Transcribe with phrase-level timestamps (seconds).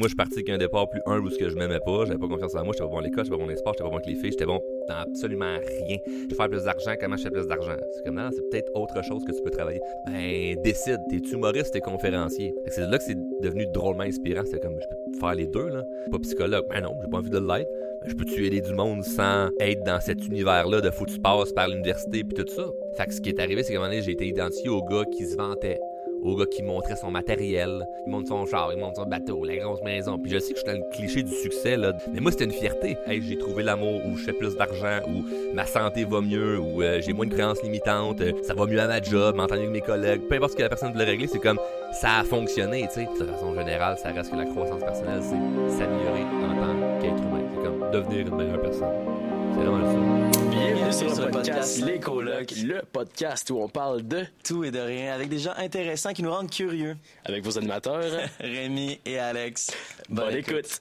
[0.00, 2.04] Moi, je suis parti avec un départ plus humble où ce que je m'aimais pas,
[2.04, 3.56] j'avais pas confiance en moi, j'étais pas bon à l'école, j'étais pas bon dans les
[3.56, 5.96] sports, j'étais pas bon avec les filles, j'étais bon dans absolument rien.
[6.06, 7.74] Je veux faire plus d'argent, comment je fais plus d'argent?
[7.96, 9.80] C'est comme, non, c'est peut-être autre chose que tu peux travailler.
[10.06, 12.54] Ben, décide, t'es humoriste, t'es conférencier?
[12.68, 15.82] C'est là que c'est devenu drôlement inspirant, c'est comme, je peux faire les deux, là.
[16.12, 17.68] Pas psychologue, ben non, j'ai pas envie de l'être.
[18.00, 21.68] Ben, je peux tuer du monde sans être dans cet univers-là de faut que par
[21.68, 22.70] l'université puis tout ça.
[22.96, 24.80] Fait que ce qui est arrivé, c'est qu'à un moment donné, j'ai été identifié au
[24.84, 25.80] gars qui se vantait
[26.22, 29.56] au gars qui montrait son matériel, il montre son char, il montre son bateau, la
[29.56, 30.18] grosse maison.
[30.18, 31.92] Puis je sais que je suis dans le cliché du succès, là.
[32.12, 32.96] Mais moi, c'était une fierté.
[33.06, 35.24] Hey, j'ai trouvé l'amour, ou je fais plus d'argent, ou
[35.54, 38.80] ma santé va mieux, ou euh, j'ai moins de créances limitantes, euh, ça va mieux
[38.80, 40.22] à ma job, m'entendre avec mes collègues.
[40.28, 41.58] Peu importe ce que la personne voulait régler, c'est comme
[41.92, 43.08] ça a fonctionné, tu sais.
[43.18, 47.42] De façon générale, ça reste que la croissance personnelle, c'est s'améliorer en tant qu'être humain.
[47.54, 49.17] C'est comme devenir une meilleure personne.
[49.54, 50.40] C'est vraiment ça.
[50.50, 54.78] Bienvenue sur le podcast Les Colocs, le podcast où on parle de tout et de
[54.78, 56.96] rien avec des gens intéressants qui nous rendent curieux.
[57.24, 58.02] avec vos animateurs.
[58.40, 59.70] Rémi et Alex.
[60.08, 60.80] Bonne écoute.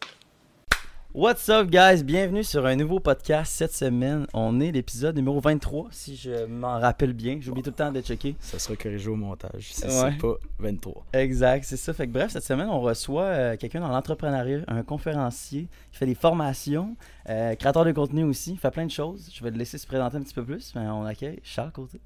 [1.17, 2.03] What's up, guys?
[2.03, 4.27] Bienvenue sur un nouveau podcast cette semaine.
[4.35, 7.39] On est l'épisode numéro 23, si je m'en rappelle bien.
[7.41, 8.35] J'oublie tout le temps de checker.
[8.39, 9.73] Ça sera corrigé au montage.
[9.73, 10.11] Si Ouais.
[10.11, 11.05] c'est pas 23.
[11.13, 11.91] Exact, c'est ça.
[11.95, 16.05] Fait que bref, cette semaine, on reçoit euh, quelqu'un dans l'entrepreneuriat, un conférencier qui fait
[16.05, 16.95] des formations,
[17.29, 19.31] euh, créateur de contenu aussi, il fait plein de choses.
[19.33, 21.99] Je vais le laisser se présenter un petit peu plus, mais on accueille Charles Côté.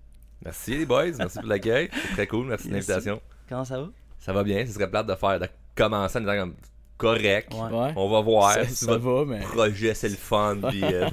[0.46, 1.90] Merci les boys, merci pour l'accueil.
[1.92, 3.20] C'est très cool, merci de l'invitation.
[3.50, 3.90] Comment ça va?
[4.20, 6.56] Ça va bien, ce serait plate de faire, de commencer en disant comme
[7.02, 7.54] correct.
[7.54, 7.94] Ouais.
[7.96, 10.58] On va voir ça, si ça votre va, mais projet c'est le fun.
[10.70, 11.08] Puis, euh,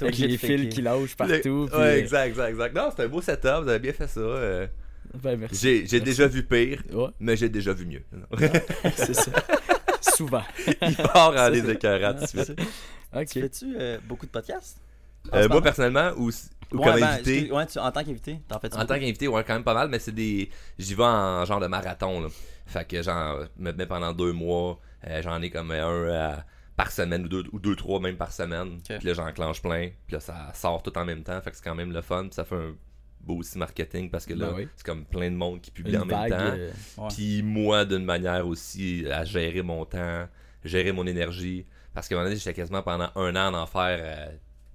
[0.00, 1.68] avec les fils qui lâchent partout.
[1.70, 2.74] puis, ouais, euh, exact, exact, exact.
[2.76, 4.20] Non, c'est un beau setup, vous avez bien fait ça.
[4.20, 4.66] euh.
[5.22, 5.86] Ben, merci.
[5.86, 8.02] J'ai, déjà vu pire, Ouais, mais j'ai déjà vu mieux.
[8.96, 9.32] c'est ça.
[10.14, 10.42] Souvent.
[10.82, 12.44] Il part en les c'est- écœurants tout de suite.
[12.44, 13.20] ça.
[13.20, 13.26] Ok.
[13.26, 14.78] Tu fais-tu euh, beaucoup de podcasts?
[15.34, 18.74] Euh, moi personnellement, ou, ou comme ben, invité, ouais, tu- en tant qu'invité, t'en fais
[18.74, 20.48] en tant qu'invité, ouais, quand même pas mal, mais c'est des.
[20.78, 22.28] J'y vais en genre de marathon, là.
[22.66, 24.78] Fait que genre, me mets pendant deux mois,
[25.22, 26.36] j'en ai comme un euh,
[26.76, 28.80] par semaine ou deux, ou deux, trois même par semaine.
[28.98, 29.90] Puis là, j'enclenche plein.
[30.06, 31.40] Puis là, ça sort tout en même temps.
[31.40, 32.22] Fait que c'est quand même le fun.
[32.24, 32.74] Puis ça fait un
[33.20, 34.68] beau aussi marketing parce que là, Ben oui.
[34.76, 36.36] c'est comme plein de monde qui publie Une en même temps.
[36.38, 37.08] euh, Ouais.
[37.14, 40.26] Puis moi, d'une manière aussi, à gérer mon temps,
[40.64, 41.66] gérer mon énergie.
[41.92, 44.32] Parce qu'à un moment donné, j'étais quasiment pendant un an en faire euh,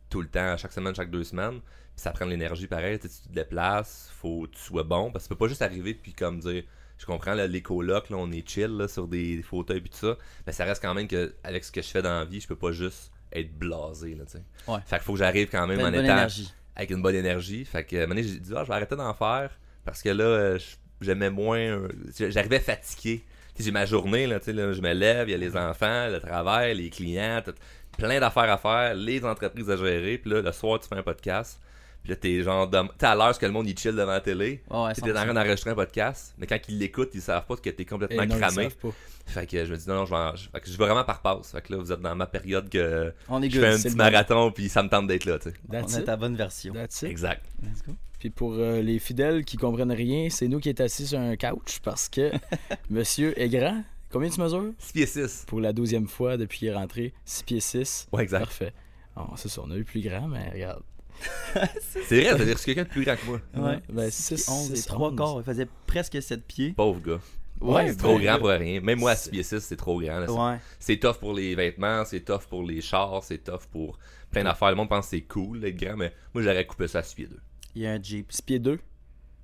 [0.09, 1.59] tout le temps, chaque semaine, chaque deux semaines.
[1.61, 2.99] Puis ça prend de l'énergie pareil.
[2.99, 5.11] Tu sais, tu te déplaces, faut que tu sois bon.
[5.11, 6.63] Parce que tu peux pas juste arriver puis comme dire,
[6.97, 9.97] je comprends, là, les colocs, là, on est chill là, sur des fauteuils puis tout
[10.07, 10.17] ça.
[10.47, 12.47] Mais ça reste quand même que avec ce que je fais dans la vie, je
[12.47, 14.15] peux pas juste être blasé.
[14.15, 14.23] Là.
[14.67, 14.79] Ouais.
[14.85, 16.53] Fait qu'il faut que j'arrive quand même en étant énergie.
[16.75, 17.65] avec une bonne énergie.
[17.65, 19.49] Fait que, à un moment donné, j'ai dit, ah, je vais arrêter d'en faire
[19.83, 20.59] parce que là, euh,
[21.01, 21.81] j'aimais moins.
[22.17, 23.23] J'arrivais fatigué.
[23.57, 26.75] J'ai ma journée, là, là, je me lève, il y a les enfants, le travail,
[26.75, 27.53] les clients, tout-
[27.97, 30.17] plein d'affaires à faire, les entreprises à gérer.
[30.17, 31.61] Puis là, le soir, tu fais un podcast.
[32.05, 32.67] Puis là, t'es genre.
[32.67, 34.61] de- T'es à l'heure ce que le monde il chill devant la télé.
[34.69, 35.13] Ouais, ouais, t'es en 100%.
[35.25, 38.27] train d'enregistrer un podcast, mais quand ils l'écoutent, ils savent pas que t'es complètement eh
[38.27, 38.63] non, ils cramé.
[38.63, 38.89] savent pas.
[39.25, 41.03] Fait que je me dis, non, non, je vais, en- fait que je vais vraiment
[41.03, 41.51] par passe.
[41.51, 43.95] Fait que là, vous êtes dans ma période que On est je fais un petit
[43.95, 45.55] marathon, puis ça me tente d'être là, tu sais.
[45.71, 46.73] On est ta bonne version.
[46.75, 47.09] That's it.
[47.09, 47.43] Exact.
[47.63, 47.93] Let's go.
[48.19, 51.35] Puis pour euh, les fidèles qui comprennent rien, c'est nous qui est assis sur un
[51.35, 52.31] couch parce que
[52.91, 53.83] monsieur est grand.
[54.11, 54.71] Combien tu mesures?
[54.77, 55.45] 6 pieds 6.
[55.47, 58.07] Pour la douzième fois depuis qu'il est rentré, 6 pieds 6.
[58.13, 58.41] Ouais, exact.
[58.45, 58.73] Parfait.
[59.17, 60.83] Oh, c'est ça, on a eu plus grand, mais regarde.
[62.07, 63.39] C'est vrai, c'est-à-dire que c'est quelqu'un de plus grand que moi.
[63.55, 63.79] Ouais.
[63.89, 65.17] Ben, 6 six- 11 et six, 3 onze.
[65.17, 65.37] quarts.
[65.39, 66.73] Il faisait presque 7 pieds.
[66.73, 67.19] Pauvre gars.
[67.61, 68.81] Ouais, c'est trop ben, grand pour rien.
[68.81, 70.19] Même moi, à c'est- 6 pieds 6, c'est trop grand.
[70.19, 70.27] là.
[70.27, 70.57] C'est- Ouais.
[70.79, 73.97] C'est tough pour les vêtements, c'est tough pour les chars, c'est tough pour
[74.31, 74.69] plein d'affaires.
[74.69, 77.15] Le monde pense que c'est cool d'être grand, mais moi, j'aurais coupé ça à 6
[77.15, 77.39] pieds 2.
[77.75, 78.31] Il y a un Jeep.
[78.31, 78.79] 6 pieds 2.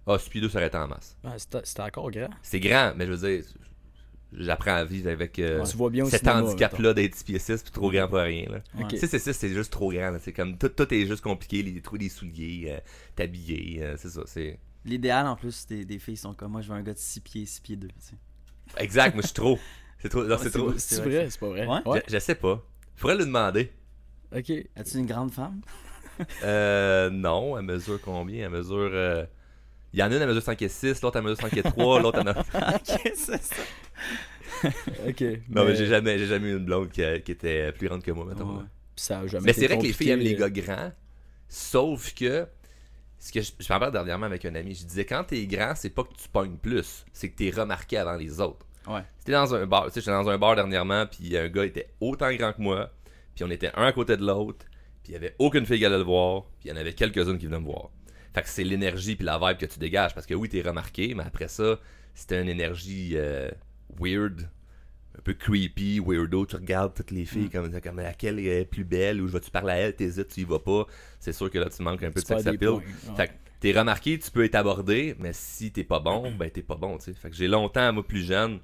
[0.05, 1.15] Ah, 6 pieds 2, ça aurait été en masse.
[1.23, 2.29] Ouais, c'était c'était encore grand.
[2.41, 3.43] C'est grand, mais je veux dire,
[4.33, 7.63] j'apprends à vivre avec euh, Tu vois bien au cet handicap-là d'être 6 pieds 6
[7.63, 8.45] puis trop grand pour rien.
[8.49, 8.61] Là.
[8.75, 8.83] Ouais.
[8.85, 8.97] Ok.
[8.97, 10.15] 6 et 6, c'est juste trop grand.
[10.19, 12.79] C'est comme tout, tout est juste compliqué, les, trouver des souliers, euh,
[13.15, 14.21] t'habiller, euh, c'est ça.
[14.25, 16.97] c'est L'idéal en plus des, des filles sont comme moi, je veux un gars de
[16.97, 17.87] 6 pieds, 6 pieds 2.
[17.87, 18.15] Tu sais.
[18.77, 19.59] Exact, moi je suis trop.
[19.99, 20.23] C'est trop.
[20.23, 20.69] non, Ouais, c'est trop.
[20.69, 21.67] vrai, c'est pas vrai.
[21.67, 22.03] Ouais?
[22.07, 22.63] Je, je sais pas.
[22.95, 23.71] Faudrait lui demander.
[24.35, 24.51] Ok.
[24.75, 25.61] As-tu une grande femme?
[26.43, 28.45] Euh, non, elle mesure combien?
[28.45, 28.91] Elle mesure.
[29.91, 31.57] Euh, Il y en a une, elle mesure 5 et 6, l'autre, elle mesure 5
[31.57, 32.46] et 3, l'autre, elle mesure.
[32.53, 33.63] Ok, c'est ça.
[35.07, 35.24] Ok.
[35.50, 38.11] Non, mais j'ai jamais, j'ai jamais eu une blonde qui, qui était plus grande que
[38.11, 38.58] moi, mettons.
[38.58, 38.64] Ouais.
[38.96, 40.91] Ça a jamais Mais c'est vrai que les filles aiment les gars grands,
[41.47, 42.47] sauf que.
[43.20, 46.03] Ce que je, parle dernièrement avec un ami, je disais quand t'es grand, c'est pas
[46.03, 48.66] que tu pognes plus, c'est que t'es remarqué avant les autres.
[48.87, 49.02] Ouais.
[49.20, 51.90] C'était dans un bar, tu sais, j'étais dans un bar dernièrement, puis un gars était
[51.99, 52.91] autant grand que moi,
[53.35, 54.66] puis on était un à côté de l'autre,
[55.03, 56.94] puis il y avait aucune fille qui allait le voir, puis il y en avait
[56.94, 57.91] quelques-unes qui venaient me voir.
[58.33, 61.13] Fait que c'est l'énergie puis la vibe que tu dégages, parce que oui, t'es remarqué,
[61.16, 61.79] mais après ça,
[62.13, 63.49] c'était une énergie euh,
[63.99, 64.49] weird,
[65.17, 66.45] un peu creepy, weirdo.
[66.45, 69.72] Tu regardes toutes les filles comme, comme laquelle est plus belle, ou je vais-tu parler
[69.73, 70.85] à elle, t'hésites, tu y vas pas.
[71.19, 72.69] C'est sûr que là, tu manques un peu de Tu sex appeal.
[72.69, 72.83] ouais.
[73.17, 76.63] Fait que t'es remarqué, tu peux être abordé, mais si t'es pas bon, ben t'es
[76.63, 77.13] pas bon, tu sais.
[77.13, 78.59] Fait que j'ai longtemps, moi plus jeune,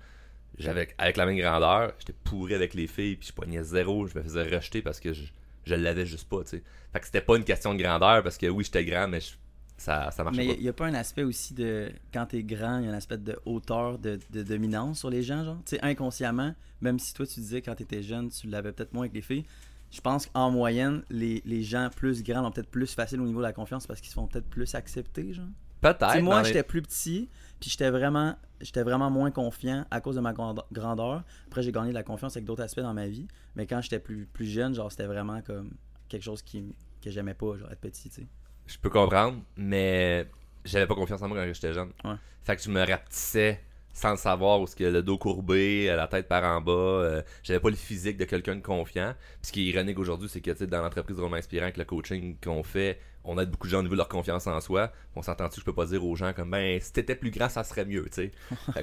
[0.57, 4.17] j'avais avec la même grandeur, j'étais pourri avec les filles, puis je poignais zéro, je
[4.17, 5.25] me faisais rejeter parce que je,
[5.65, 6.63] je l'avais juste pas, tu sais.
[6.93, 9.33] Fait que c'était pas une question de grandeur parce que oui, j'étais grand, mais je-
[9.77, 11.91] ça, ça marchait Mais il n'y a pas un aspect aussi de.
[12.13, 15.23] Quand t'es grand, il y a un aspect de hauteur, de, de dominance sur les
[15.23, 15.57] gens, genre?
[15.65, 19.03] Tu sais, inconsciemment, même si toi tu disais quand t'étais jeune, tu l'avais peut-être moins
[19.03, 19.45] avec les filles.
[19.91, 23.39] Je pense qu'en moyenne, les, les gens plus grands ont peut-être plus facile au niveau
[23.39, 25.45] de la confiance parce qu'ils se font peut-être plus accepter, genre?
[25.79, 26.21] Peut-être.
[26.21, 30.21] Moi, les- j'étais plus petit, puis j'étais vraiment, j'étais vraiment moins confiant à cause de
[30.21, 31.23] ma grande- grandeur.
[31.45, 33.27] Après, j'ai gagné de la confiance avec d'autres aspects dans ma vie.
[33.55, 35.71] Mais quand j'étais plus, plus jeune, genre, c'était vraiment comme
[36.09, 38.27] quelque chose qui, que j'aimais pas, genre, être petit, tu sais.
[38.67, 40.27] Je peux comprendre, mais
[40.65, 41.91] j'avais pas confiance en moi quand j'étais jeune.
[42.03, 42.15] Ouais.
[42.43, 43.61] Fait que je me rapetissais
[43.97, 47.21] sans le savoir où ce que le dos courbé, la tête par en bas, euh,
[47.41, 49.15] j'avais pas le physique de quelqu'un de confiant.
[49.41, 51.77] Puis ce qui est ironique aujourd'hui, c'est que tu sais, dans l'entreprise vraiment inspirant avec
[51.77, 54.61] le coaching qu'on fait, on aide beaucoup de gens au niveau de leur confiance en
[54.61, 54.91] soi.
[55.15, 57.49] On s'entend-tu que je peux pas dire aux gens comme ben si t'étais plus grand,
[57.49, 58.31] ça serait mieux, tu sais.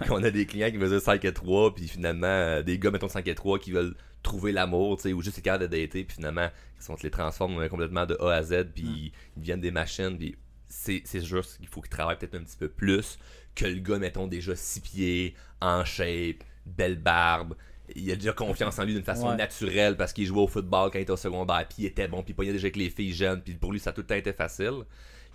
[0.09, 3.09] qu'on a des clients qui veulent 5 et 3, puis finalement euh, des gars mettons
[3.09, 3.95] 5 et 3 qui veulent
[4.25, 6.49] trouver l'amour, tu sais, ou juste être capable de dater, puis finalement
[6.79, 10.19] ils sont les transforment euh, complètement de A à Z, puis ils deviennent des machines,
[10.19, 10.37] puis
[10.67, 13.19] c'est c'est juste qu'il faut qu'ils travaillent peut-être un petit peu plus
[13.55, 17.55] que le gars, mettons, déjà six pieds, en shape, belle barbe.
[17.95, 19.37] Il a déjà confiance en lui d'une façon Ouais.
[19.37, 22.23] naturelle parce qu'il jouait au football quand il était au secondaire, puis il était bon,
[22.23, 24.07] puis il pognait déjà avec les filles jeunes, puis pour lui, ça a tout le
[24.07, 24.83] temps été facile.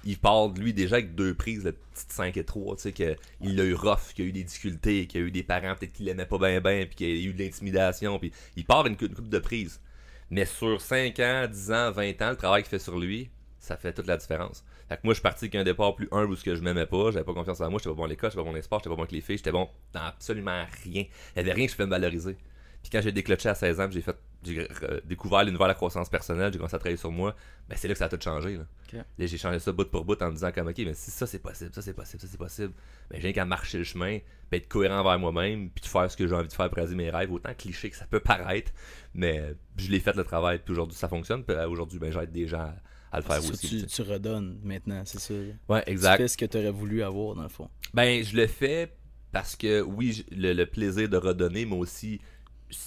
[0.05, 3.59] Il part, lui, déjà avec deux prises, le petit 5 et 3, tu sais, qu'il
[3.59, 6.03] a eu rough, qu'il a eu des difficultés, qu'il a eu des parents peut-être qui
[6.03, 9.13] l'aimaient pas bien, bien, puis qu'il a eu de l'intimidation, puis il part cou- une
[9.15, 9.81] coupe de prises.
[10.29, 13.29] Mais sur 5 ans, 10 ans, 20 ans, le travail qu'il fait sur lui,
[13.59, 14.63] ça fait toute la différence.
[14.87, 16.61] Fait que moi, je suis parti avec un départ plus humble où ce que je
[16.61, 18.51] m'aimais pas, j'avais pas confiance en moi, j'étais pas bon à l'école, j'étais pas bon
[18.51, 21.03] dans les sports, j'étais pas bon avec les filles, j'étais bon dans absolument rien.
[21.35, 22.37] Il y avait rien que je pouvais me valoriser.
[22.81, 24.65] Puis quand j'ai déclenché à 16 ans, j'ai fait j'ai
[25.03, 27.35] découvert l'univers de la croissance personnelle, j'ai commencé à travailler sur moi,
[27.67, 28.57] ben c'est là que ça a tout changé.
[28.93, 31.27] Là, j'ai changé ça bout pour bout en me disant comme ok, mais si ça
[31.27, 32.73] c'est possible, ça c'est possible, ça c'est possible,
[33.11, 36.09] ben j'ai rien qu'à marcher le chemin, puis être cohérent envers moi-même, puis de faire
[36.09, 38.21] ce que j'ai envie de faire pour réaliser mes rêves, autant cliché que ça peut
[38.21, 38.71] paraître,
[39.13, 42.31] mais je l'ai fait le travail, puis aujourd'hui ça fonctionne, puis euh, aujourd'hui ben j'aide
[42.31, 42.75] des gens à,
[43.11, 43.67] à le faire Ça, aussi.
[43.67, 45.33] tu, tu tu redonnes maintenant, c'est ça.
[45.67, 46.15] Ouais, Tu exact.
[46.15, 47.69] fais ce que tu aurais voulu avoir, dans le fond.
[47.93, 48.93] Ben, je le fais
[49.33, 52.19] parce que, oui, le, le plaisir de redonner, mais aussi,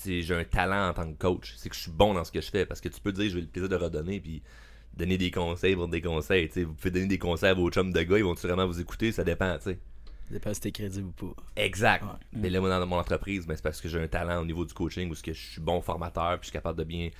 [0.05, 1.55] j'ai un talent en tant que coach.
[1.56, 2.67] C'est que je suis bon dans ce que je fais.
[2.67, 4.43] Parce que tu peux dire, j'ai le plaisir de redonner, puis
[4.94, 6.49] donner des conseils pour des conseils.
[6.49, 6.64] tu sais.
[6.64, 9.12] Vous pouvez donner des conseils à vos chums de gars, ils vont-tu vraiment vous écouter?
[9.12, 9.79] Ça dépend, tu sais.
[10.29, 11.43] Ça dépend si t'es crédible ou pas.
[11.56, 12.05] Exact.
[12.05, 12.11] Ouais.
[12.32, 14.64] Mais là, moi, dans mon entreprise, ben, c'est parce que j'ai un talent au niveau
[14.64, 17.11] du coaching, où ce que je suis bon formateur, puis je suis capable de bien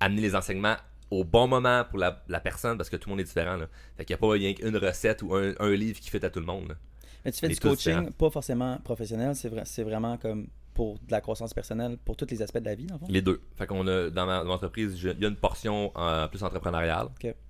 [0.00, 0.76] amener les enseignements
[1.10, 3.56] au bon moment pour la, la personne, parce que tout le monde est différent.
[3.56, 3.68] Là.
[3.96, 6.30] Fait qu'il n'y a pas rien qu'une recette ou un, un livre qui fait à
[6.30, 6.68] tout le monde.
[6.68, 6.74] là.
[7.24, 8.12] Mais tu fais du coaching, différents.
[8.12, 10.48] pas forcément professionnel, c'est vrai, c'est vraiment comme
[10.78, 13.06] pour de la croissance personnelle, pour tous les aspects de la vie, dans le fond?
[13.08, 13.40] Les deux.
[13.56, 16.28] Fait qu'on a dans ma dans mon entreprise, je- il y a une portion euh,
[16.28, 17.08] plus entrepreneuriale.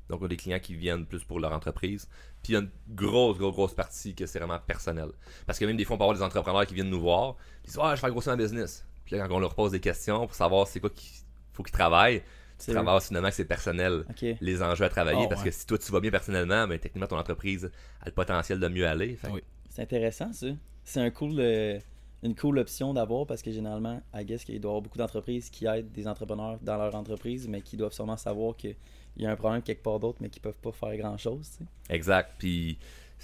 [0.08, 2.08] Donc on a des clients qui viennent plus pour leur entreprise.
[2.42, 5.10] Puis il y a une grosse, grosse, grosse partie que c'est vraiment personnel.
[5.46, 7.44] Parce que même des fois, on peut avoir des entrepreneurs qui viennent nous voir, puis
[7.64, 8.86] ils disent Ah, je vais faire grossir ma business.
[9.04, 11.10] Puis là, quand on leur pose des questions pour savoir c'est quoi qu'il
[11.52, 12.22] faut qu'ils travaillent,
[12.58, 14.04] tu travailles finalement que c'est personnel.
[14.40, 15.50] Les enjeux à travailler, Ah, parce ouais.
[15.50, 17.70] que si toi tu vas bien personnellement, ben, techniquement ton entreprise
[18.00, 19.16] a le potentiel de mieux aller.
[19.16, 19.42] Fait que- Oui.
[19.68, 20.46] C'est intéressant, ça.
[20.82, 21.78] C'est un cool, euh,
[22.22, 25.50] une cool option d'avoir parce que généralement, I guess qu'il doit y avoir beaucoup d'entreprises
[25.50, 28.76] qui aident des entrepreneurs dans leur entreprise, mais qui doivent sûrement savoir qu'il
[29.16, 31.58] y a un problème quelque part d'autre, mais qui peuvent pas faire grand chose.
[31.88, 32.32] Exact.
[32.38, 32.78] Puis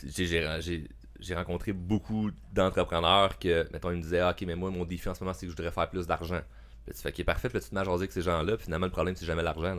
[0.05, 5.09] j'ai- rencontré beaucoup d'entrepreneurs que, mettons, ils me disaient, Ah, ok, mais moi, mon défi
[5.09, 6.41] en ce moment, c'est que je voudrais faire plus d'argent.
[6.85, 8.59] Puis tu fais, ok, parfait, puis tu te mets à avec ces gens-là.
[8.59, 9.77] Finalement, le problème, c'est jamais l'argent.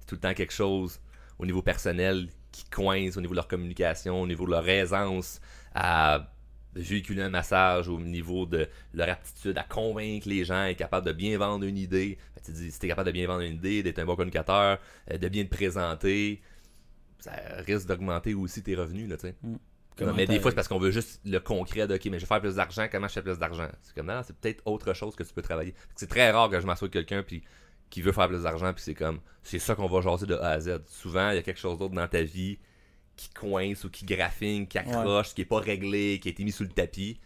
[0.00, 1.00] C'est tout le temps quelque chose
[1.38, 5.40] au niveau personnel qui coince, au niveau de leur communication, au niveau de leur aisance
[5.74, 6.32] à
[6.74, 11.12] véhiculer un message, au niveau de leur aptitude à convaincre les gens, être capable de
[11.12, 12.18] bien vendre une idée.
[12.44, 14.78] Tu dis, si t'es capable de bien vendre une idée, d'être un bon communicateur,
[15.10, 16.40] euh, de bien te présenter,
[17.18, 17.32] ça
[17.66, 19.34] risque d'augmenter aussi tes revenus, là, tu sais.
[19.96, 22.18] Comment Non, mais des fois, c'est parce qu'on veut juste le concret de OK, mais
[22.18, 23.68] je vais faire plus d'argent, comment je fais plus d'argent?
[23.82, 25.74] C'est comme non, c'est peut-être autre chose que tu peux travailler.
[25.96, 27.42] C'est très rare que je m'assoie avec quelqu'un puis
[27.90, 30.50] qui veut faire plus d'argent, puis c'est comme c'est ça qu'on va jaser de A
[30.50, 30.82] à Z.
[30.86, 32.58] Souvent, il y a quelque chose d'autre dans ta vie
[33.18, 36.52] qui coince ou qui graffine, qui accroche, qui est pas réglé, qui a été mis
[36.52, 37.20] sous le tapis.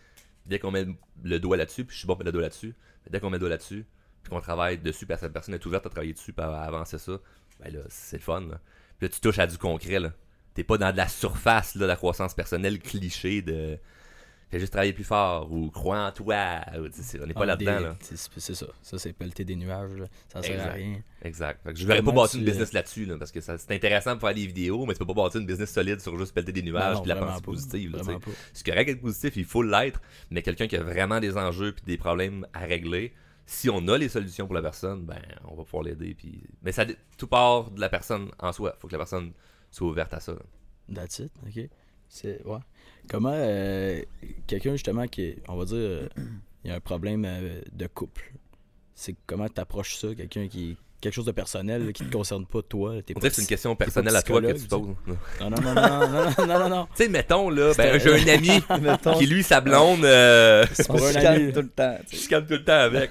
[0.46, 0.87] Dès qu'on met
[1.22, 2.75] le doigt là-dessus, puis je suis bon pour le doigt là-dessus,
[3.08, 3.87] dès qu'on met le doigt là-dessus,
[4.22, 6.99] puis qu'on travaille dessus, puis cette personne est ouverte à travailler dessus, puis à avancer
[6.99, 7.20] ça,
[7.61, 8.40] ben là, c'est le fun.
[8.40, 8.61] Là.
[8.99, 10.12] Puis là, tu touches à du concret, là.
[10.54, 13.78] T'es pas dans de la surface là, de la croissance personnelle cliché de
[14.52, 16.61] fais juste travailler plus fort ou crois en toi.
[16.78, 16.87] ou,
[17.23, 17.80] on n'est pas Ah, là-dedans.
[17.80, 17.97] Là.
[18.00, 18.16] C'est
[18.54, 18.66] ça.
[18.82, 19.92] Ça, c'est pelleter des nuages.
[19.94, 20.06] là.
[20.28, 21.02] Ça sert à rien.
[21.23, 21.61] Exact.
[21.75, 24.35] Je voudrais pas Comment bâtir une business là-dessus, là, parce que c'est intéressant pour faire
[24.37, 27.00] des vidéos, mais tu peux pas bâtir une business solide sur juste pelleter des nuages
[27.00, 27.40] puis la pensée pas.
[27.40, 27.92] positive.
[27.92, 28.30] pas.
[28.52, 31.85] C'est correct d'être positif, il faut l'être, mais quelqu'un qui a vraiment des enjeux puis
[31.87, 33.12] des problèmes à régler,
[33.47, 36.14] si on a les solutions pour la personne, ben on va pouvoir l'aider.
[36.14, 36.42] Puis...
[36.62, 36.85] Mais ça,
[37.18, 38.76] tout part de la personne en soi.
[38.80, 39.32] faut que la personne
[39.71, 40.32] soit ouverte à ça.
[40.32, 40.94] là.
[40.94, 41.68] That's it, ok.
[42.09, 42.59] C'est, ouais.
[43.09, 44.02] Comment euh,
[44.47, 46.09] quelqu'un justement qui on va dire, euh,
[46.64, 48.32] il y a un problème euh, de couple,
[48.94, 52.62] c'est comment tu approches ça, quelqu'un qui quelque chose de personnel qui te concerne pas
[52.62, 52.94] toi.
[52.94, 54.80] Es on dirait que c'est une question personnelle à toi que tu poses.
[55.40, 56.85] Non, non, non, non, non, non, non, non.
[56.94, 58.62] Tu sais, mettons, là, ben, j'ai un ami
[59.18, 60.64] qui, lui, sa blonde, euh...
[60.73, 61.97] c'est tout le temps.
[62.11, 63.11] Je calme tout le temps avec.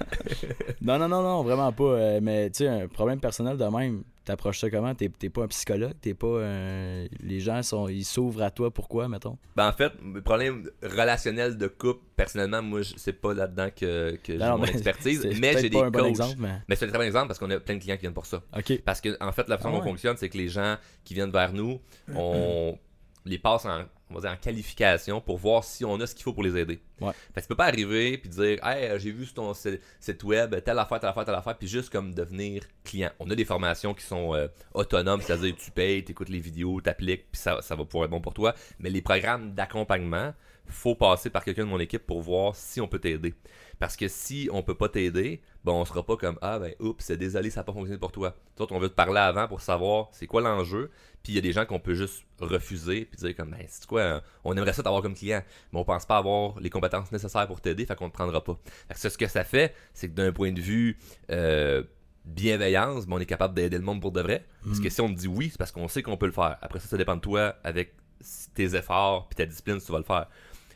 [0.80, 1.84] non, non, non, non, vraiment pas.
[1.84, 4.94] Euh, mais tu sais, un problème personnel de même, t'approches ça comment?
[4.94, 7.04] T'es t'es pas un psychologue, t'es pas un...
[7.20, 9.38] Les gens, sont, ils s'ouvrent à toi, pourquoi, mettons?
[9.56, 14.16] Ben, en fait, le problème relationnel de couple, personnellement, moi, je- c'est pas là-dedans que,
[14.22, 16.58] que j'ai mon expertise, mais j'ai des un bon exemple, mais...
[16.68, 18.26] Mais c'est un très bon exemple parce qu'on a plein de clients qui viennent pour
[18.26, 18.42] ça.
[18.84, 21.14] Parce que, en fait, la façon Ah dont on fonctionne, c'est que les gens qui
[21.14, 21.80] viennent vers nous,
[22.14, 22.78] on
[23.24, 26.22] les passe en, on va dire, en qualification pour voir si on a ce qu'il
[26.24, 26.80] faut pour les aider.
[27.00, 27.12] Ouais.
[27.34, 30.22] Fait que tu peux pas arriver puis dire Hey, j'ai vu sur ton si- site
[30.24, 33.10] web telle affaire, telle affaire, telle affaire, puis juste comme devenir client.
[33.18, 36.80] On a des formations qui sont euh, autonomes, c'est-à-dire tu payes, tu écoutes les vidéos,
[36.80, 38.54] t'appliques, puis ça, ça va pouvoir être bon pour toi.
[38.78, 40.32] Mais les programmes d'accompagnement,
[40.66, 43.34] faut passer par quelqu'un de mon équipe pour voir si on peut t'aider.
[43.78, 47.04] Parce que si on peut pas t'aider, ben on sera pas comme Ah ben oups,
[47.04, 48.36] c'est désolé, ça n'a pas fonctionné pour toi.
[48.58, 50.90] Autres, on veut te parler avant pour savoir c'est quoi l'enjeu.
[51.22, 53.86] Puis il y a des gens qu'on peut juste refuser puis dire comme ben c'est
[53.86, 55.42] quoi, euh, on aimerait ça t'avoir comme client,
[55.72, 58.58] mais on pense pas avoir les compétences nécessaires pour t'aider, fait qu'on te prendra pas.
[58.88, 60.98] Fait que ce que ça fait, c'est que d'un point de vue
[61.30, 61.82] euh,
[62.24, 64.44] bienveillance, ben, on est capable d'aider le monde pour de vrai.
[64.64, 66.56] Parce que si on te dit oui, c'est parce qu'on sait qu'on peut le faire.
[66.62, 67.94] Après ça, ça dépend de toi avec
[68.54, 70.28] tes efforts puis ta discipline si tu vas le faire.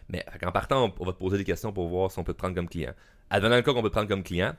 [0.08, 2.38] Mais qu'en partant, on, va te poser des questions pour voir si on peut te
[2.38, 2.92] prendre comme client.
[3.30, 4.54] Advenant le cas qu'on peut te prendre comme client,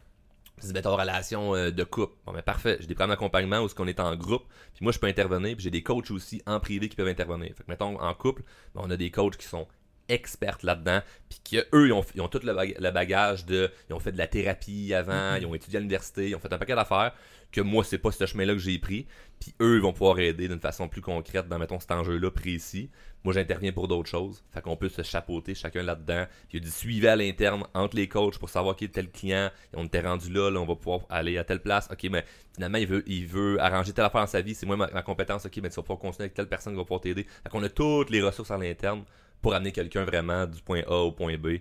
[0.57, 2.15] c'est ben, ton relation euh, de couple.
[2.25, 2.77] Bon, ben parfait.
[2.79, 4.43] J'ai des programmes d'accompagnement où ce qu'on est en groupe.
[4.73, 5.55] Puis moi, je peux intervenir.
[5.55, 7.49] Puis j'ai des coachs aussi en privé qui peuvent intervenir.
[7.55, 9.67] Fait que, mettons, en couple, ben, on a des coachs qui sont
[10.09, 11.01] expertes là-dedans.
[11.29, 13.69] Puis qu'eux, ils ont, ils ont tout le, bag- le bagage de.
[13.89, 16.51] Ils ont fait de la thérapie avant, ils ont étudié à l'université, ils ont fait
[16.51, 17.13] un paquet d'affaires.
[17.51, 19.07] Que moi, c'est pas ce chemin-là que j'ai pris.
[19.39, 22.89] Puis eux, vont pouvoir aider d'une façon plus concrète dans, mettons, cet enjeu-là précis.
[23.23, 24.43] Moi, j'interviens pour d'autres choses.
[24.53, 26.25] Fait qu'on peut se chapeauter chacun là-dedans.
[26.51, 29.09] Il y a du suivi à l'interne entre les coachs pour savoir qui est tel
[29.09, 29.49] client.
[29.75, 31.89] On était rendu là, là, on va pouvoir aller à telle place.
[31.91, 34.53] Ok, mais finalement, il veut, il veut arranger telle affaire dans sa vie.
[34.55, 35.45] C'est moi ma, ma compétence.
[35.45, 37.25] Ok, mais tu vas pouvoir continuer avec telle personne qui va pouvoir t'aider.
[37.43, 39.03] Fait qu'on a toutes les ressources à l'interne
[39.41, 41.57] pour amener quelqu'un vraiment du point A au point B.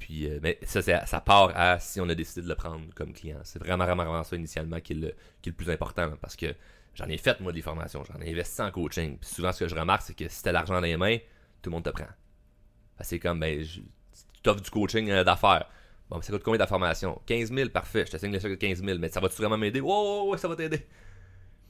[0.00, 3.12] Puis, euh, mais ça, ça part à si on a décidé de le prendre comme
[3.12, 3.38] client.
[3.44, 6.10] C'est vraiment, vraiment, vraiment ça initialement qui est le, qui est le plus important.
[6.20, 6.54] parce que
[6.94, 8.02] j'en ai fait, moi, des formations.
[8.04, 9.18] J'en ai investi en coaching.
[9.18, 11.18] Puis souvent, ce que je remarque, c'est que si t'as l'argent dans les mains,
[11.62, 12.08] tout le monde te prend.
[13.02, 15.68] C'est comme, ben, je- tu t'offres du coaching euh, d'affaires.
[16.10, 17.20] Bon, mais ça coûte combien ta formation?
[17.26, 18.04] 15 000, parfait.
[18.06, 18.98] Je te signe le chèque de 15 000.
[18.98, 19.80] Mais ça va-tu vraiment m'aider?
[19.80, 20.86] Ouais, ouais, ouais, ça va t'aider.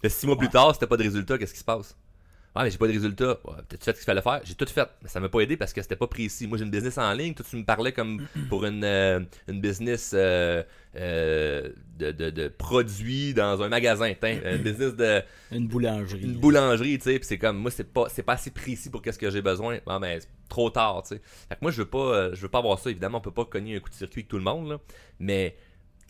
[0.06, 1.96] Six mois plus tard, si t'as pas de résultat, qu'est-ce qui se passe?
[2.56, 3.38] Ouais, mais j'ai pas de résultat.
[3.44, 4.40] Ouais, T'as-tu fait ce qu'il fallait faire?
[4.42, 4.88] J'ai tout fait.
[5.02, 6.48] Mais ça m'a pas aidé parce que c'était pas précis.
[6.48, 7.32] Moi, j'ai une business en ligne.
[7.34, 10.64] Toi, tu me parlais comme pour une, euh, une business euh,
[10.96, 14.12] euh, de, de, de produits dans un magasin.
[14.22, 16.22] Une business de Une boulangerie.
[16.22, 17.18] une boulangerie, tu sais.
[17.20, 19.78] Puis c'est comme, moi, c'est pas, pas assez précis pour qu'est-ce que j'ai besoin.
[19.86, 21.20] Non, mais c'est trop tard, tu sais.
[21.48, 22.90] Fait que moi, je veux pas, je veux pas avoir ça.
[22.90, 24.78] Évidemment, on peut pas cogner un coup de circuit avec tout le monde, là.
[25.20, 25.54] Mais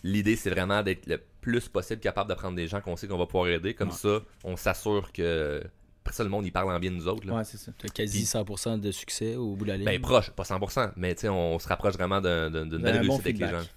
[0.03, 3.19] l'idée, c'est vraiment d'être le plus possible capable de prendre des gens qu'on sait qu'on
[3.19, 3.75] va pouvoir aider.
[3.75, 3.95] Comme Ouais.
[3.95, 5.63] ça, on s'assure que.
[6.11, 7.35] Après ça, le monde, il parle en bien de nous autres, là.
[7.35, 7.71] Ouais, c'est ça.
[7.79, 9.87] T'as quasi 100% de succès au bout de la ligne.
[9.87, 13.07] Ben, proche, pas 100%, mais tu sais, on se rapproche vraiment d'un- d'un- d'une belle
[13.07, 13.69] bon réussite avec les gens.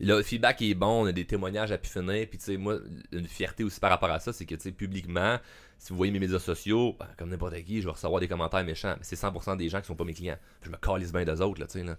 [0.00, 2.56] Là, le feedback est bon, on a des témoignages à pu finir, puis tu sais,
[2.56, 2.78] moi,
[3.12, 5.38] une fierté aussi par rapport à ça, c'est que tu sais, publiquement,
[5.78, 8.64] si vous voyez mes médias sociaux, ben, comme n'importe qui, je vais recevoir des commentaires
[8.64, 10.38] méchants, mais c'est 100% des gens qui sont pas mes clients.
[10.62, 11.96] Je me calisse bien d'eux autres, là, tu sais, là.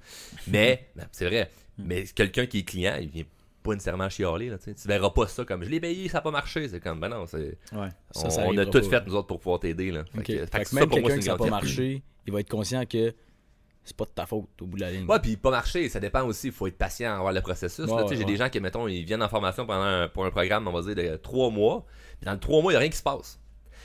[0.48, 3.24] Mais, ben, c'est vrai, mais quelqu'un qui est client, il vient
[3.64, 6.32] pas nécessairement chialer, là, tu verras pas ça comme je l'ai payé, ça a pas
[6.32, 7.58] marché, c'est comme, ben non, c'est.
[7.72, 7.88] Ouais.
[8.16, 9.00] On, ça on a tout pas.
[9.00, 10.04] fait, nous autres, pour pouvoir t'aider, là.
[10.12, 10.26] Fait Ok.
[10.26, 12.50] que- fait Fait que que ça, même quelqu'un qui n'a pas marché, il va être
[12.50, 13.14] conscient que
[13.86, 15.06] c'est pas de ta faute au bout de la ligne.
[15.10, 16.48] Ouais, puis pas marcher, ça dépend aussi.
[16.48, 17.86] Il faut être patient envers le processus.
[17.90, 20.68] Ouais, J'ai des gens qui, mettons, ils viennent en formation pendant un- pour un programme,
[20.68, 21.86] on va dire, de trois mois.
[22.20, 23.40] Puis dans le trois mois, il n'y a rien qui se passe.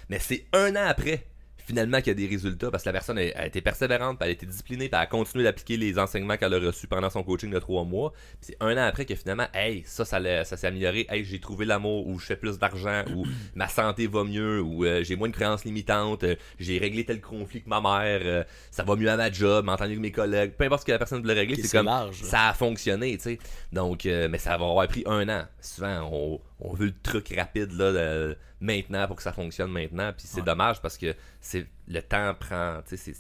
[0.09, 1.27] Mais c'est un an après,
[1.69, 4.25] finalement, qu'il y a des résultats parce que la personne a, a été persévérante, puis
[4.25, 7.11] elle a été disciplinée, puis elle a continué d'appliquer les enseignements qu'elle a reçus pendant
[7.11, 8.13] son coaching de trois mois.
[8.41, 11.07] Puis c'est un an après que finalement, hey, ça, ça, s'est amélioré.
[11.11, 14.87] Hey, j'ai trouvé l'amour, ou je fais plus d'argent, ou ma santé va mieux, ou
[14.87, 18.45] euh, j'ai moins de créances limitantes, euh, j'ai réglé tel conflit que ma mère, euh,
[18.71, 20.99] ça va mieux à ma job, m'entendre avec mes collègues, peu importe ce que la
[20.99, 23.39] personne voulait régler, c'est comme large, ça a fonctionné, tu sais.
[23.75, 25.45] Donc, mais ça va avoir pris un an.
[25.61, 30.13] Souvent, on, on veut le truc rapide là, de- maintenant pour que ça fonctionne maintenant.
[30.17, 30.47] Puis c'est Ouais.
[30.47, 32.81] dommage parce que c'est le temps prend.
[32.89, 33.13] Tu sais,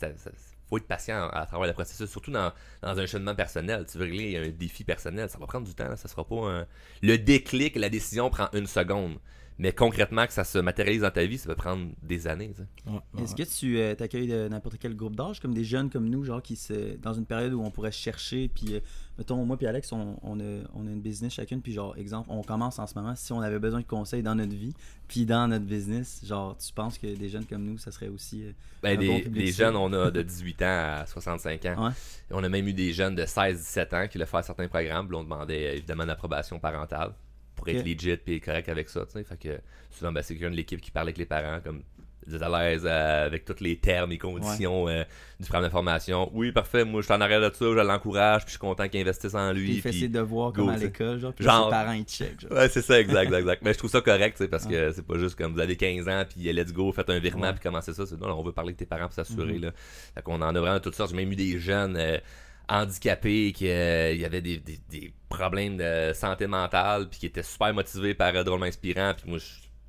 [0.69, 2.53] faut être patient à travers le processus, surtout dans,
[2.83, 3.87] dans un cheminement personnel.
[3.91, 5.89] Tu veux régler un défi personnel, ça va prendre du temps.
[5.89, 6.67] là, ça sera pas un...
[7.03, 9.17] Le déclic, la décision prend une seconde.
[9.61, 12.53] Mais concrètement, que ça se matérialise dans ta vie, ça peut prendre des années.
[12.87, 15.91] Ouais, ouais, Est-ce que tu euh, t'accueilles de n'importe quel groupe d'âge, comme des jeunes
[15.91, 18.81] comme nous, genre qui se, dans une période où on pourrait se chercher, puis euh,
[19.19, 22.29] mettons moi puis Alex, on, on, a, on a une business chacune, puis genre exemple,
[22.31, 24.75] on commence en ce moment, si on avait besoin de conseils dans notre vie,
[25.09, 28.45] puis dans notre business, genre tu penses que des jeunes comme nous, ça serait aussi
[28.45, 28.53] euh,
[28.85, 29.57] Ben, Un des, bon public des cible?
[29.67, 30.67] jeunes, on a de 18 ans
[31.01, 31.91] à 65 ans.
[31.91, 31.95] Et
[32.35, 35.09] on a même eu des jeunes de 16-17 ans qui voulaient faire certains programmes.
[35.09, 37.13] Puis on demandait évidemment une approbation parentale
[37.59, 37.87] pour être Ok.
[37.87, 39.05] legit et correct avec ça.
[39.07, 39.59] Fait que
[39.91, 41.83] souvent, ben, c'est quelqu'un de l'équipe qui parle avec les parents, comme
[42.27, 45.03] vous êtes à l'aise euh, avec tous les termes et conditions euh,
[45.41, 46.31] du programme d'information.
[46.35, 48.87] Oui, parfait, moi je suis en arrière de ça, je l'encourage, puis je suis content
[48.87, 49.75] qu'il investisse en puis lui.
[49.77, 52.05] il fait puis- ses devoirs go, comme à l'école, genre, puis Genre- ses parents ils
[52.05, 52.53] checkent, genre.
[52.53, 53.63] Ouais, c'est ça, exact, exact, exact.
[53.63, 55.77] Mais je trouve ça correct, tu sais, parce que c'est pas juste comme vous avez
[55.77, 57.53] 15 ans, puis let's go, faites un virement, Ouais.
[57.55, 58.05] puis commencez ça.
[58.05, 59.63] C'est- Non, on veut parler avec tes parents pour s'assurer, Mhm.
[59.63, 59.71] là.
[60.15, 61.11] Fait qu'on en a vraiment toutes sortes.
[61.13, 62.19] J'ai même eu des jeunes euh,
[62.69, 67.43] handicapés qui euh, y avait des, des- des problèmes de santé mentale, puis qui étaient
[67.43, 69.39] super motivés par euh, Drôlement Inspirant, puis moi,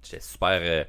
[0.03, 0.83] j'étais super euh,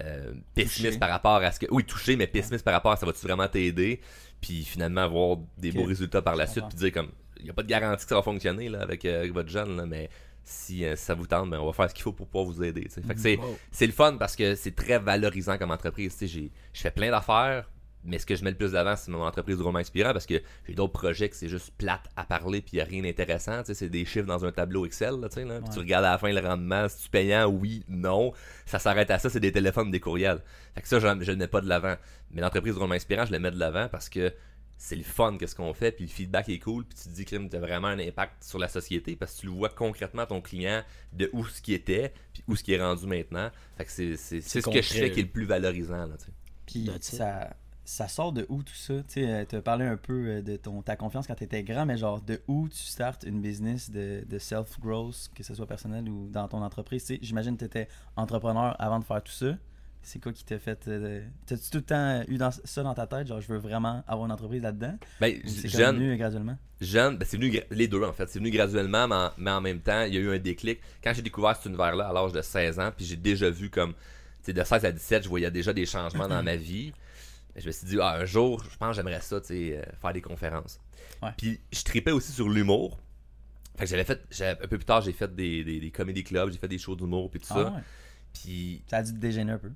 [0.00, 0.98] euh, pessimiste Touché.
[0.98, 1.66] par rapport à ce que.
[1.70, 4.00] Oui, touché, mais pessimiste par rapport à ça va-tu vraiment t'aider,
[4.40, 7.10] puis finalement avoir des beaux résultats par la suite, puis dire comme.
[7.38, 9.76] Il n'y a pas de garantie que ça va fonctionner là, avec, avec votre jeune,
[9.76, 10.08] là, mais
[10.44, 12.62] si, euh, ça vous tente, ben, on va faire ce qu'il faut pour pouvoir vous
[12.62, 12.82] aider.
[12.84, 13.56] que c'est, Wow.
[13.80, 16.16] le fun parce que c'est très valorisant comme entreprise.
[16.20, 17.68] J'ai- Je fais plein d'affaires,
[18.04, 20.42] mais ce que je mets le plus d'avant, c'est mon entreprise drôlement inspirant parce que
[20.66, 23.60] j'ai d'autres projets que c'est juste plate à parler puis il n'y a rien d'intéressant.
[23.60, 25.20] Tu sais, c'est des chiffres dans un tableau Excel.
[25.20, 28.32] Là, tu puis regardes à la fin le rendement, si tu payant, oui, non.
[28.66, 30.42] Ça s'arrête à ça, c'est des téléphones, des courriels.
[30.74, 31.96] Fait que ça, je, je le mets pas de l'avant.
[32.32, 34.32] Mais l'entreprise drôlement inspirant, je le mets de l'avant parce que
[34.76, 37.24] c'est le fun qu'est-ce qu'on fait puis le feedback est cool puis tu te dis
[37.24, 40.26] que tu as vraiment un impact sur la société parce que tu le vois concrètement
[40.26, 40.82] ton client
[41.12, 44.40] de où ce qui était puis où ce qui est rendu maintenant fait que c'est
[44.40, 46.32] ce que je fais qui est le plus valorisant là, tu sais.
[46.66, 47.50] Puis ça,
[47.84, 48.94] ça sort de où tout ça?
[49.08, 51.62] Tu sais, tu as parlé un peu euh, de ton, ta confiance quand tu étais
[51.64, 55.66] grand, mais genre de où tu startes une business de, de self-growth, que ce soit
[55.66, 57.04] personnel ou dans ton entreprise?
[57.04, 59.56] Tu sais, J'imagine que tu étais entrepreneur avant de faire tout ça.
[60.04, 60.88] C'est quoi qui t'a fait.
[60.88, 63.28] euh, T'as-tu tout le temps eu dans, ça dans ta tête?
[63.28, 64.96] Genre, je veux vraiment avoir une entreprise là-dedans?
[65.20, 66.58] ben C'est venu graduellement?
[66.80, 68.28] jeune, ben, c'est venu les deux en fait.
[68.28, 70.80] C'est venu graduellement, mais en, mais en même temps, il y a eu un déclic.
[71.04, 73.94] Quand j'ai découvert cet univers-là à l'âge de 16 ans, puis j'ai déjà vu comme,
[74.44, 76.92] tu de 16 à 17, je voyais déjà des changements dans ma vie.
[77.56, 79.82] Je me suis dit, ah, un jour, je pense que j'aimerais ça, tu sais, euh,
[80.00, 80.80] faire des conférences.
[81.22, 81.30] Ouais.
[81.36, 82.98] Puis je tripais aussi sur l'humour.
[83.76, 86.50] Fait que j'avais fait, un peu plus tard, j'ai fait des, des, des comedy clubs,
[86.50, 87.64] j'ai fait des shows d'humour, puis tout Ah ça.
[87.70, 87.80] ouais.
[88.32, 89.70] Puis Ça a dû te dégainer un peu.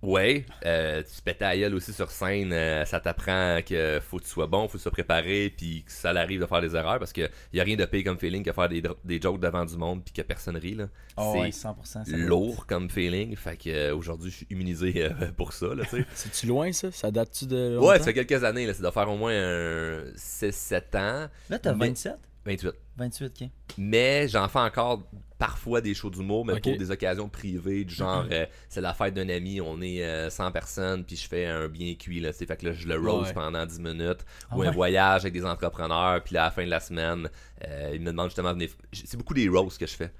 [0.00, 4.22] Ouais, euh, tu pétais à gueule aussi sur scène, euh, ça t'apprend que faut que
[4.22, 6.76] tu sois bon, faut que tu sois préparé, puis que ça arrive de faire des
[6.76, 9.40] erreurs, parce que y a rien de pire comme feeling que faire des, des jokes
[9.40, 10.86] devant du monde puis que personne rit, là.
[11.16, 11.82] Oh, c'est ouais, 100%.
[11.84, 15.74] ça doit- lourd comme feeling, fait que euh, aujourd'hui je suis immunisé euh, pour ça,
[15.74, 16.04] là, tu sais.
[16.14, 16.92] C'est-tu loin, ça?
[16.92, 20.04] Ça date-tu de ouais, ça fait quelques années, là, c'est de faire au moins un
[20.14, 22.14] 6-7 ans, Là, t'as Mais- 27?
[22.46, 22.68] 28.
[22.98, 23.48] 28, ok.
[23.78, 25.02] Mais j'en fais encore
[25.38, 29.14] parfois des shows d'humour, mais pour des occasions privées, du genre, euh, c'est la fête
[29.14, 32.44] d'un ami, on est euh, 100 personnes, puis je fais un bien cuit, là, fait
[32.56, 33.32] que là, je le rose Ouais.
[33.34, 36.64] pendant 10 minutes, Ah ou un voyage avec des entrepreneurs, puis là, à la fin
[36.64, 37.28] de la semaine,
[37.68, 38.70] euh, ils me demandent justement de venir...
[38.92, 40.10] C'est beaucoup des roasts que je fais.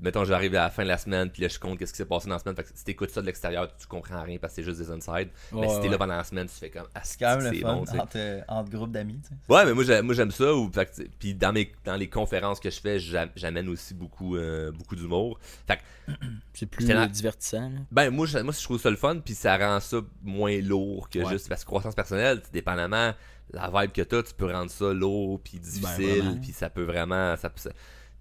[0.00, 2.04] Mettons, j'arrive à la fin de la semaine, puis là, je compte qu'est-ce qui s'est
[2.04, 4.52] passé dans la semaine, fait que si t'écoutes ça de l'extérieur, tu comprends rien parce
[4.54, 6.70] que c'est juste des insides, mais Ouais, si t'es là pendant la semaine, tu fais
[6.70, 9.18] comme, ah, c'est C'est quand même le c'est fun bon, entre, euh, entre groupes d'amis,
[9.24, 9.34] tu sais.
[9.52, 10.54] Ouais, mais moi, j'ai- moi j'aime ça.
[10.54, 13.28] Ou, fait que, tu sais, puis dans, mes, dans les conférences que je fais, j'a-
[13.36, 15.38] j'amène aussi beaucoup, euh, beaucoup d'humour.
[16.52, 17.70] C'est plus divertissant.
[17.70, 17.78] là.
[17.90, 21.08] ben, moi, je, moi, je trouve ça le fun, puis ça rend ça moins lourd
[21.08, 21.30] que Ouais.
[21.32, 23.12] juste parce que croissance personnelle, dépendamment
[23.52, 26.36] la vibe que t'as, tu peux rendre ça lourd, puis difficile, vraiment.
[26.40, 27.36] puis ça peut vraiment.
[27.36, 27.70] Ça, ça-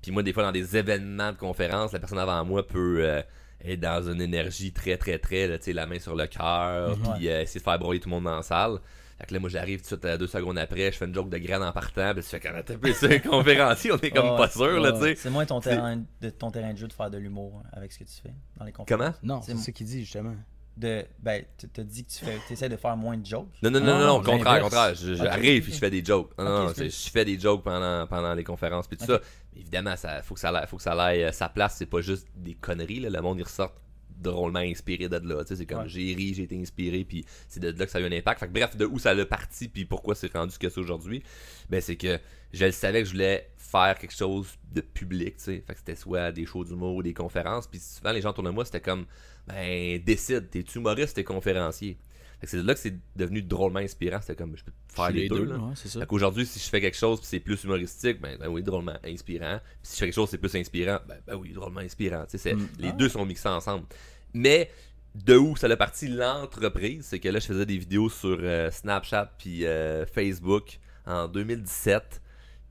[0.02, 3.22] puis moi, des fois, dans des événements de conférences, la personne avant moi peut euh,
[3.64, 6.98] être dans une énergie très, très, très, là, tu sais, la main sur le cœur,
[7.16, 8.80] puis euh, essayer de faire broyer tout le monde dans la salle.
[9.20, 11.14] Fait que là, moi, j'arrive tout de suite euh, deux secondes après, je fais une
[11.14, 13.92] joke de graine en partant, puis tu fais quand même un peu, c'est un conférencier,
[13.92, 15.16] on est comme Ouais, pas sûr, là, tu sais.
[15.16, 18.00] C'est moins ton terrain, de, ton terrain de jeu de faire de l'humour avec ce
[18.00, 19.16] que tu fais dans les conférences.
[19.22, 19.36] Comment?
[19.36, 20.36] Non, C'est ça qu'il dit, justement.
[20.78, 23.50] De, ben, tu t'as dit que tu fais, essaies de faire moins de jokes?
[23.62, 24.38] Non, non, non, Ah, non, non, au l'inverse.
[24.38, 24.96] contraire, contraire.
[24.96, 25.64] J'arrive ok.
[25.66, 26.32] puis je fais des jokes.
[26.38, 29.20] Non, non, je fais des jokes pendant, pendant les conférences puis tout ça.
[29.58, 31.76] Évidemment, ça faut que ça aille, faut que ça aille euh, sa place.
[31.78, 33.02] C'est pas juste des conneries.
[33.02, 33.10] Là.
[33.10, 33.74] Le monde, il ressort
[34.20, 35.44] drôlement inspiré de là.
[35.46, 35.90] C'est comme Ouais.
[35.90, 38.40] j'ai ri, j'ai été inspiré, puis c'est de là que ça a eu un impact.
[38.40, 40.80] Fait que bref, de où ça l'a parti, puis pourquoi c'est rendu ce que c'est
[40.80, 41.24] aujourd'hui,
[41.70, 42.20] ben c'est que
[42.54, 45.64] je le savais que je voulais faire quelque chose de public, tu sais.
[45.66, 48.44] Fait que c'était soit des shows d'humour ou des conférences, puis souvent les gens autour
[48.44, 49.06] de moi, c'était comme,
[49.48, 51.98] ben décide, t'es humoriste, t'es conférencier?
[52.44, 54.20] C'est de là que c'est devenu drôlement inspirant.
[54.22, 57.28] C'était comme, je peux faire les, deux, ouais, qu'aujourd'hui, si je fais quelque chose puis
[57.28, 59.60] c'est plus humoristique, ben, ben oui, drôlement inspirant.
[59.82, 62.24] Puis si je fais quelque chose c'est plus inspirant, ben, ben oui, drôlement inspirant.
[62.24, 62.66] Mm.
[62.80, 62.92] Les Ah.
[62.94, 63.86] deux sont mixés ensemble.
[64.34, 64.70] Mais
[65.16, 68.72] de où ça a parti l'entreprise, c'est que là, je faisais des vidéos sur euh,
[68.72, 72.22] Snapchat puis euh, Facebook en 2017.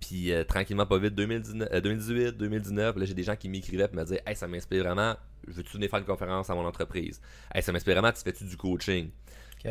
[0.00, 3.88] Puis euh, tranquillement, pas vite, 2019, euh, 2018, 2019, là, j'ai des gens qui m'écrivaient
[3.92, 7.20] et me disaient Hey, ça m'inspire vraiment, veux-tu venir faire une conférence à mon entreprise?
[7.52, 9.11] Hey, ça m'inspire vraiment, tu fais-tu du coaching?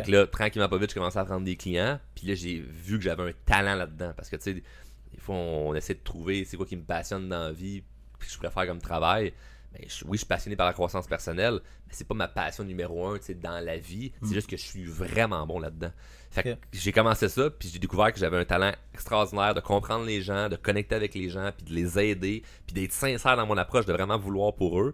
[0.04, 2.00] Que là, tranquillement, pas vite, je commençais à prendre des clients.
[2.16, 4.14] Puis là, j'ai vu que j'avais un talent là-dedans.
[4.16, 7.30] Parce que, tu sais, des fois, on essaie de trouver c'est quoi qui me passionne
[7.30, 7.84] dans la vie,
[8.20, 9.34] puis que je préfère comme travail.
[9.74, 12.64] Mais je- oui, je suis passionné par la croissance personnelle, mais c'est pas ma passion
[12.64, 14.12] numéro un, tu sais, dans la vie.
[14.24, 15.92] C'est juste que je suis vraiment bon là-dedans.
[16.32, 20.06] Fait que j'ai commencé ça, puis j'ai découvert que j'avais un talent extraordinaire de comprendre
[20.06, 23.46] les gens, de connecter avec les gens, puis de les aider, puis d'être sincère dans
[23.46, 24.94] mon approche, de vraiment vouloir pour eux.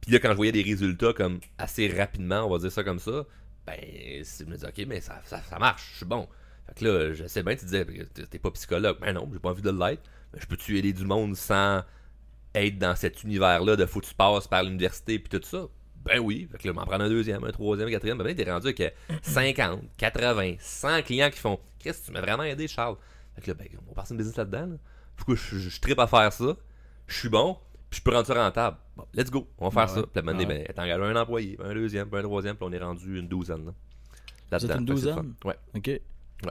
[0.00, 2.98] Puis là, quand je voyais des résultats comme assez rapidement, on va dire ça comme
[2.98, 3.24] ça,
[3.66, 3.78] ben,
[4.24, 6.28] c'est- je me disais, ok, mais ça, ça, marche, je suis bon.
[6.66, 8.98] Fait que là, je sais bien, tu disais, t'es t'es pas psychologue.
[9.00, 10.02] Ben non, j'ai pas envie de l'être.
[10.32, 11.82] Mais je peux-tu aider du monde sans
[12.54, 15.66] être dans cet univers-là de faut que tu passes par l'université puis tout ça?
[16.04, 16.48] Ben oui.
[16.50, 18.18] Fait que là, m'en prendre un deuxième, un troisième, un quatrième.
[18.18, 18.90] Ben, ben t'es rendu avec euh,
[19.22, 22.96] 50, 80, 100 clients qui font Chris, tu m'as vraiment aidé, Charles.
[23.34, 24.66] Fait que là, ben, on va passer une business là-dedans.
[24.66, 24.76] Là.
[25.16, 26.56] Pourquoi je, je, je trippe à faire ça?
[27.06, 27.58] Je suis bon,
[27.90, 28.76] puis je peux rendre ça rentable.
[28.96, 30.02] Bon, let's go, on va faire Ouais.
[30.02, 30.06] ça.
[30.12, 30.64] Puis maintenant, Ouais.
[30.66, 33.64] ben, t'engages un employé, un deuxième, puis un troisième, puis on est rendu une douzaine.
[33.66, 34.78] Là, Vous êtes là-dedans.
[34.80, 35.34] une douzaine?
[35.44, 35.86] Ouais, OK.
[35.86, 36.02] ouais,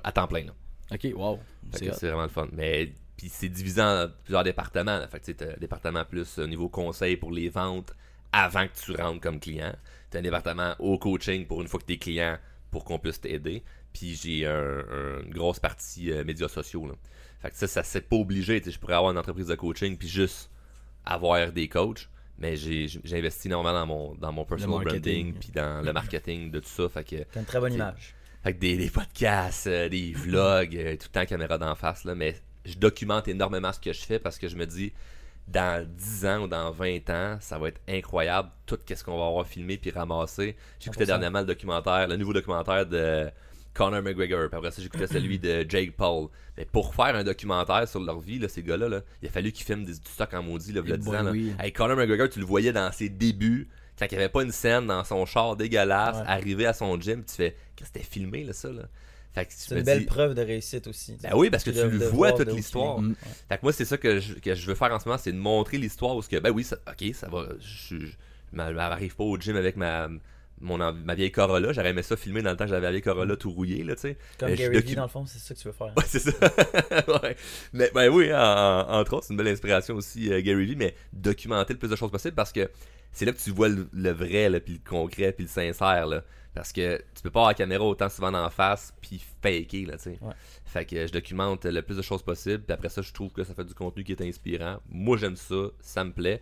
[0.04, 0.46] à temps plein.
[0.46, 0.54] Là.
[0.94, 1.40] OK, wow.
[1.72, 2.48] C'est vraiment le fun.
[2.52, 4.98] Mais puis c'est divisé en plusieurs départements.
[4.98, 5.08] là.
[5.08, 7.96] Fait que tu un département plus au niveau conseil pour les ventes
[8.32, 9.76] avant que tu rentres comme client.
[10.10, 12.38] T'as un département au coaching pour une fois que t'es client
[12.72, 13.64] pour qu'on puisse t'aider.
[13.94, 16.88] Puis j'ai un- un- une grosse partie euh, médias sociaux.
[16.88, 16.94] Là.
[17.42, 18.60] Fait que ça, ça c'est pas obligé.
[18.62, 20.50] Tu Je pourrais avoir une entreprise de coaching puis juste
[21.06, 22.10] avoir des coachs.
[22.42, 26.60] Mais j'ai investi énormément dans mon, dans mon personal branding puis dans le marketing de
[26.60, 26.90] tout ça.
[26.90, 28.16] Fait que T'as une très bonne image.
[28.44, 32.04] fait que des, des podcasts, euh, des vlogs, euh, tout le temps caméra d'en face,
[32.04, 34.92] là, mais je documente énormément ce que je fais parce que je me dis,
[35.48, 39.28] dans 10 ans ou dans 20 ans, ça va être incroyable tout ce qu'on va
[39.28, 40.56] avoir filmé puis ramassé.
[40.80, 41.08] J'écoutais 100%.
[41.08, 43.30] dernièrement le documentaire, le nouveau documentaire de
[43.74, 46.28] Conor McGregor, puis après ça j'écoutais celui de Jake Paul.
[46.58, 49.52] Mais pour faire un documentaire sur leur vie, là, ces gars-là, là, il a fallu
[49.52, 51.24] qu'ils filment des, du stock en maudit, là, v'là Eh 10 boy, ans.
[51.24, 51.32] là.
[51.32, 51.54] oui.
[51.60, 54.52] Hey, Conor McGregor, tu le voyais dans ses débuts, quand il n'y avait pas une
[54.52, 56.24] scène dans son char dégueulasse, Ouais.
[56.28, 58.84] arrivé à son gym, tu fais, qu'est-ce que c'était filmé, là, ça, là?
[59.48, 61.16] C'est une belle dis- preuve de réussite aussi.
[61.24, 63.00] Ben oui, parce que tu le vois toute l'histoire.
[63.00, 63.16] Mm.
[63.48, 65.32] Fait que moi, c'est ça que je, que je veux faire en ce moment, c'est
[65.32, 68.12] de montrer l'histoire où ce que, ben oui, ça, ok, ça va, je, je, je
[68.52, 70.10] m'arrive pas au gym avec ma,
[70.62, 73.02] mon, ma vieille Corolla, j'aurais aimé ça filmer dans le temps que j'avais la vieille
[73.02, 74.18] Corolla tout rouillé, là, tu sais.
[74.40, 75.94] Comme Gary docu- Vee, dans le fond, c'est ça que tu veux faire.
[75.98, 76.32] Ouais, c'est ça.
[77.24, 77.36] ouais.
[77.74, 80.76] Mais ben oui, en- en- entre autres, c'est une belle inspiration aussi, euh, Gary Vee,
[80.76, 82.70] mais documenter le plus de choses possible parce que
[83.12, 86.08] c'est là que tu vois le, le vrai, là, puis le concret, puis le sincère,
[86.08, 86.24] là.
[86.54, 89.96] Parce que tu peux pas avoir la caméra autant souvent en face, puis faker, là,
[89.98, 90.18] tu sais.
[90.22, 90.34] Ouais.
[90.66, 93.44] Fait que je documente le plus de choses possible, puis après ça, je trouve que
[93.46, 94.80] ça fait du contenu qui est inspirant.
[94.90, 96.42] Moi, j'aime ça, ça me plaît.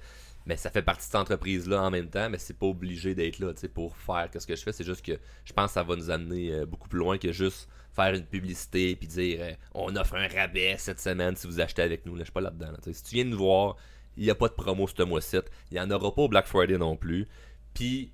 [0.49, 3.37] Mais ça fait partie de cette entreprise-là en même temps, mais c'est pas obligé d'être
[3.37, 4.71] là, pour faire ce que je fais.
[4.71, 5.11] C'est juste que
[5.45, 8.25] je pense que ça va nous amener euh, beaucoup plus loin que juste faire une
[8.25, 12.15] publicité puis dire euh, on offre un rabais cette semaine si vous achetez avec nous.
[12.15, 12.71] Là, je suis pas là-dedans.
[12.91, 13.75] Si tu viens nous voir,
[14.17, 15.37] il n'y a pas de promo ce mois-ci.
[15.69, 17.27] Il n'y en aura pas au Black Friday non plus.
[17.75, 18.11] Puis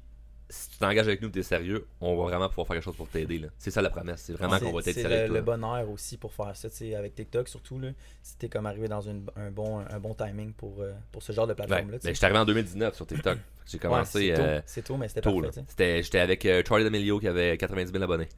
[0.49, 2.95] si tu t'engages avec nous, tu es sérieux, on va vraiment pouvoir faire quelque chose
[2.95, 3.39] pour t'aider.
[3.39, 3.47] là.
[3.58, 4.21] C'est ça la promesse.
[4.25, 6.95] C'est vraiment qu'on va t'aider C'est le, le bonheur aussi pour faire ça, tu sais,
[6.95, 7.79] avec TikTok surtout.
[7.79, 7.89] Là,
[8.21, 11.31] si t'es comme arrivé dans une- un, bon, un bon timing pour, euh, pour ce
[11.34, 11.55] genre de Ouais.
[11.55, 11.93] plateforme-là.
[11.93, 12.13] Ben, tu sais.
[12.13, 13.38] je suis arrivé en 2019 sur TikTok.
[13.65, 15.41] J'ai Ouais, commencé c'est tôt, euh, c'est tôt, mais c'était tôt.
[15.41, 16.03] parfait.
[16.03, 18.29] J'étais avec euh, Charlie D'Amelio qui avait 90 000 abonnés.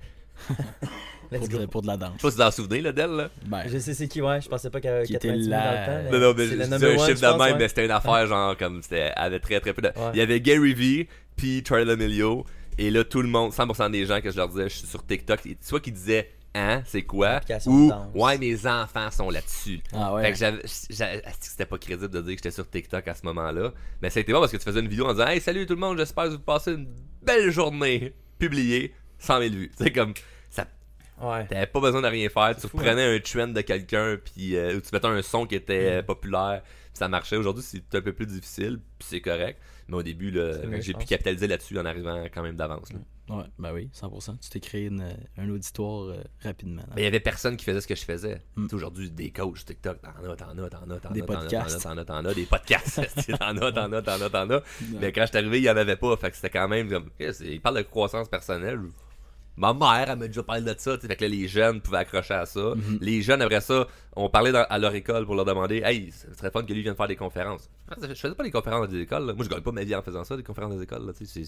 [1.29, 2.13] Pour de, pour de la danse.
[2.15, 3.09] Je sais pas si vous en souvenez là, d'elle.
[3.11, 3.29] Là.
[3.47, 4.39] Ben, Je sais c'est qui, ouais.
[4.39, 5.81] Je pensais pas qu'il y avait Qui était 90 000 dans là.
[5.81, 6.03] le temps.
[6.05, 7.57] Non, mais non, mais c'est un one, chiffre de même, ouais.
[7.59, 9.87] mais c'était une affaire genre comme c'était elle avait très très peu de.
[9.89, 10.11] Ouais.
[10.13, 12.43] Il y avait Gary Vee, puis Charlie D'Amelio,
[12.77, 15.05] et là tout le monde, 100% des gens que je leur disais, je suis sur
[15.05, 19.79] TikTok, soit qu'ils disaient hein, c'est quoi, ou ouais mes enfants sont là-dessus.
[19.93, 20.31] ah Fait ouais.
[20.31, 23.13] que j'avais, j'avais- asti que c'était pas crédible de dire que j'étais sur TikTok à
[23.13, 23.71] ce moment-là,
[24.01, 25.65] mais ça a été bon parce que tu faisais une vidéo en disant hey salut
[25.65, 26.87] tout le monde, j'espère que vous passez une
[27.21, 29.71] belle journée, publié 100 000 vues.
[29.77, 30.13] C'est comme
[30.49, 30.65] ça
[31.21, 31.47] Ouais.
[31.47, 32.55] T'avais pas besoin de rien faire.
[32.55, 32.83] Tu fou, hein.
[32.83, 35.93] prenais un trend de quelqu'un, puis euh, ou tu mettais un son qui était Mm.
[35.97, 37.37] euh, populaire, puis ça marchait.
[37.37, 39.59] Aujourd'hui, c'est un peu plus difficile, puis c'est correct.
[39.89, 40.33] Mais au début,
[40.79, 42.91] j'ai pu capitaliser là-dessus en arrivant quand même d'avance.
[42.91, 42.99] là.
[43.29, 44.39] Ouais, ben oui, 100%.
[44.39, 45.03] Tu t'es créé une,
[45.37, 46.83] un auditoire euh, rapidement.
[46.95, 48.41] Mais il y avait personne qui faisait ce que je faisais.
[48.55, 48.67] Mm.
[48.71, 51.37] Aujourd'hui, des coachs TikTok, t'en as, t'en as, t'en as, t'en Des as, t'en as,
[51.41, 51.83] podcasts.
[51.83, 53.01] t'en as, t'en as, t'en as, des podcasts,
[53.37, 54.61] t'en as, t'en as, t'en as, t'en as.
[55.01, 56.15] Mais quand je suis arrivé, il n'y en avait pas.
[56.15, 57.09] Fait que c'était quand même comme.
[57.19, 58.79] eh, c'est- Il parle de croissance personnelle.
[59.57, 60.95] Ma mère, elle m'a déjà parlé de ça.
[60.95, 62.73] tu sais, Fait que là, les jeunes pouvaient accrocher à ça.
[62.75, 62.99] Mhm.
[63.01, 66.31] Les jeunes, après ça, on parlait dans- à leur école pour leur demander Hey, ce
[66.37, 67.67] serait fun que lui vienne faire des conférences.
[68.01, 69.25] Je faisais pas des conférences dans des écoles.
[69.25, 69.33] là.
[69.33, 71.07] Moi, je gagne pas ma vie en faisant ça, des conférences dans des écoles.
[71.07, 71.43] là, tu sais,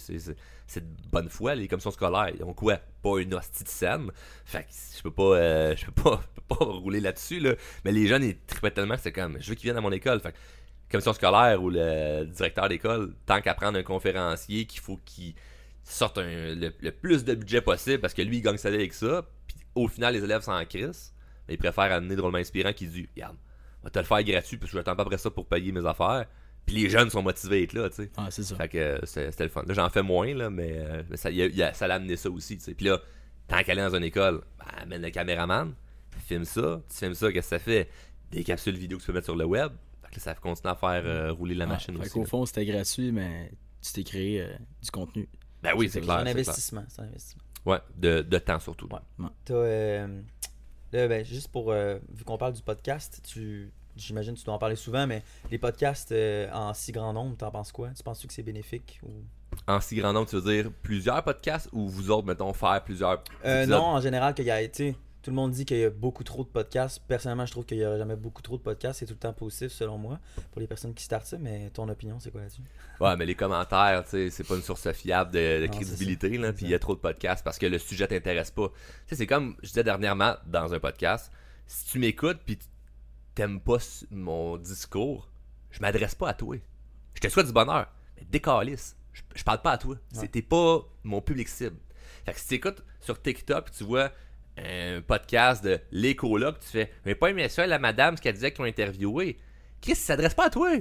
[0.65, 1.54] C'est de bonne foi.
[1.54, 2.78] Les commissions scolaires, ils ont quoi?
[3.04, 4.10] Pas une hostie de scène?
[4.43, 7.39] Fait que je peux pas, euh, je peux pas, je peux pas rouler là-dessus.
[7.39, 7.54] Là.
[7.86, 9.91] Mais les jeunes, ils tripaient tellement que c'est comme Je veux qu'ils viennent à mon
[9.91, 10.19] école.
[10.19, 10.38] Fait que,
[10.91, 15.36] commission scolaire ou le directeur d'école, tant qu'à prendre un conférencier qu'il faut qu'il
[15.93, 18.78] sorte un- le, le plus de budget possible parce que lui, il gagne sa vie
[18.78, 19.25] avec ça.
[19.47, 21.13] Puis au final, les élèves s'en crissent.
[21.47, 23.36] Mais il préfère amener drôlement inspirant qui dit Regarde,
[23.82, 25.86] on va te le faire gratuit parce que j'attends pas après ça pour payer mes
[25.86, 26.25] affaires.
[26.65, 28.12] Puis les jeunes sont motivés à être là, tu sais.
[28.17, 28.56] Ah, c'est ça.
[28.56, 29.63] Fait que euh, c'était le fun.
[29.65, 31.95] Là, j'en fais moins, là, mais euh, mais ça, y a- y a- ça l'a
[31.95, 32.75] amené ça aussi, tu sais.
[32.75, 32.99] Puis là,
[33.47, 35.73] tant qu'aller dans une école, ben, amène le caméraman,
[36.28, 37.89] filme ça, tu filmes ça, qu'est-ce que ça fait?
[38.30, 39.71] Des capsules vidéo que tu peux mettre sur le web.
[40.04, 42.10] Fait que là, ça continue à faire euh, rouler la Ah, machine fait aussi.
[42.12, 42.25] qu'au là.
[42.28, 45.28] fond, c'était gratuit, mais tu t'es créé euh, du contenu.
[45.63, 46.17] Ben oui, c'est clair.
[46.17, 46.36] un c'est clair.
[46.36, 46.84] investissement.
[46.88, 47.43] C'est un investissement.
[47.65, 48.88] Ouais, de, de temps surtout.
[48.91, 49.28] Ouais.
[49.52, 50.22] Euh,
[50.93, 51.72] là, ben, juste pour.
[51.72, 53.72] euh, vu qu'on parle du podcast, tu.
[53.95, 57.36] J'imagine que tu dois en parler souvent, mais les podcasts euh, en si grand nombre,
[57.36, 57.89] t'en penses quoi?
[57.89, 59.02] Tu penses que c'est bénéfique?
[59.04, 59.10] Ou...
[59.67, 63.22] En si grand nombre, tu veux dire plusieurs podcasts ou vous autres, mettons, faire plusieurs
[63.43, 64.95] Euh, non, en général, qu'il y a été.
[65.30, 67.04] Tout le monde dit qu'il y a beaucoup trop de podcasts.
[67.08, 68.98] Personnellement, je trouve qu'il n'y aura jamais beaucoup trop de podcasts.
[68.98, 70.20] C'est tout le temps positif, selon moi,
[70.52, 71.38] pour les personnes qui startent ça.
[71.38, 72.63] Mais ton opinion, c'est quoi là-dessus?
[73.00, 75.86] Ouais, mais les commentaires, tu sais, c'est pas une source fiable de, de Non, c'est
[75.86, 76.52] crédibilité, là.
[76.52, 78.70] Puis il y a trop de podcasts parce que le sujet t'intéresse pas.
[78.70, 78.76] Tu
[79.10, 81.32] sais, c'est comme je disais dernièrement dans un podcast,
[81.68, 82.58] si tu m'écoutes puis
[83.36, 83.78] t'aimes pas
[84.10, 85.30] mon discours,
[85.70, 86.58] je m'adresse pas à toi.
[87.13, 87.86] Je te souhaite du bonheur,
[88.18, 88.98] mais décalisse.
[89.13, 89.96] Je, je parle pas à toi.
[90.12, 91.78] C'était pas mon public cible.
[92.26, 94.12] Fait que si tu écoutes sur TikTok, tu vois
[94.65, 98.52] un podcast de l'écologue, tu fais Mais pas aimé ça, la madame, ce qu'elle disait
[98.52, 99.38] qu'ils ont interviewé.
[99.82, 100.72] Chris, il s'adresse pas à toi.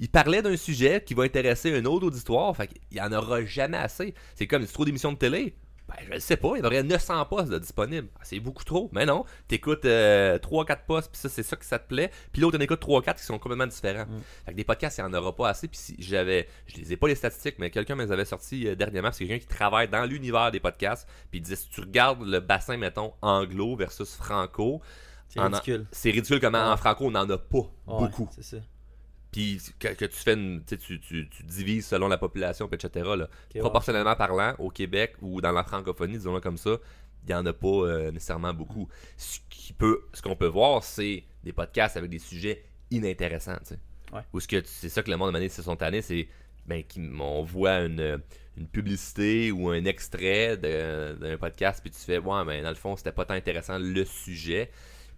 [0.00, 3.44] Il parlait d'un sujet qui va intéresser un autre auditoire, fait qu'il y en aura
[3.44, 4.14] jamais assez.
[4.34, 5.54] C'est comme trop d'émissions de télé.
[5.98, 8.08] Ben, je le sais pas, il y aurait 900 postes de disponibles.
[8.16, 8.88] Ah, c'est beaucoup trop.
[8.92, 12.10] Mais non, t'écoutes 3-4 postes, puis ça, c'est ça que ça te plaît.
[12.32, 14.06] Puis l'autre, t'en écoutes 3-4 qui sont complètement différents.
[14.44, 15.68] Fait que des podcasts, il n'y en aura pas assez.
[15.68, 18.66] Puis si j'avais, je les ai pas les statistiques, mais quelqu'un me les avait sortis
[18.68, 19.12] euh, dernièrement.
[19.12, 21.08] C'est quelqu'un qui travaille dans l'univers des podcasts.
[21.30, 24.80] Puis il disait, si tu regardes le bassin, mettons, anglo versus franco,
[25.28, 25.86] C'est en- ridicule.
[25.92, 26.72] c'est ridicule comment Ouais.
[26.72, 28.28] en franco, on n'en a pas Ouais, beaucoup.
[28.34, 28.56] C'est ça.
[29.32, 33.10] Puis que, que tu fais une, tu, divises selon la population, etc.
[33.16, 33.28] Là.
[33.58, 36.76] Proportionnellement parlant, au Québec ou dans la francophonie, disons-le comme ça,
[37.24, 38.88] il n'y en a pas euh, nécessairement beaucoup.
[39.16, 43.58] Ce qui peut, ce qu'on peut voir, c'est des podcasts avec des sujets inintéressants.
[44.12, 44.20] Ouais.
[44.34, 46.28] Ou ce que c'est ça que le monde a demandé c'est son année, c'est
[46.66, 48.20] ben, qu'on voit une,
[48.56, 52.74] une publicité ou un extrait de- d'un podcast, puis tu fais, ouais, mais dans le
[52.74, 54.70] fond, c'était pas tant intéressant le sujet.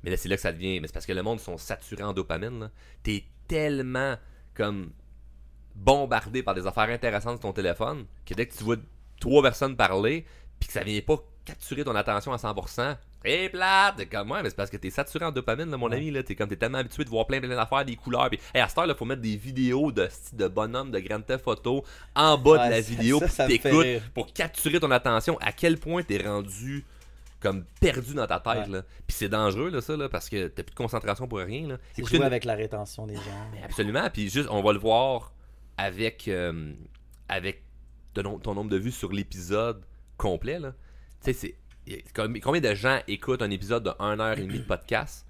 [0.03, 0.81] Mais là, c'est là que ça devient.
[0.81, 2.71] Mais c'est parce que le monde sont saturés en dopamine.
[3.03, 4.15] T'es tellement
[4.55, 4.91] comme
[5.75, 8.77] bombardé par des affaires intéressantes sur ton téléphone que dès que tu vois
[9.21, 10.25] trois personnes parler,
[10.61, 14.09] puis que ça vient pas capturer ton attention à 100%, et plate!
[14.11, 16.23] Comme, ouais, mais c'est parce que t'es saturé en dopamine, là, mon ami, là.
[16.23, 18.29] T'es comme, t'es tellement habitué de voir plein, plein d'affaires, des couleurs.
[18.29, 21.23] Puis, hey, à cette heure, là, faut mettre des vidéos de, de bonhommes de Grand
[21.23, 24.79] Theft Auto en bas Ouais, de la ça- vidéo, ça, puis ça t'écoutes pour capturer
[24.79, 25.39] ton attention.
[25.41, 26.85] À quel point t'es rendu
[27.45, 28.73] comme perdu dans ta tête, Ouais.
[28.73, 28.83] là.
[29.07, 31.79] Puis c'est dangereux, là, ça, là, parce que t'as plus de concentration pour rien, là.
[31.95, 33.49] C'est jouer une- avec la rétention des gens.
[33.53, 34.09] mais absolument.
[34.13, 35.33] Puis juste, on va le voir
[35.77, 36.73] avec, euh,
[37.29, 37.63] avec
[38.15, 39.85] ton, ton nombre de vues sur l'épisode
[40.17, 40.59] complet.
[40.59, 40.73] là.
[41.23, 41.55] Tu sais,
[41.87, 42.03] c'est.
[42.15, 45.27] Combien de gens écoutent un épisode de 1 heure et demie de podcast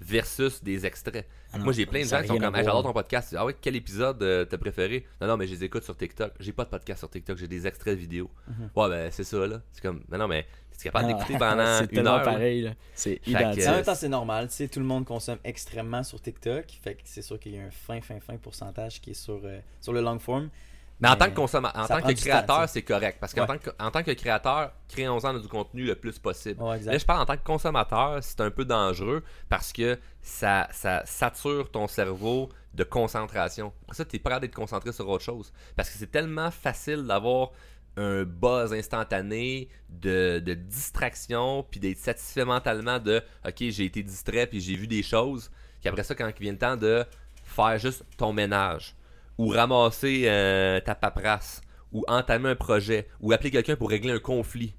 [0.00, 1.26] versus des extraits?
[1.52, 2.64] Ah non, Moi, j'ai plein de gens qui sont comme, Hey, voir.
[2.64, 3.34] j'adore ton podcast.
[3.38, 5.06] Ah ouais, quel épisode euh, t'as préféré?
[5.20, 6.32] Non, non, mais je les écoute sur TikTok.
[6.40, 8.30] J'ai pas de podcast sur TikTok, j'ai des extraits vidéo.
[8.76, 9.62] Ouais, ben, c'est ça, là.
[9.72, 10.46] C'est comme, non, non, mais
[10.78, 12.22] t'es capable Ah, d'écouter pendant c'est une heure.
[12.22, 12.70] pareil, là.
[12.94, 13.66] C'est que- identique.
[13.66, 14.48] En même temps, c'est normal.
[14.48, 16.64] Tu sais, tout le monde consomme extrêmement sur TikTok.
[16.82, 19.40] Fait que c'est sûr qu'il y a un fin, fin, fin pourcentage qui est sur,
[19.44, 20.48] euh, sur le long form.
[21.00, 23.18] Mais en tant que consommateur, en tant que créateur, c'est correct.
[23.20, 23.46] Parce qu'en Ouais.
[23.48, 26.62] tant, que, en tant que créateur, créons-en du contenu le plus possible.
[26.62, 26.78] Ouais.
[26.82, 31.02] Là, je parle en tant que consommateur, c'est un peu dangereux parce que ça, ça
[31.04, 33.72] sature ton cerveau de concentration.
[33.84, 35.52] Après ça, tu n'es pas capable d'être concentré sur autre chose.
[35.76, 37.50] Parce que c'est tellement facile d'avoir
[37.96, 44.46] un buzz instantané de, de distraction, puis d'être satisfait mentalement de OK, j'ai été distrait,
[44.46, 45.50] puis j'ai vu des choses.
[45.82, 47.04] Qu'après ça, quand il vient le temps de
[47.44, 48.96] faire juste ton ménage,
[49.38, 51.60] ou ramasser euh, ta paperasse,
[51.92, 54.74] ou entamer un projet, ou appeler quelqu'un pour régler un conflit,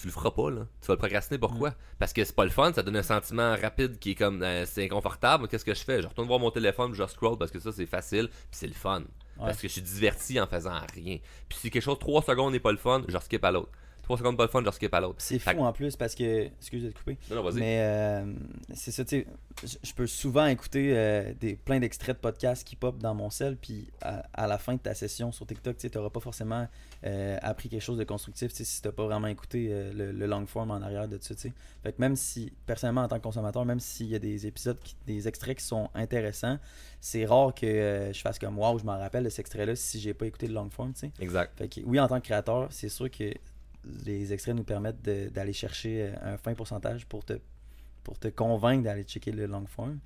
[0.00, 0.66] tu le feras pas, là.
[0.80, 1.38] Tu vas le procrastiner.
[1.38, 1.74] Pourquoi?
[1.98, 4.66] Parce que c'est pas le fun, ça donne un sentiment rapide qui est comme euh,
[4.66, 5.48] c'est inconfortable.
[5.48, 6.02] Qu'est-ce que je fais?
[6.02, 8.74] Je retourne voir mon téléphone, je scroll parce que ça c'est facile, puis c'est le
[8.74, 9.04] fun.
[9.38, 11.18] Parce que je suis diverti en faisant rien.
[11.48, 13.70] Puis si quelque chose 3 secondes n'est pas le fun, je skip à l'autre.
[14.06, 15.16] 3 secondes pas le fun, je skip à l'autre.
[15.18, 16.44] C'est fou en plus parce que.
[16.46, 17.18] Excuse de te couper.
[17.28, 17.58] Non, non, vas-y.
[17.58, 18.32] Mais euh,
[18.72, 19.26] c'est ça, tu
[19.64, 19.76] sais.
[19.82, 23.56] je- peux souvent écouter euh, des, plein d'extraits de podcasts qui pop dans mon cell.
[23.56, 26.68] Puis à, à la fin de ta session sur TikTok, tu n'auras pas forcément
[27.04, 30.26] euh, appris quelque chose de constructif si tu n'as pas vraiment écouté euh, le, le
[30.26, 31.34] long form en arrière de ça.
[31.34, 31.52] tu sais.
[31.82, 34.78] Fait que même si, personnellement, en tant que consommateur, même s'il y a des épisodes,
[34.78, 36.58] qui- des extraits qui sont intéressants,
[37.00, 40.14] c'est rare que je fasse comme Waouh, je m'en rappelle de cet extrait-là si j'ai
[40.14, 40.92] pas écouté le long form.
[40.92, 41.10] tu sais.
[41.18, 41.58] Exact.
[41.58, 43.32] Fait que, oui, en tant que créateur, c'est sûr que
[44.04, 47.34] les extraits nous permettent d'aller chercher euh, un fin pourcentage pour te,
[48.04, 49.98] pour te convaincre d'aller checker le long form.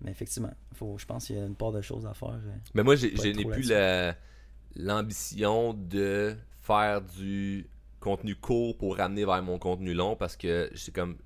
[0.00, 2.30] Mais effectivement, faut, je pense qu'il y a une part de choses à faire.
[2.30, 2.56] euh.
[2.74, 4.16] Mais moi, je n'ai plus la-
[4.76, 7.66] l'ambition de faire du
[8.00, 11.16] contenu court pour ramener vers mon contenu long parce que j'ai comme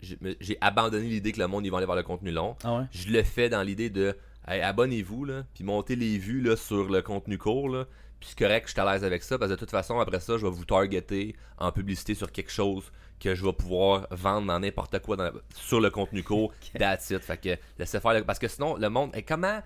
[0.00, 2.56] j'ai j'ai abandonné l'idée que le monde il va aller vers le contenu long.
[2.62, 2.84] Ah ouais?
[2.92, 6.88] Je le fais dans l'idée de hey, abonnez-vous, là, puis montez les vues là, sur
[6.88, 7.86] le contenu court, là.
[8.20, 10.20] Puis c'est correct, je suis à l'aise avec ça, parce que de toute façon, après
[10.20, 14.46] ça, je vais vous targeter en publicité sur quelque chose que je vais pouvoir vendre
[14.46, 16.52] dans n'importe quoi dans- sur le contenu court.
[16.78, 17.20] That's it.
[17.22, 18.12] Fait que laissez faire.
[18.14, 19.10] le- Parce que sinon, le monde.
[19.14, 19.60] et comment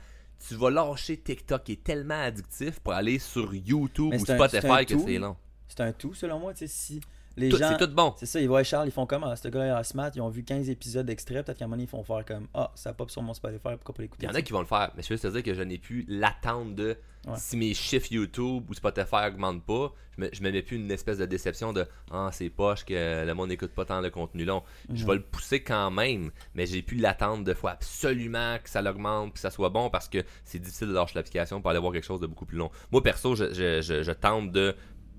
[0.48, 1.64] tu vas lâcher TikTok?
[1.64, 5.36] Qui est tellement addictif pour aller sur YouTube ou Spotify que c'est long?
[5.68, 6.52] C'est un tout, selon moi.
[6.54, 7.00] Tu sais, si
[7.36, 7.76] les Tout- gens.
[7.78, 8.14] C'est tout bon.
[8.16, 10.28] C'est ça, ils voient Charles, ils font comme Ah, ce gars-là est smart, ils ont
[10.28, 12.92] vu 15 épisodes d'extrait, peut-être qu'à un moment donné, ils font faire comme Ah, ça
[12.92, 14.26] pop sur mon Spotify, pourquoi pas l'écouter?
[14.26, 15.78] Il y en a qui vont le faire, mais je veux dire que je n'ai
[15.78, 17.32] plus l'attente de Ouais.
[17.38, 20.90] si mes chiffres YouTube ou Spotify augmentent pas, je me, je me mets plus une
[20.90, 24.44] espèce de déception de Ah, c'est poche que le monde n'écoute pas tant le contenu
[24.44, 24.62] long.
[24.92, 25.08] Je Mhm.
[25.08, 29.32] vais le pousser quand même, mais j'ai plus l'attente de faut absolument que ça l'augmente
[29.32, 32.04] que ça soit bon parce que c'est difficile de lâcher l'application pour aller voir quelque
[32.04, 32.70] chose de beaucoup plus long.
[32.92, 34.76] Moi, perso, je, je- je- je tente de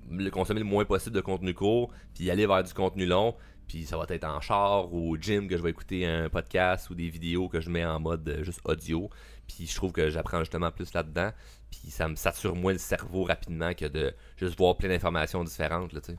[0.09, 3.35] le consommer le moins possible de contenu court, puis aller vers du contenu long.
[3.67, 6.89] Puis ça va être en char ou au gym que je vais écouter un podcast
[6.89, 9.09] ou des vidéos que je mets en mode euh, juste audio.
[9.47, 11.31] Puis je trouve que j'apprends justement plus là-dedans.
[11.71, 15.93] Puis ça me sature moins le cerveau rapidement que de juste voir plein d'informations différentes.
[15.93, 16.17] Là, tu sais.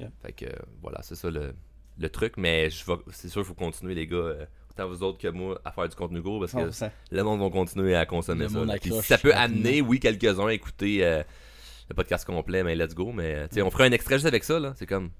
[0.00, 0.06] Ok.
[0.22, 1.54] Fait que euh, voilà, c'est ça le,
[1.98, 2.36] le truc.
[2.36, 5.60] Mais je c'est sûr qu'il faut continuer, les gars, euh, autant vous autres que moi,
[5.64, 6.90] à faire du contenu court parce que 100%.
[7.10, 8.78] le monde va continuer à consommer Le ça.
[8.80, 11.22] Puis ça peut amener, oui, quelques-uns à écouter euh,
[11.88, 13.12] le podcast complet, mais let's go.
[13.12, 14.58] Mais tu sais, on ferait un extrait juste avec ça.
[14.58, 14.72] là.
[14.76, 15.10] C'est comme.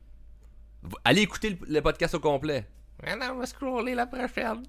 [1.04, 2.66] Allez écouter le, le podcast au complet.
[3.06, 4.62] Ah non, on va scroller la prochaine.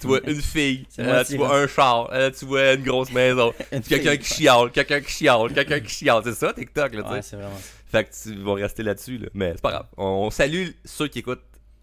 [0.00, 3.52] tu vois une fille, euh, tu vois un char, euh, tu vois une grosse maison,
[3.72, 4.18] Une quelqu'un fille.
[4.20, 6.20] qui chiale, quelqu'un qui chiale, quelqu'un qui chiale.
[6.24, 7.14] C'est ça, TikTok, là, tu sais.
[7.14, 7.72] Ouais, c'est vraiment ça.
[7.90, 9.28] Fait que tu vas rester là-dessus, là.
[9.34, 9.86] Mais c'est pas grave.
[9.96, 11.42] On, on salue ceux qui écoutent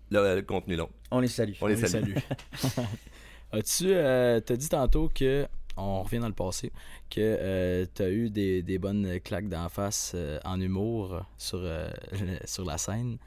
[0.09, 0.89] le, le contenu long.
[1.11, 1.53] On les salue.
[1.61, 2.13] On les On les salue.
[2.55, 2.85] salue.
[3.51, 5.47] As-tu euh, t'as dit tantôt que
[5.79, 6.71] on revient dans le passé
[7.09, 11.89] que euh, t'as eu des, des bonnes claques d'en face euh, en humour sur euh,
[12.45, 13.17] sur la scène.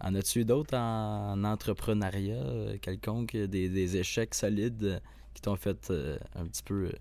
[0.00, 5.00] En as-tu eu d'autres en, entrepreneuriat euh, quelconque des, des échecs solides
[5.34, 5.90] qui t'ont fait
[6.34, 6.92] un petit peu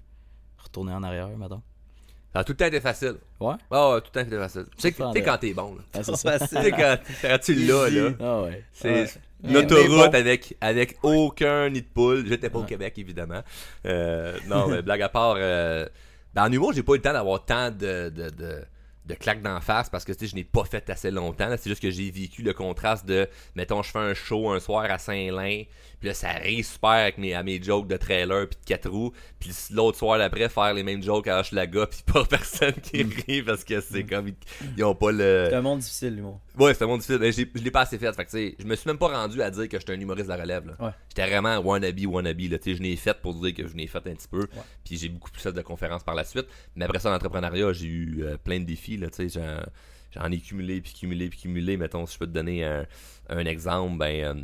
[0.58, 1.64] retourner en arrière maintenant
[2.34, 3.16] tout le temps été facile.
[3.40, 3.56] Ouais?
[3.70, 4.66] Ah ouais, tout le temps facile.
[4.78, 5.82] Tu sais, tu quand t'es bon, là.
[5.94, 6.40] Ah, c'est ça.
[6.40, 7.00] Tu sais facile.
[7.22, 8.10] quand, tu l'as, là.
[8.20, 8.64] Ah ouais.
[8.72, 9.08] C'est Ouais.
[9.44, 12.26] L'autoroute Mais avec, avec aucun nid de poule.
[12.28, 12.64] J'étais pas au.
[12.64, 13.42] Québec, évidemment.
[13.86, 15.86] Euh, non, mais blague à part, euh,
[16.34, 18.64] ben, en humour, j'ai pas eu le temps d'avoir tant de, de, de,
[19.06, 21.54] de claques d'en face parce que tu sais, je n'ai pas fait assez longtemps.
[21.58, 24.86] C'est juste que j'ai vécu le contraste de, mettons, je fais un show un soir
[24.90, 25.64] à Saint-Lin,
[26.00, 28.90] puis là, ça rit super avec mes, à mes jokes de trailer puis de 4
[28.90, 33.04] roues, puis l'autre soir d'après, faire les mêmes jokes à Hochelaga, puis pas personne qui
[33.04, 34.36] rit parce que c'est comme, ils,
[34.78, 35.48] ils ont pas le...
[35.50, 36.40] C'est un monde difficile, l'humour.
[36.62, 37.18] Ouais, c'était mon difficile.
[37.20, 38.14] Mais j'ai- je l'ai pas assez fait.
[38.14, 40.00] Fait que, tu sais, je me suis même pas rendu à dire que j'étais un
[40.00, 40.66] humoriste de la relève.
[40.68, 40.76] Là.
[40.80, 40.92] Ouais.
[41.10, 42.40] J'étais vraiment wannabe, wannabe.
[42.42, 42.58] Là.
[42.60, 44.48] Tu sais, je l'ai fait pour dire que je l'ai fait un petit peu.
[44.86, 46.46] Puis j'ai beaucoup plus fait de conférences par la suite.
[46.76, 48.98] Mais après ça, en entrepreneuriat, j'ai eu euh, plein de défis.
[48.98, 49.60] Là, tu sais, j'en,
[50.12, 51.78] j'en ai cumulé, puis cumulé, puis cumulé.
[51.78, 52.86] Mettons, si je peux te donner un,
[53.30, 54.24] un exemple, ben.
[54.24, 54.42] euh,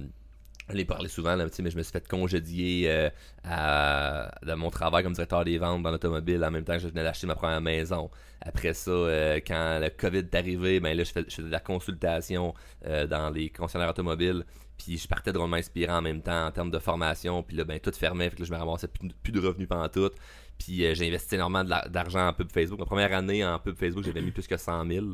[0.69, 3.09] je l'ai parlé souvent, mais je me suis fait congédier euh,
[3.45, 6.87] à, de mon travail comme directeur des ventes dans l'automobile en même temps que je
[6.87, 8.09] venais d'acheter ma première maison.
[8.41, 11.51] Après ça, euh, quand le COVID est arrivé, ben là, je, fais, je faisais de
[11.51, 12.53] la consultation
[12.85, 14.43] euh, dans les concessionnaires automobiles.
[14.77, 17.43] Puis je partais drôlement inspirant en même temps en termes de formation.
[17.43, 18.29] Puis là, ben tout fermait.
[18.29, 20.11] Fait que là, je me ramassais plus, de revenus pendant tout.
[20.57, 22.79] Puis j'ai investi énormément d'argent en pub Facebook.
[22.79, 25.05] Ma première année en pub Facebook, j'avais mis plus que 100 000.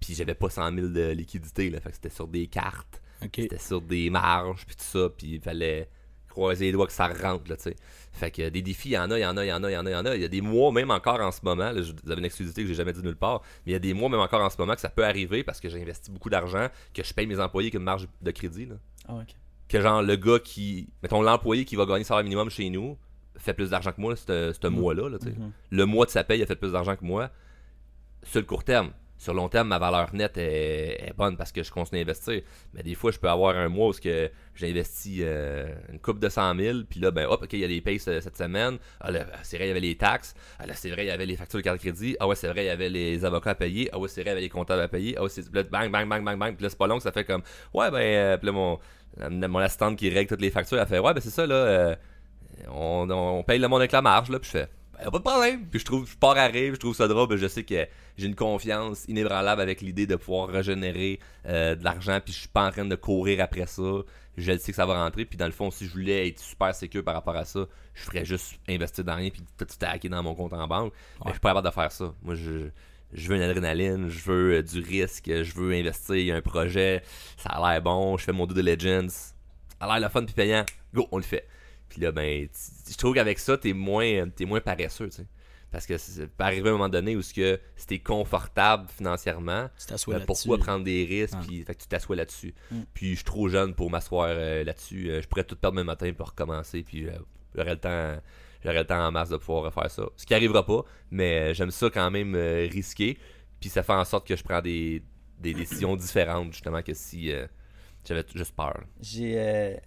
[0.00, 1.70] Puis j'avais pas 100 000 de liquidité.
[1.70, 3.00] Là, fait que c'était sur des cartes.
[3.42, 5.88] C'était sur des marges, puis tout ça, puis il fallait
[6.28, 7.76] croiser les doigts que ça rentre, là, tu sais.
[8.12, 9.62] Fait que des défis, il y en a, il y en a, il y en
[9.64, 10.14] a, il y en a, il y en a.
[10.16, 12.24] Il y a des mois, même encore en ce moment, là, je- vous avez une
[12.26, 14.40] exclusivité que j'ai jamais dit nulle part, mais il y a des mois, même encore
[14.42, 17.12] en ce moment, que ça peut arriver parce que j'ai investi beaucoup d'argent, que je
[17.14, 18.76] paye mes employés avec une marge de crédit, là.
[19.08, 19.34] Ah, ok.
[19.68, 22.96] Que genre, le gars qui, mettons, l'employé qui va gagner salaire minimum chez nous,
[23.36, 25.18] fait plus d'argent que moi, ce ce mois-là, là.
[25.24, 25.52] Mhm.
[25.70, 27.30] Le mois de sa paye a fait plus d'argent que moi.
[28.24, 28.90] Sur le court terme.
[29.18, 32.40] Sur long terme, ma valeur nette est, bonne parce que je continue à investir.
[32.72, 33.92] Mais des fois, je peux avoir un mois où
[34.62, 37.68] investi euh, une coupe de 100 000, puis là, ben hop, ok, il y a
[37.68, 38.78] des payes ce- cette semaine.
[39.00, 39.10] Ah
[39.42, 40.34] c'est vrai, il y avait les taxes.
[40.58, 42.16] Ah là, c'est vrai, il y avait les factures de carte de crédit.
[42.20, 43.88] Ah ouais, c'est vrai, il y avait les avocats à payer.
[43.92, 45.14] Ah ouais, c'est vrai, il y avait les comptables à payer.
[45.16, 46.54] Ah ouais, c'est bang, bang, bang, bang, bang.
[46.54, 47.42] Puis là, c'est pas long, ça fait comme,
[47.74, 48.78] ouais, ben, euh, puis là, mon,
[49.30, 51.96] mon assistante qui règle toutes les factures, elle fait, ouais, ben c'est ça, là, euh,
[52.68, 55.10] on, on paye le monde avec la marge, là, puis je fais, ben, y a
[55.10, 55.66] pas de problème.
[55.70, 57.86] Puis je trouve, je pars à rire, je trouve ça drôle, ben, je sais que
[58.18, 62.48] j'ai une confiance inébranlable avec l'idée de pouvoir régénérer euh, de l'argent, puis je suis
[62.48, 64.02] pas en train de courir après ça.
[64.36, 66.74] Je sais que ça va rentrer, puis dans le fond, si je voulais être super
[66.74, 70.22] sécure par rapport à ça, je ferais juste investir dans rien, puis tout stacker dans
[70.22, 70.92] mon compte en banque.
[71.20, 72.12] Mais je suis pas capable de faire ça.
[72.22, 72.70] Moi, je,
[73.12, 76.42] veux une adrénaline, je veux euh, du risque, je veux investir, il y a un
[76.42, 77.02] projet,
[77.36, 79.34] ça a l'air bon, je fais mon due diligence,
[79.78, 81.46] ça a l'air le fun puis payant, go, on le fait.
[81.88, 82.48] Puis là, ben,
[82.90, 85.26] je trouve qu'avec ça, t'es moins, t'es moins paresseux, tu sais.
[85.70, 85.94] Parce que
[86.24, 90.58] peut arriver à un moment donné où que si t'es confortable financièrement, Tu ben, pourquoi
[90.58, 91.44] prendre des risques Ah.
[91.46, 92.54] puis fait que tu t'assois là-dessus.
[92.70, 92.80] Mm.
[92.94, 95.10] Puis je suis trop jeune pour m'asseoir euh, là-dessus.
[95.10, 97.12] Euh, je pourrais tout perdre demain matin pour recommencer puis euh,
[97.54, 98.16] j'aurais le temps
[98.64, 100.04] j'aurais le temps en masse de pouvoir refaire ça.
[100.16, 102.34] Ce qui arrivera pas, mais j'aime ça quand même
[102.70, 103.18] risquer.
[103.60, 105.02] Puis ça fait en sorte que je prends des,
[105.38, 107.30] des décisions différentes, justement, que si
[108.04, 108.80] j'avais juste peur.
[109.00, 109.78] J'ai.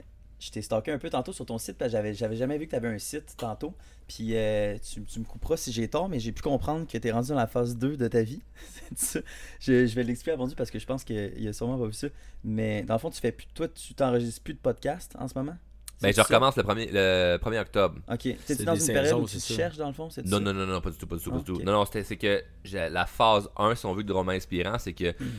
[0.41, 2.65] Je t'ai stalké un peu tantôt sur ton site parce que j'avais, j'avais jamais vu
[2.65, 3.73] que tu avais un site tantôt.
[4.07, 7.07] Puis euh, tu, tu me couperas si j'ai tort, mais j'ai pu comprendre que tu
[7.07, 8.41] es rendu dans la phase 2 de ta vie.
[8.95, 9.19] C'est ça.
[9.59, 11.93] Je, je vais l'expliquer avant tout parce que je pense qu'il a sûrement pas vu
[11.93, 12.07] ça.
[12.43, 15.37] Mais dans le fond, tu fais plus, toi, tu t'enregistres plus de podcast en ce
[15.37, 15.55] moment?
[16.01, 17.99] Ben, je recommence le 1er, le 1er octobre.
[18.11, 18.27] Ok.
[18.43, 20.09] C'est dans une période où tu te cherches dans le fond?
[20.09, 20.39] C'est Non, ça?
[20.39, 21.55] non, non, non, pas du tout, pas du tout, pas du tout.
[21.57, 21.63] Ok.
[21.63, 25.13] Non, non, c'est que la phase 1, si on veut, de roman inspirant, c'est que
[25.19, 25.29] Mhm.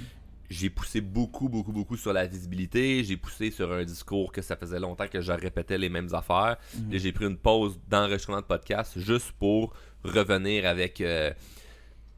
[0.53, 3.03] J'ai poussé beaucoup, beaucoup, beaucoup sur la visibilité.
[3.05, 6.57] J'ai poussé sur un discours que ça faisait longtemps que je répétais les mêmes affaires.
[6.77, 6.89] Mhm.
[6.91, 9.73] Puis j'ai pris une pause d'enregistrement de podcast juste pour
[10.05, 11.33] revenir avec euh,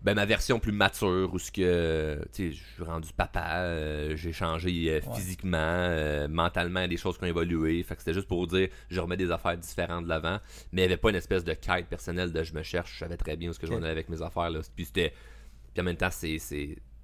[0.02, 4.70] ben, ma version plus mature où ce que je suis rendu papa, euh, j'ai changé
[4.90, 5.16] euh, Ouais.
[5.16, 7.82] physiquement, euh, mentalement, des choses qui ont évolué.
[7.82, 10.40] Fait que c'était juste pour dire je remets des affaires différentes de l'avant,
[10.72, 12.98] mais il n'y avait pas une espèce de quête personnelle de je me cherche, je
[12.98, 14.60] savais très bien où ce que j'en allais avec mes affaires là.
[14.76, 15.12] Puis c'était
[15.72, 16.38] puis en même temps c'est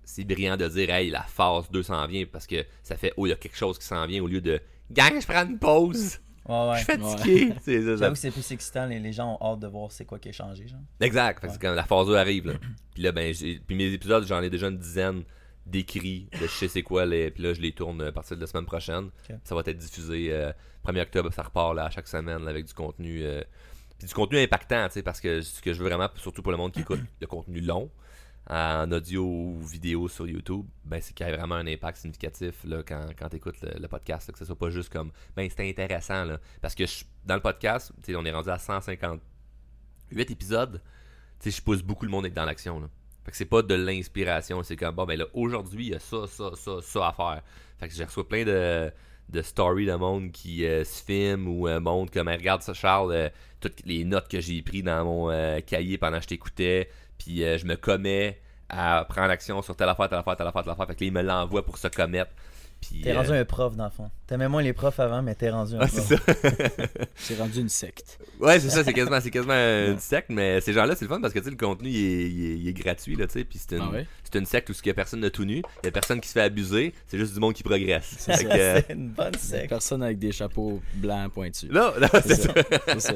[0.04, 3.26] c'est brillant de dire hey la phase 2 s'en vient parce que ça fait oh
[3.26, 5.58] il y a quelque chose qui s'en vient au lieu de gang je prends une
[5.58, 6.78] pause, Ouais, ouais.
[6.78, 7.54] je suis fatigué.
[7.62, 9.92] C'est ça, ça J'avoue que c'est plus excitant, les, les gens ont hâte de voir
[9.92, 10.66] c'est quoi qui a changé.
[10.66, 10.80] Genre.
[10.98, 11.46] Exact.
[11.48, 12.46] C'est quand la phase 2 arrive.
[12.48, 12.54] Là.
[12.94, 15.22] puis là, ben, puis mes épisodes, j'en ai déjà une dizaine
[15.66, 16.28] d'écrits.
[16.32, 17.06] de Je sais c'est quoi.
[17.06, 17.30] Les...
[17.30, 19.10] Puis là, je les tourne à partir de la semaine prochaine.
[19.44, 20.50] Ça va être diffusé euh,
[20.86, 21.32] 1er octobre.
[21.32, 23.22] Ça repart là, à chaque semaine là, avec du contenu.
[23.22, 23.42] euh,
[23.98, 26.50] Puis du contenu impactant, tu sais, parce que ce que je veux vraiment, surtout pour
[26.52, 27.90] le monde qui écoute le contenu long,
[28.50, 32.64] en audio ou vidéo sur YouTube, ben, c'est qu'il y ait vraiment un impact significatif
[32.64, 34.32] là, quand, quand tu écoutes le, podcast.
[34.32, 36.24] que ce soit pas juste comme, ben, c'était intéressant.
[36.24, 36.82] Là, parce que
[37.24, 40.82] dans le podcast, on est rendu à 158 épisodes.
[41.44, 42.90] Je pousse beaucoup le monde à être dans l'action.
[43.24, 44.64] Fait que c'est pas de l'inspiration.
[44.64, 47.42] C'est comme, bon, ben là, aujourd'hui, il y a ça, ça, ça, ça à faire.
[47.78, 48.90] Fait que je reçois plein de,
[49.28, 53.12] de stories de monde qui euh, se filment ou un monde comme, regarde ça, Charles,
[53.12, 53.28] euh,
[53.60, 56.90] toutes les notes que j'ai prises dans mon euh, cahier pendant que je t'écoutais.
[57.20, 60.62] Puis euh, je me commets à prendre l'action sur telle affaire, telle affaire, telle affaire,
[60.62, 60.86] telle affaire.
[60.86, 62.30] Fait que là, il me l'envoie pour se commettre.
[62.80, 64.10] Puis, T'es euh, rendu un prof dans le fond.
[64.26, 66.00] T'aimais moins les profs avant, mais t'es rendu un ah, prof.
[66.08, 66.22] c'est ça.
[67.16, 68.18] C'est rendu une secte.
[68.40, 69.52] Ouais, c'est ça, c'est quasiment, c'est quasiment
[69.92, 71.96] une secte, mais ces gens-là, c'est le fun parce que tu sais, le contenu, il
[71.96, 74.06] est, il est- il est gratuit, là, tu sais, puis c'est une, Ah ouais?
[74.24, 76.20] c'est une secte où il y a personne de tout nu, il y a personne
[76.20, 78.14] qui se fait abuser, c'est juste du monde qui progresse.
[78.18, 79.68] C'est euh, c'est une bonne secte.
[79.68, 81.68] Personne avec des chapeaux blancs pointus.
[81.70, 82.52] non, non, C'est c'est ça.
[82.54, 82.78] ça.
[82.88, 83.14] C'est ça.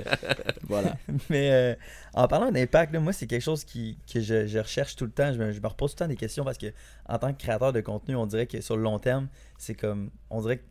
[0.68, 0.94] Voilà.
[1.30, 1.74] Mais euh,
[2.12, 5.10] en parlant d'impact, là, moi, c'est quelque chose qui, que je, je recherche tout le
[5.10, 5.32] temps.
[5.32, 6.66] Je me, je me repose tout le temps des questions parce que,
[7.08, 9.28] en tant que créateur de contenu, on dirait que sur le long terme,
[9.58, 10.10] c'est comme.
[10.30, 10.64] On dirait que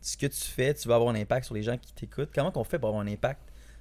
[0.00, 2.30] ce que tu fais, tu vas avoir un impact sur les gens qui t'écoutent.
[2.34, 3.40] Comment qu'on fait pour avoir un impact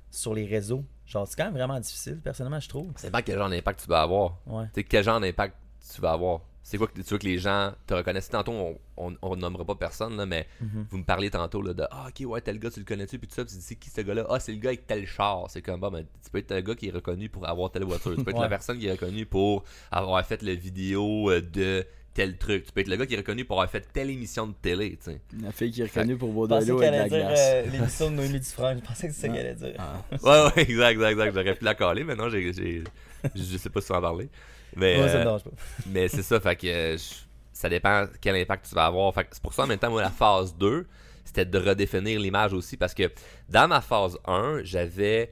[0.10, 0.86] sur les réseaux?
[1.06, 2.92] Genre, c'est quand même vraiment difficile, personnellement, je trouve.
[2.96, 4.38] C'est pas quel genre d'impact tu vas avoir.
[4.48, 4.66] Ouais.
[4.68, 5.56] Tu sais, quel genre d'impact
[5.94, 6.42] tu vas avoir.
[6.66, 8.30] C'est quoi que tu veux que les gens te reconnaissent?
[8.30, 10.88] Tantôt, on, on, on nommera pas personne, là, mais Mhm.
[10.90, 13.28] vous me parlez tantôt là, de Ah, ok, ouais, tel gars, tu le connais-tu, puis
[13.28, 14.26] tout ça, puis tu dis c'est qui ce gars-là?
[14.30, 15.44] Ah, c'est le gars avec tel char.
[15.50, 17.84] C'est comme, bah, ben, tu peux être le gars qui est reconnu pour avoir telle
[17.84, 18.16] voiture.
[18.16, 18.44] Tu peux être Ouais.
[18.44, 22.66] la personne qui est reconnue pour avoir fait la vidéo euh, de tel truc.
[22.66, 24.98] Tu peux être le gars qui est reconnu pour avoir fait telle émission de télé,
[25.04, 25.22] tu sais.
[25.42, 27.40] La fille qui est reconnue pour boire de l'eau et de la allait dire glace.
[27.42, 28.80] euh, l'émission de Noémie Dufresne.
[28.84, 29.76] Je pensais que c'est ça qu'elle allait dire.
[29.80, 30.02] Ah.
[30.22, 31.34] Ouais, ouais, exact, exact, exact.
[31.34, 32.84] J'aurais pu la caler, mais non, j'ai, j'ai-
[33.36, 34.30] je sais pas si en parler.
[34.76, 35.52] Mais, Moi, ça me euh, dérange pas.
[35.88, 36.98] mais c'est ça, fait que euh,
[37.52, 39.14] ça dépend quel impact tu vas avoir.
[39.14, 40.86] Fait que c'est pour ça, en même temps, moi, la phase 2,
[41.26, 43.12] c'était de redéfinir l'image aussi, parce que
[43.50, 45.32] dans ma phase 1, j'avais,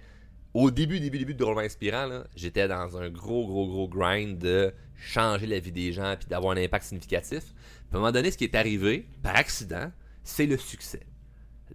[0.53, 4.37] au début, début, début de Drôlement Inspirant, là, j'étais dans un gros, gros, gros grind
[4.37, 7.43] de changer la vie des gens puis d'avoir un impact significatif.
[7.43, 9.91] Puis à un moment donné, ce qui est arrivé, par accident,
[10.23, 11.01] c'est le succès.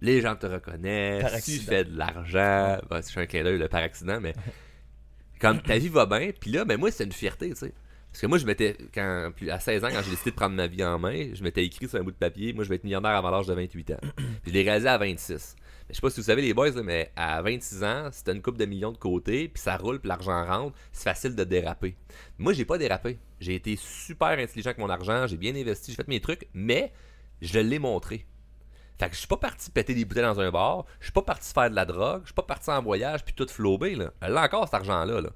[0.01, 2.79] Les gens te reconnaissent, tu fais de l'argent.
[2.89, 4.33] Ouais, je un clin d'œil par accident, mais
[5.39, 7.73] quand ta vie va bien, puis là, ben moi, c'est une fierté, tu sais.
[8.11, 10.67] Parce que moi, je m'étais, quand, à 16 ans, quand j'ai décidé de prendre ma
[10.67, 12.83] vie en main, je m'étais écrit sur un bout de papier, moi, je vais être
[12.83, 13.99] millionnaire avant l'âge de 28 ans.
[14.15, 15.55] Puis je l'ai réalisé à 26.
[15.89, 18.33] Je sais pas si vous savez, les boys, là, mais à 26 ans, si t'as
[18.33, 21.43] une coupe de millions de côté, puis ça roule, puis l'argent rentre, c'est facile de
[21.45, 21.95] déraper.
[22.37, 23.19] Moi, j'ai pas dérapé.
[23.39, 26.91] J'ai été super intelligent avec mon argent, j'ai bien investi, j'ai fait mes trucs, mais
[27.41, 28.25] je l'ai montré.
[28.99, 31.21] Fait que je suis pas parti péter des bouteilles dans un bar, je suis pas
[31.21, 34.11] parti faire de la drogue, je suis pas parti en voyage puis tout flobé là.
[34.21, 35.29] Là encore cet argent-là là.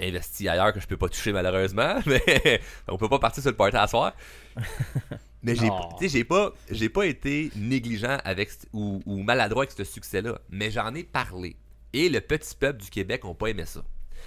[0.00, 3.56] Investi ailleurs que je peux pas toucher malheureusement, mais on peut pas partir sur le
[3.56, 4.12] party à soir.
[5.44, 5.88] Mais j'ai Oh.
[5.98, 10.40] tu sais, j'ai pas j'ai pas été négligent avec ou, ou maladroit avec ce succès-là,
[10.50, 11.54] mais j'en ai parlé.
[11.92, 13.84] Et le petit peuple du Québec ont pas aimé ça.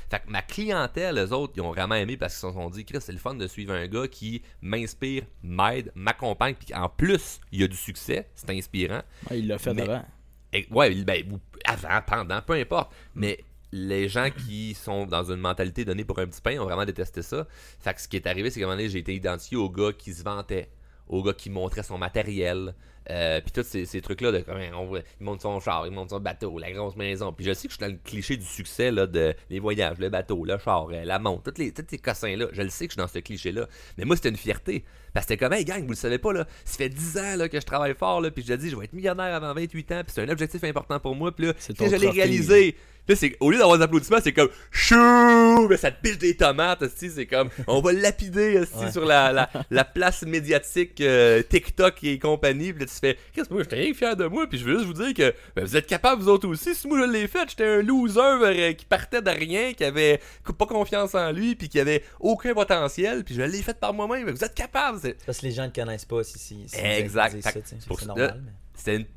[0.09, 2.86] Fait que ma clientèle, eux autres, ils ont vraiment aimé parce qu'ils se sont dit,
[2.86, 7.41] Chris, c'est le fun de suivre un gars qui m'inspire, m'aide, m'accompagne, puis en plus,
[7.51, 9.01] il y a du succès, c'est inspirant.
[9.30, 10.05] Ouais, il l'a fait Mais- avant.
[10.53, 12.93] Et- ouais, ben, avant, pendant, peu importe.
[13.15, 13.43] Mais
[13.74, 17.22] les gens qui sont dans une mentalité donnée pour un petit pain ont vraiment détesté
[17.22, 17.45] ça.
[17.82, 19.70] Fait que ce qui est arrivé, c'est qu'à un moment donné, j'ai été identifié au
[19.70, 20.70] gars qui se vantait.
[21.10, 22.74] Au gars qui montrait son matériel.
[23.10, 26.10] Euh, puis tous ces, ces trucs-là, de comme, on il monte son char, il monte
[26.10, 27.32] son bateau, la grosse maison.
[27.32, 29.97] Puis je sais que je suis dans le cliché du succès là, de les voyages,
[29.97, 32.47] le bateau, le char, euh, la montre, tous les, tous ces cossins-là.
[32.51, 33.68] Je le sais que je suis dans ce cliché-là.
[33.97, 34.84] Mais moi, c'était une fierté.
[35.14, 37.36] Parce que c'était comme, hey gang, vous le savez pas, là, ça fait 10 ans
[37.38, 39.53] là, que je travaille fort, là, puis je te dis, je vais être millionnaire avant
[39.53, 42.76] 28 ans, puis c'est un objectif important pour moi, puis là, je l'ai réalisé.
[43.08, 46.36] Là, c'est, au lieu d'avoir des applaudissements, c'est comme chou, mais ça te piche des
[46.36, 48.91] tomates, c'est comme on va lapider Ouais.
[48.91, 52.72] sur la, la, la place médiatique euh, TikTok et compagnie.
[52.74, 54.74] Puis là, tu fais, qu'est-ce que moi, j'étais rien fier de moi, puis je veux
[54.76, 56.76] juste vous dire que ben, vous êtes capables vous autres aussi.
[56.76, 60.20] Si moi je l'ai fait, j'étais un loser euh, qui partait de rien, qui avait
[60.58, 64.30] pas confiance en lui, puis qui avait aucun potentiel, puis je l'ai fait par moi-même.
[64.30, 64.99] Vous êtes capables.
[65.26, 67.36] Parce que les gens ne connaissent pas si, si, si Exact.
[67.41, 68.41] c'est normal.
[68.45, 68.51] mais-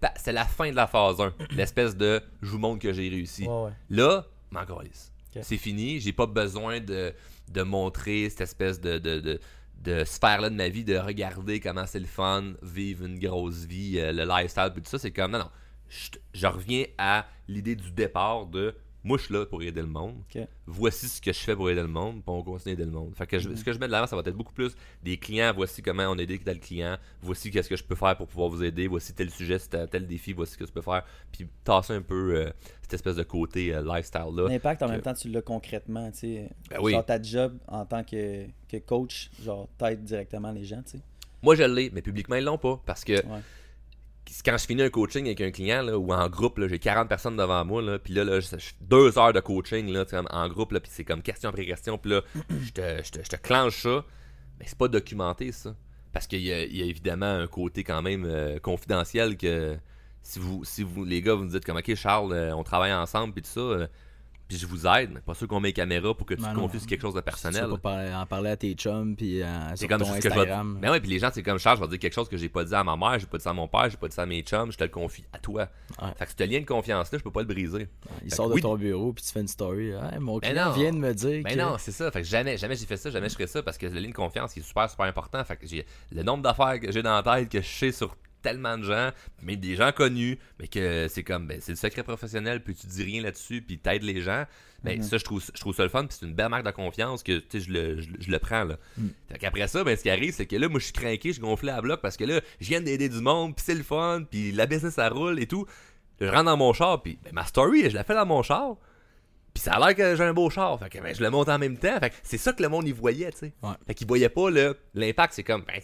[0.01, 1.33] Pa- c'était la fin de la phase 1.
[1.53, 3.47] L'espèce de je vous montre que j'ai réussi.
[3.47, 3.71] Ouais, ouais.
[3.91, 5.13] Là, m'en calisse.
[5.35, 5.43] Ok.
[5.45, 6.01] C'est fini.
[6.01, 7.13] J'ai pas besoin de,
[7.53, 9.41] de montrer cette espèce de, de, de,
[9.83, 13.99] de sphère-là de ma vie, de regarder comment c'est le fun, vivre une grosse vie,
[13.99, 14.99] euh, le lifestyle, puis tout ça.
[14.99, 15.51] C'est comme, non, non.
[15.89, 19.87] Je, je reviens à l'idée du départ de moi, je suis là pour aider le
[19.87, 20.17] monde.
[20.67, 23.15] Voici ce que je fais pour aider le monde, puis on continue d'aider le monde.
[23.15, 25.17] Fait que je- ce que je mets de l'avant, ça va être beaucoup plus des
[25.17, 25.53] clients.
[25.55, 26.97] Voici comment on aide tel client.
[27.23, 28.87] Voici qu'est-ce que je peux faire pour pouvoir vous aider.
[28.87, 30.33] Voici tel sujet, tel- tel défi.
[30.33, 31.05] Voici ce que je peux faire.
[31.33, 32.51] Puis tasser un peu euh,
[32.83, 34.49] cette espèce de côté euh, lifestyle-là.
[34.49, 36.51] L'impact en que- même temps, tu l'as concrètement, tu sais.
[36.71, 36.93] Ben oui.
[36.93, 41.01] Genre ta job en tant que, que coach, genre t'aides directement les gens, tu sais.
[41.43, 42.83] Moi, je l'ai, mais publiquement, ils l'ont pas.
[42.85, 43.41] Parce que Ouais.
[44.45, 47.65] Quand je finis un coaching avec un client ou en groupe, j'ai 40 personnes devant
[47.65, 49.95] moi, puis là, là, je- deux heures de coaching
[50.31, 54.05] en groupe, puis c'est comme question après question, puis là, je te, je clenche ça,
[54.59, 55.75] mais c'est pas documenté, ça.
[56.13, 59.77] Parce qu'il y a, il y a évidemment un côté quand même euh, confidentiel que
[60.23, 62.93] si vous, si vous, les gars, vous me dites comme, OK, Charles, euh, on travaille
[62.93, 63.87] ensemble, puis tout ça, euh,
[64.51, 66.49] puis je vous aide, mais pas sûr qu'on met les caméras pour que tu Ben
[66.51, 66.63] te non.
[66.63, 67.67] confies quelque chose de Tu personnel.
[67.67, 70.77] vas pas en parler à tes chums, puis euh, C'est sur comme ton Instagram.
[70.83, 72.49] Mais ouais, puis les gens, c'est comme Charles, je vais dire quelque chose que j'ai
[72.49, 74.15] pas dit à ma mère, j'ai pas dit ça à mon père, j'ai pas dit
[74.17, 75.69] ça à mes chums, je te le confie à toi.
[76.03, 76.09] Ouais.
[76.19, 77.87] Fait que ce lien de confiance-là, je peux pas le briser.
[78.25, 78.63] Il Fait sort que de oui.
[78.63, 79.91] ton bureau, puis tu fais une story.
[79.91, 81.59] Hey, mon Ben client vient de me dire Mais que...
[81.61, 82.11] non, c'est ça.
[82.11, 84.09] Fait que jamais, jamais j'ai fait ça, jamais je ferais ça parce que le lien
[84.09, 85.45] de confiance, il est super, super important.
[85.45, 88.17] Fait que j'ai le nombre d'affaires que j'ai dans la tête, que je sais sur
[88.43, 89.11] tellement de gens,
[89.43, 92.87] mais des gens connus, mais que c'est comme, ben, c'est le secret professionnel, puis tu
[92.87, 94.45] dis rien là-dessus, puis t'aides les gens.
[94.83, 95.03] Ben, Mhm.
[95.03, 97.23] ça, je trouve, je trouve ça le fun, puis c'est une belle marque de confiance
[97.23, 98.79] que, tu sais, je le, je, je le prends, là.
[99.31, 101.41] Fait qu'après ça, ben, ce qui arrive, c'est que là, moi, je suis craqué, je
[101.41, 104.25] gonflé à bloc parce que là, je viens d'aider du monde, puis c'est le fun,
[104.31, 105.67] puis la business, ça roule et tout.
[106.21, 108.77] Je rentre dans mon char, puis ben, ma story, je la fais dans mon char.
[109.53, 110.79] Puis ça a l'air que j'ai un beau char.
[110.79, 111.99] Fait que ben, je le monte en même temps.
[111.99, 113.53] Fait que c'est ça que le monde y voyait, tu sais.
[113.63, 113.71] Ouais.
[113.87, 114.49] Fait qu'il voyait pas
[114.95, 115.35] l'impact.
[115.35, 115.75] C'est comme, ben,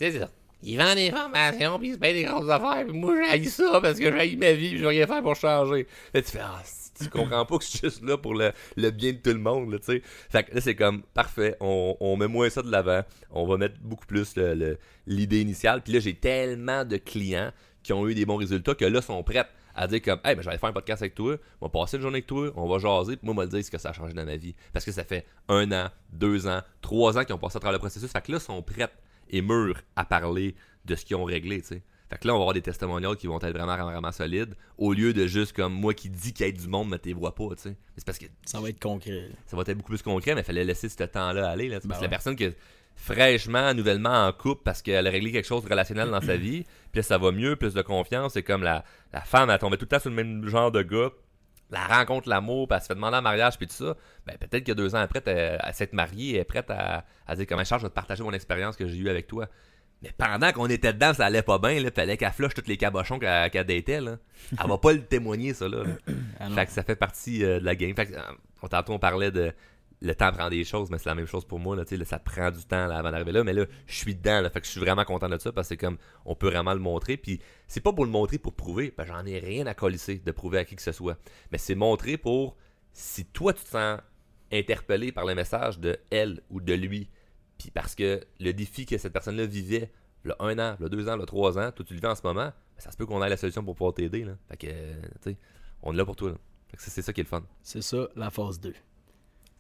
[0.63, 0.69] c'est.
[0.69, 3.81] Il vend des formations, puis il se paye des grosses affaires, puis moi, j'ai ça
[3.81, 5.87] parce que j'ai ma vie, puis je vais rien faire pour changer.
[6.15, 6.63] Là, tu fais, ah,
[6.99, 9.39] tu comprends pas que je suis juste là pour le, le bien de tout le
[9.39, 10.03] monde, là, tu sais.
[10.31, 13.03] Fait que là, c'est comme, parfait, on, on met moins ça de l'avant.
[13.31, 14.35] On va mettre beaucoup plus
[15.07, 15.83] l'idée initiale.
[15.83, 17.53] Puis là, j'ai tellement de clients
[17.83, 20.41] qui ont eu des bons résultats que là, sont prêts à dire comme, hey, ben,
[20.41, 22.51] je vais aller faire un podcast avec toi, on va passer une journée avec toi,
[22.57, 24.25] on va jaser, puis moi, on va le dire ce que ça a changé dans
[24.25, 24.55] ma vie.
[24.73, 27.75] Parce que ça fait un an, deux ans, trois ans qu'ils ont passé à travers
[27.75, 28.11] le processus.
[28.11, 28.89] Fait que là, ils sont prêts
[29.31, 30.55] et mûrs à parler
[30.85, 31.83] de ce qu'ils ont réglé, tu sais.
[32.09, 34.93] Fait que là, on va avoir des testimonials qui vont être vraiment, vraiment, solides, au
[34.93, 37.15] lieu de juste comme moi qui dis qu'il y a du monde, mais tu les
[37.15, 37.71] vois pas, tu sais.
[37.71, 39.29] Mais C'est parce que Ça va être concret.
[39.47, 41.69] ça va être beaucoup plus concret, mais il fallait laisser ce temps-là aller.
[41.69, 42.11] Là, Ben parce que la ouais.
[42.11, 42.57] personne qui est
[42.95, 46.65] fraîchement, nouvellement en couple parce qu'elle a réglé quelque chose de relationnel dans sa vie,
[46.93, 48.35] puis ça va mieux, plus de confiance.
[48.35, 50.83] C'est comme la, la femme, elle tombait tout le temps sur le même genre de
[50.83, 51.11] gars.
[51.71, 53.97] La rencontre l'amour, puis elle se fait demander en mariage, puis tout ça.
[54.27, 57.47] Ben, peut-être que deux ans après, elle, s'est mariée, elle est prête à, à dire
[57.49, 59.47] comment Charles, je vais te partager mon expérience que j'ai eue avec toi.
[60.03, 62.77] Mais pendant qu'on était dedans, ça allait pas bien, là, fallait qu'elle flush tous les
[62.77, 64.19] cabochons qu'elle qu'elle datait, là.
[64.63, 65.83] Elle va pas le témoigner, ça, là.
[65.85, 65.95] là.
[66.39, 66.51] Ah.
[66.51, 67.95] Fait que ça fait partie euh, de la game.
[67.97, 68.21] Fait que, euh,
[68.63, 69.53] on- tantôt, on parlait de
[70.03, 71.75] le temps prend des choses, mais c'est la même chose pour moi.
[71.75, 73.45] Là, ça prend du temps avant d'arriver là.
[73.45, 74.41] Mais là, je suis dedans.
[74.41, 76.75] Là, fait que je suis vraiment content de ça parce que comme on peut vraiment
[76.75, 77.17] le montrer.
[77.17, 78.95] Puis c'est pas pour le montrer pour prouver.
[79.07, 81.19] J'en ai rien à colisser de prouver à qui que ce soit.
[81.51, 82.57] Mais c'est montrer pour
[82.93, 84.01] si toi tu te sens
[84.53, 87.09] interpellé par le message de elle ou de lui.
[87.73, 89.91] Parce que le défi que cette personne-là vivait,
[90.25, 92.23] le un an, le deux ans, le trois ans, toi tu le vis en ce
[92.23, 94.27] moment, ben, ça se peut qu'on ait la solution pour pouvoir t'aider.
[94.49, 95.37] Fait que,
[95.83, 96.35] on est là pour toi.
[96.77, 97.43] C'est ça qui est le fun.
[97.63, 98.75] C'est ça, la phase 2.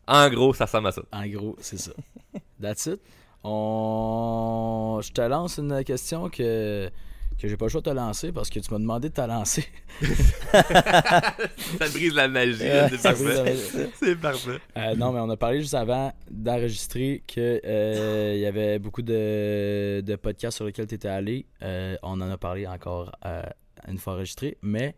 [0.08, 1.02] En gros, ça ressemble à ça.
[1.12, 1.92] En gros, c'est ça.
[2.60, 3.00] That's it.
[3.42, 5.00] On...
[5.02, 6.90] Je te lance une question que,
[7.38, 9.20] que j'ai pas le choix de te lancer parce que tu m'as demandé de te
[9.20, 9.64] lancer.
[10.02, 12.58] ça brise la magie.
[12.58, 13.42] c'est parfait.
[13.44, 13.90] magie.
[13.94, 14.58] C'est parfait.
[14.76, 19.02] Euh, non, mais on a parlé juste avant d'enregistrer que euh, il y avait beaucoup
[19.02, 21.46] de, de podcasts sur lesquels tu étais allé.
[21.62, 23.42] Euh, on en a parlé encore euh,
[23.86, 24.96] une fois enregistré, mais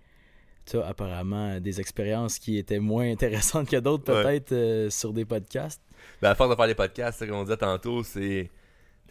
[0.69, 4.23] tu as apparemment des expériences qui étaient moins intéressantes que d'autres, Ouais.
[4.23, 5.81] peut-être, euh, sur des podcasts.
[6.23, 8.51] Ben, à force de faire des podcasts, c'est comme on disait tantôt, c'est.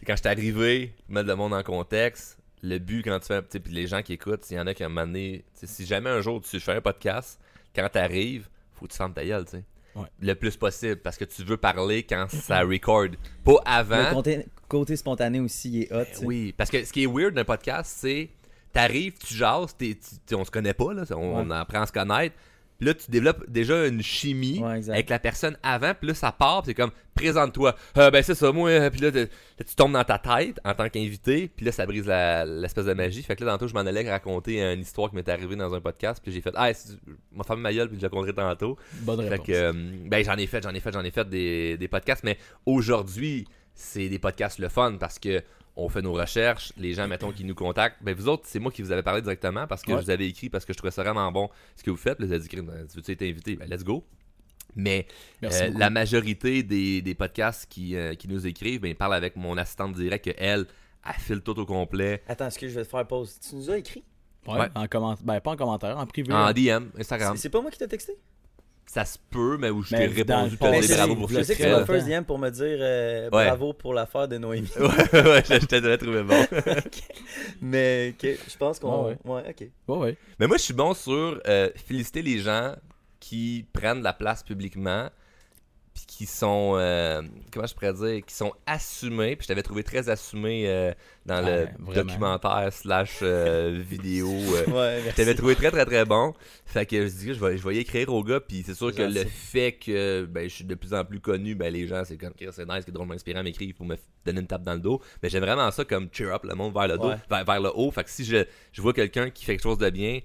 [0.06, 3.48] quand je suis arrivé, mettre le monde en contexte, le but quand tu fais, tu
[3.50, 5.66] sais, puis les gens qui écoutent, il y en a qui un moment donné, tu
[5.66, 7.38] si jamais un jour tu fais un podcast,
[7.74, 9.64] quand t'arrives, faut que tu fermes ta gueule, tu sais.
[9.94, 10.06] Ouais.
[10.20, 13.08] Le plus possible, parce que tu veux parler quand ça record.
[13.44, 14.08] Pas avant.
[14.10, 16.04] Le côté, côté spontané aussi il est hot.
[16.04, 16.20] tu.
[16.20, 18.28] Ben Oui, parce que ce qui est weird d'un podcast, c'est
[18.72, 21.92] t'arrives, tu jases, t'es- tu- on se connaît pas, là, on, on apprend à se
[21.92, 22.34] connaître.
[22.78, 26.30] Puis là, tu développes déjà une chimie Ouais, avec la personne avant, puis là, ça
[26.30, 27.74] part, c'est comme, présente-toi.
[27.96, 29.24] Euh, ben, c'est ça, moi, euh, puis là, là,
[29.66, 32.92] tu tombes dans ta tête en tant qu'invité, puis là, ça brise la- l'espèce de
[32.92, 33.24] magie.
[33.24, 35.80] Fait que là, tantôt, je m'en allais raconter une histoire qui m'est arrivée dans un
[35.80, 36.70] podcast, puis j'ai fait, ah,
[37.32, 38.76] m'a fermé ma gueule, puis je la raconterai tantôt.
[39.00, 39.46] Bonne Fait réponse.
[39.48, 39.72] que, euh,
[40.04, 43.48] ben, j'en ai fait, j'en ai fait, j'en ai fait des, des podcasts, mais aujourd'hui,
[43.74, 45.42] c'est des podcasts le fun parce que
[45.78, 48.02] on fait nos recherches, les gens, mettons, qui nous contactent.
[48.02, 49.98] Ben, vous autres, c'est moi qui vous avais parlé directement parce que Ouais.
[49.98, 52.18] je vous avais écrit parce que je trouvais ça vraiment bon ce que vous faites.
[52.20, 53.56] Vous avez dit, tu veux-tu être invité?
[53.56, 54.04] Ben, let's go.
[54.76, 55.06] Mais
[55.44, 59.34] euh, la majorité des, des podcasts qui, euh, qui nous écrivent, ben, ils parlent avec
[59.36, 60.66] mon assistante directe que elle,
[61.06, 62.22] elle file tout au complet.
[62.28, 63.38] Attends, excuse, je vais te faire pause.
[63.40, 64.04] Tu nous as écrit?
[64.46, 64.68] Ouais, Ouais.
[64.74, 65.16] En comment...
[65.22, 66.32] Ben, pas en commentaire, en privé.
[66.32, 66.52] En.
[66.52, 67.36] DM, Instagram.
[67.36, 68.12] C'est- C'est pas moi qui t'ai texté?
[68.90, 71.62] Ça se peut, mais où je t'ai répondu, Mais c'est- bravo pour Je sais que
[71.62, 73.44] tu m'as first DM pour me dire euh, Ouais.
[73.46, 74.70] bravo pour l'affaire de Noémie.
[74.78, 74.86] Ouais,
[75.22, 76.46] ouais, je devais trouver bon.
[77.60, 79.08] Mais ok, je pense qu'on.
[79.08, 79.68] Ouais, Ouais, ok.
[79.98, 80.16] Ouais.
[80.38, 82.74] Mais moi, je suis bon sur euh, féliciter les gens
[83.20, 85.08] qui prennent la place publiquement,
[85.98, 87.22] puis qui sont, euh,
[87.52, 89.34] comment je pourrais dire, qui sont assumés.
[89.34, 90.92] Puis je t'avais trouvé très assumé euh,
[91.26, 91.92] dans le vraiment.
[91.92, 94.28] documentaire slash euh, vidéo.
[94.28, 94.70] Ouais, je
[95.04, 95.16] merci.
[95.16, 96.34] t'avais trouvé très très très bon.
[96.66, 98.38] Fait que je dis je vais, je vais y écrire au gars.
[98.38, 101.56] Puis c'est sûr que le fait que ben, je suis de plus en plus connu,
[101.56, 104.46] ben, les gens, c'est comme c'est nice, c'est drôlement inspirant, m'écrivent pour me donner une
[104.46, 105.02] tape dans le dos.
[105.20, 107.16] Mais j'aime vraiment ça comme cheer up le monde vers le dos, Ouais.
[107.28, 107.90] vers, vers le haut.
[107.90, 110.20] Fait que si je, je vois quelqu'un qui fait quelque chose de bien,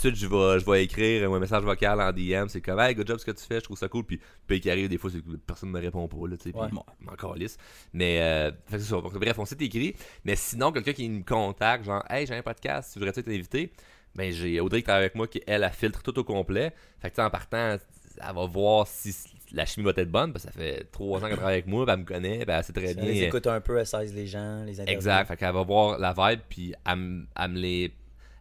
[0.00, 2.48] tout de suite, je vais, je vais écrire un message vocal en DM.
[2.48, 4.04] C'est comme, hey, good job ce que tu fais, je trouve ça cool.
[4.04, 6.28] Puis, puis qui arrive, des fois, c'est que personne ne me répond pas.
[6.28, 6.68] Là, tu sais, puis Ouais.
[7.00, 7.56] m'en calisse.
[7.92, 9.00] Mais, euh, fait que c'est ça.
[9.00, 9.94] Donc, bref, on s'est écrit.
[10.24, 13.72] Mais sinon, quelqu'un qui me contacte, genre, hey, j'ai un podcast, tu voudrais-tu être invité?
[14.14, 16.72] Ben, j'ai Audrey qui travaille avec moi, qui, elle, a filtre tout au complet.
[17.00, 17.76] Fait que, tu sais, en partant,
[18.18, 19.14] elle va voir si
[19.52, 21.84] la chimie va être bonne, parce que ça fait trois ans qu'elle travaille avec moi,
[21.86, 23.04] puis elle me connaît, ben, elle sait très Elle bien.
[23.06, 24.94] les écoute un peu, elle size les gens, les interviews.
[24.94, 25.28] Exact.
[25.28, 27.92] Fait qu'elle va voir la vibe, puis elle, me- elle me les,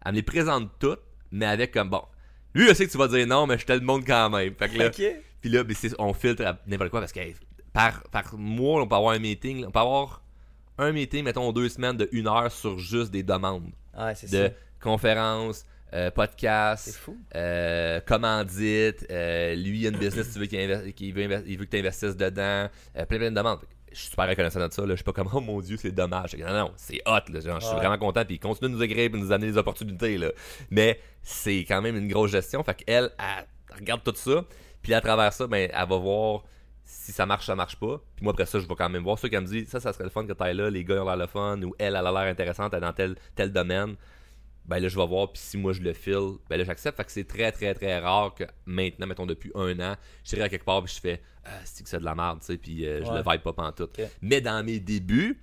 [0.06, 1.00] elle me les présente toutes,
[1.32, 2.04] mais avec comme bon.
[2.54, 4.54] Lui, je sais que tu vas dire non, mais je te le montre quand même.
[4.56, 7.36] Fait que là, puis là, ben, on filtre à n'importe quoi parce que hey,
[7.74, 9.66] par, par mois, on peut avoir un meeting.
[9.66, 10.22] On peut avoir
[10.78, 14.48] un meeting, mettons, deux semaines de une heure sur juste des demandes Ouais, c'est de
[14.48, 14.54] ça.
[14.80, 17.02] conférences, euh, podcasts,
[17.36, 21.66] euh, commandite, euh, lui il a une business tu veux qu'il qu'il veut, il veut
[21.66, 23.60] que tu investisses dedans, euh, plein plein de demandes.
[23.92, 24.90] Je suis super reconnaissant de ça, là.
[24.90, 26.36] je suis pas comme oh mon dieu c'est dommage.
[26.38, 27.40] Non non, c'est hot, là.
[27.42, 27.80] Genre, je suis Ouais.
[27.82, 30.32] vraiment content puis il continue de nous agréer et de nous amener des opportunités là.
[30.70, 33.46] Mais c'est quand même une grosse gestion, fait qu'elle elle,
[33.78, 34.46] regarde tout ça,
[34.82, 36.44] puis à travers ça ben elle va voir
[36.84, 38.02] si ça marche, ça marche pas.
[38.16, 39.94] Puis moi, après ça, je vais quand même voir ceux qui me disent ça, ça
[39.94, 42.06] serait le fun que t'ailles là, les gars ont l'air le fun, ou elle, elle
[42.08, 43.96] a l'air intéressante, elle est dans tel, tel domaine.
[44.66, 46.96] Ben là, je vais voir, puis si moi je le file, ben là, j'accepte.
[46.98, 50.44] Fait que c'est très, très, très rare que maintenant, mettons depuis un an, je serai
[50.44, 52.58] à quelque part, puis je fais ah, c'est que c'est de la merde, tu sais,
[52.58, 53.24] puis euh, je Ouais.
[53.24, 54.00] le vibe pas pantoute.
[54.00, 54.06] Ok.
[54.22, 55.40] Mais dans mes débuts,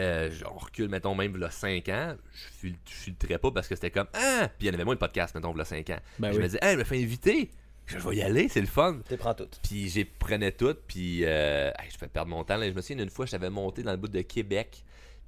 [0.00, 3.68] euh, je- on recule, mettons, même là 5 ans, je fil- je filtrais pas parce
[3.68, 4.48] que c'était comme Ah!
[4.58, 5.98] Puis il y en avait moins de podcasts, mettons, là 5 ans.
[6.18, 6.42] Ben je oui.
[6.42, 7.50] me disais, hey, je me fais inviter.
[7.86, 9.00] Je vais y aller, c'est le fun.
[9.08, 9.48] Tu prends tout.
[9.62, 12.56] Puis j'ai prenais tout, puis euh, hey, je fais perdre mon temps.
[12.56, 12.68] là.
[12.68, 14.82] Je me souviens d'une fois, j'avais monté dans le bout de Québec,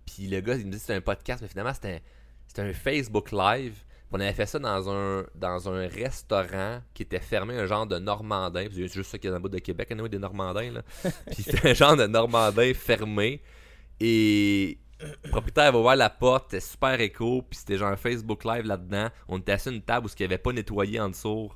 [0.06, 2.00] puis le gars, il me dit que c'était un podcast, mais finalement, c'était un,
[2.50, 3.84] c'était un Facebook Live.
[4.10, 7.96] On avait fait ça dans un, dans un restaurant qui était fermé, un genre de
[8.00, 8.66] Normandin.
[8.72, 10.72] C'est juste ça qu'il y a dans le bout de Québec, anyway, des Normandins.
[10.72, 10.82] Là.
[11.30, 13.40] puis c'était un genre de Normandin fermé.
[14.00, 18.44] Et le propriétaire va ouvrir la porte, c'était super écho, puis c'était genre un Facebook
[18.44, 19.10] Live là-dedans.
[19.28, 21.52] On était assis à une table où il n'y avait pas nettoyé en dessous,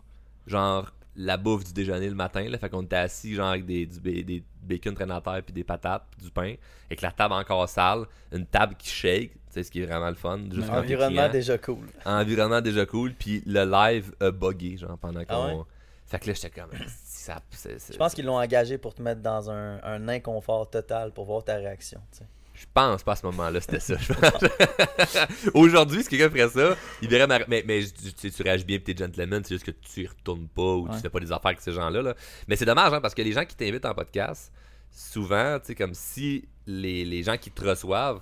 [0.47, 2.49] genre la bouffe du déjeuner le matin.
[2.49, 5.53] Là, fait qu'on était assis genre avec des, du des bacon traînés à terre, puis
[5.53, 6.55] des patates, puis du pain,
[6.86, 9.32] avec la table encore sale, une table qui shake,
[9.63, 10.41] ce qui est vraiment le fun.
[10.51, 11.87] Juste Environnement déjà cool.
[12.05, 15.35] Environnement déjà cool, puis le live a buggé, genre pendant qu'on.
[15.35, 15.63] Ah ouais?
[16.07, 16.71] Fait que là, j'étais comme.
[17.05, 21.13] Ça, c'est- Je pense qu'ils l'ont engagé pour te mettre dans un, un inconfort total
[21.13, 22.01] pour voir ta réaction.
[22.13, 22.25] tu sais.
[22.55, 23.95] Je pense pas à ce moment-là, c'était ça.
[25.55, 27.41] Aujourd'hui, si quelqu'un ferait ça, il verrait ma...
[27.49, 27.83] Mais, mais
[28.21, 30.95] tu, tu, réagis bien t'es gentleman, c'est juste que tu y retournes pas ou Ouais.
[30.95, 32.03] tu fais pas des affaires avec ces gens-là.
[32.03, 32.15] là.
[32.47, 34.53] Mais c'est dommage, hein, parce que les gens qui t'invitent en podcast,
[34.91, 38.21] souvent, tu sais, comme si les, les gens qui te reçoivent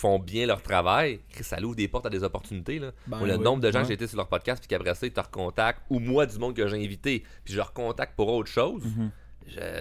[0.00, 2.78] font bien leur travail, ça ouvre des portes à des opportunités.
[2.78, 2.92] Là.
[3.06, 3.82] Ben le oui, nombre de gens ouais.
[3.82, 6.38] que j'ai été sur leur podcast, puis qu'après ça, ils te recontactent, ou moi, du
[6.38, 8.82] monde que j'ai invité, puis je leur contacte pour autre chose.
[8.84, 9.10] Mhm.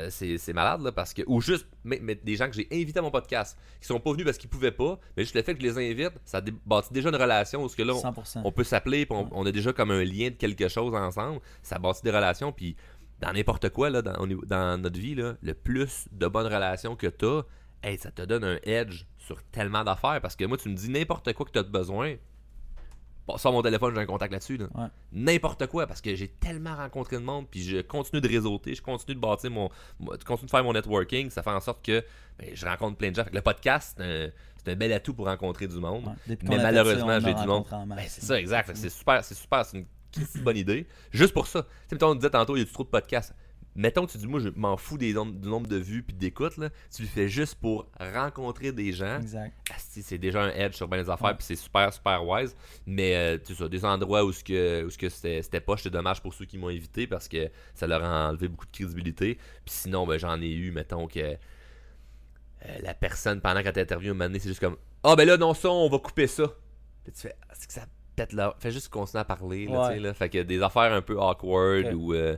[0.10, 3.02] C'est malade là parce que ou juste mais, mais des gens que j'ai invités à
[3.04, 5.62] mon podcast qui sont pas venus parce qu'ils pouvaient pas mais juste le fait que
[5.62, 8.42] je les invite ça bâtit déjà une relation où ce que là on, 100%.
[8.46, 11.40] on peut s'appeler puis on, on a déjà comme un lien de quelque chose ensemble
[11.62, 12.78] ça bâtit des relations puis
[13.20, 17.08] dans n'importe quoi là dans, dans notre vie là le plus de bonnes relations que
[17.08, 17.44] t'as
[17.84, 20.20] hey, ça te donne un edge sur tellement d'affaires.
[20.22, 22.16] Parce que moi, tu me dis n'importe quoi que tu as besoin.
[23.28, 24.58] Bon, Sors mon téléphone, j'ai un contact là-dessus.
[24.58, 24.66] là.
[24.74, 24.88] Ouais.
[25.12, 28.82] N'importe quoi, parce que j'ai tellement rencontré de monde, puis je continue de réseauter, je
[28.82, 29.70] continue de bâtir mon.
[30.00, 31.30] je continue de faire mon networking.
[31.30, 32.04] Ça fait en sorte que
[32.40, 33.24] ben, je rencontre plein de gens.
[33.24, 36.06] Fait que le podcast, c'est un, c'est un bel atout pour rencontrer du monde.
[36.28, 36.38] Ouais.
[36.44, 37.66] Mais malheureusement, j'ai du monde.
[37.88, 38.72] Ben, c'est ça, exact.
[38.74, 40.88] C'est super, c'est super, c'est une bonne idée.
[41.12, 41.68] Juste pour ça.
[41.88, 43.36] Tu sais, on disait tantôt, il y a trop de podcasts?
[43.82, 46.14] Mettons que tu dis, moi, je m'en fous des nombres- du nombre de vues puis
[46.14, 46.70] d'écoutes, là.
[46.94, 49.22] Tu le fais juste pour rencontrer des gens.
[49.22, 49.54] Exact.
[49.74, 52.58] Asti, c'est déjà un edge sur bien les affaires, puis c'est super, super wise.
[52.86, 55.78] Mais, euh, tu sais des endroits où ce que, où ce que c'était c'était pas,
[55.78, 58.72] c'est dommage pour ceux qui m'ont invité parce que ça leur a enlevé beaucoup de
[58.72, 59.36] crédibilité.
[59.64, 61.36] Puis sinon, ben, j'en ai eu, mettons que euh,
[62.84, 65.88] la personne, pendant qu'elle t'interviewe, un c'est juste comme Ah, ben là, non, ça, on
[65.88, 66.44] va couper ça.
[67.06, 67.86] Puis tu fais Ah, c'est que ça
[68.18, 68.54] pète là.
[68.60, 69.88] Fais juste continuer à parler, là, Ouais.
[69.88, 70.14] tu sais, là.
[70.14, 72.36] Fait que des affaires un peu awkward ou euh,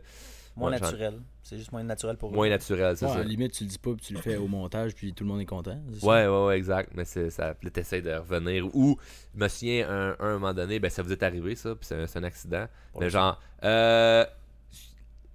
[0.55, 1.21] Moins Ouais, naturel.
[1.51, 2.49] C'est juste moins naturel pour moins eux.
[2.49, 3.19] naturelles, c'est Ouais, à ça.
[3.19, 5.29] la limite, tu le dis pas, puis tu le fais au montage, puis tout le
[5.31, 5.77] monde est content.
[6.01, 6.91] Ouais, ouais, ouais, exact.
[6.95, 7.53] Mais c'est ça.
[7.73, 8.73] T'essayes de revenir.
[8.73, 8.97] Ou,
[9.35, 12.17] je me souviens, un, un moment donné, ben, ça vous est arrivé, ça, puis c'est
[12.17, 12.67] un, accident.
[12.93, 14.25] Pour mais genre, euh,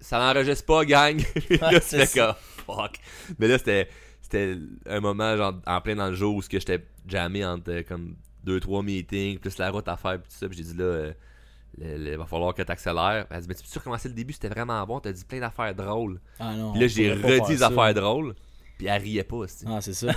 [0.01, 1.19] ça n'enregistre pas, gang.
[1.61, 2.99] là, tu c'est fais comme, fuck.
[3.39, 3.91] Mais là, c'était,
[4.23, 4.57] c'était
[4.87, 7.83] un moment, genre, en plein dans le jour où ce que j'étais jamais entre, euh,
[7.83, 10.49] comme, deux, trois meetings, plus la route à faire, puis tout ça.
[10.49, 11.13] Puis j'ai dit, là, euh,
[11.81, 13.27] il va falloir que tu accélères.
[13.31, 15.01] Elle dit, mais tu peux recommencer le début, c'était vraiment bon.
[15.01, 16.21] T'as dit plein d'affaires drôles.
[16.39, 16.73] Ah non.
[16.73, 17.67] Puis là, j'ai redit ça.
[17.69, 18.35] affaires drôles.
[18.79, 20.09] Puis elle riait pas, c'est Ah, c'est ça.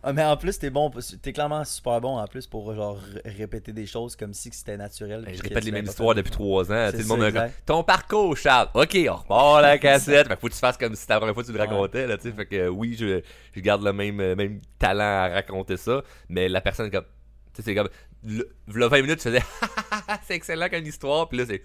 [0.00, 0.90] Ah, mais en plus, t'es bon.
[1.22, 5.24] T'es clairement super bon en plus pour genre répéter des choses comme si c'était naturel.
[5.24, 6.88] Ben, je répète les mêmes histoires depuis trois ans.
[6.92, 7.62] C'est le monde exact.
[7.66, 8.68] Ton parcours, Charles.
[8.74, 10.28] Ok, on repart la cassette.
[10.28, 11.58] fait que faut que tu fasses comme si c'était la première fois que tu le
[11.58, 12.06] racontais.
[12.06, 12.32] Là, tu sais.
[12.32, 16.02] fait que euh, oui, je, je garde le même, euh, même talent à raconter ça.
[16.28, 17.04] Mais la personne, comme.
[17.52, 17.88] Tu sais, c'est comme.
[18.24, 19.42] Le, v'là 20 minutes, tu faisais
[20.26, 21.28] c'est excellent comme histoire.
[21.28, 21.62] Puis là, c'est.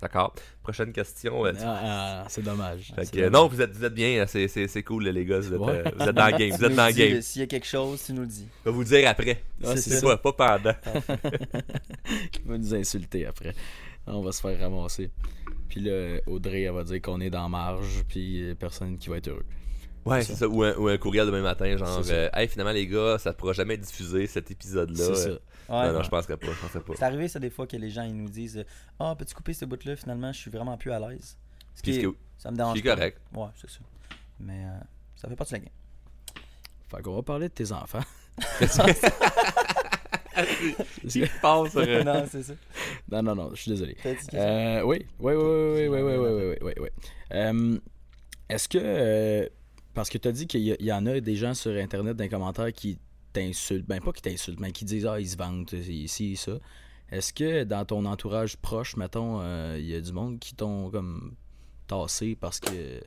[0.00, 0.34] D'accord.
[0.62, 1.46] Prochaine question.
[1.46, 1.80] euh, Ah,
[2.22, 2.92] ah, c'est dommage.
[2.94, 3.40] Fait C'est que, euh, dommage.
[3.42, 4.22] non, vous êtes, vous êtes bien.
[4.22, 5.38] hein, C'est, c'est, c'est cool, là, les gars.
[5.40, 5.72] Vous êtes, Ouais.
[5.86, 6.50] euh, vous êtes dans le game.
[6.50, 7.22] Vous êtes dans le game.
[7.22, 8.46] S'il y a quelque chose, tu nous le dis.
[8.64, 9.42] Je vais vous le dire après.
[9.64, 10.74] Ah, c'est pas, pas pendant.
[12.34, 13.54] Il va nous insulter après.
[14.06, 15.10] On va se faire ramasser.
[15.68, 19.28] Puis là, Audrey, elle va dire qu'on est dans marge, puis personne qui va être
[19.28, 19.46] heureux.
[20.06, 20.48] Ouais, C'est ça.
[20.48, 23.52] Ou un, ou un courriel demain matin, genre, euh, hey, finalement, les gars, ça pourra
[23.52, 24.96] jamais être diffusé cet épisode-là.
[25.04, 25.28] C'est ça.
[25.28, 25.38] Euh,
[25.68, 25.86] Ouais.
[25.88, 26.46] non, non, je penserais pas.
[26.46, 26.92] Je penserais pas.
[26.96, 28.64] C'est arrivé ça des fois que les gens ils nous disent
[29.00, 31.36] Ah, peux-tu couper ce bout-là Finalement, je suis vraiment plus à l'aise.
[31.74, 33.18] Ce qui est- que- ça me dérange C'est correct.
[33.34, 33.78] Ouais, c'est ça.
[34.38, 34.78] Mais euh,
[35.16, 35.68] ça fait pas de la game.
[36.88, 37.98] Fait qu'on va parler de tes enfants.
[41.08, 41.26] Sur,
[41.76, 42.52] euh, non, c'est ça.
[43.10, 43.96] Non, non, non, je suis désolé.
[44.34, 46.88] Euh, oui, oui, oui, oui, oui, oui, oui, oui, oui, oui, oui.
[47.32, 47.78] Euh,
[48.48, 49.48] Est-ce que, euh,
[49.96, 52.28] parce que tu as dit qu'il y, en a des gens sur Internet, dans les
[52.30, 52.98] commentaires, qui
[53.32, 56.52] t'insultent, ben pas qui t'insultent, mais qui disent, ah, ils se vantent, ici, ça.
[57.10, 60.90] Est-ce que dans ton entourage proche, mettons, euh, il y a du monde qui t'ont
[60.90, 61.34] comme
[61.86, 63.00] tassé parce que,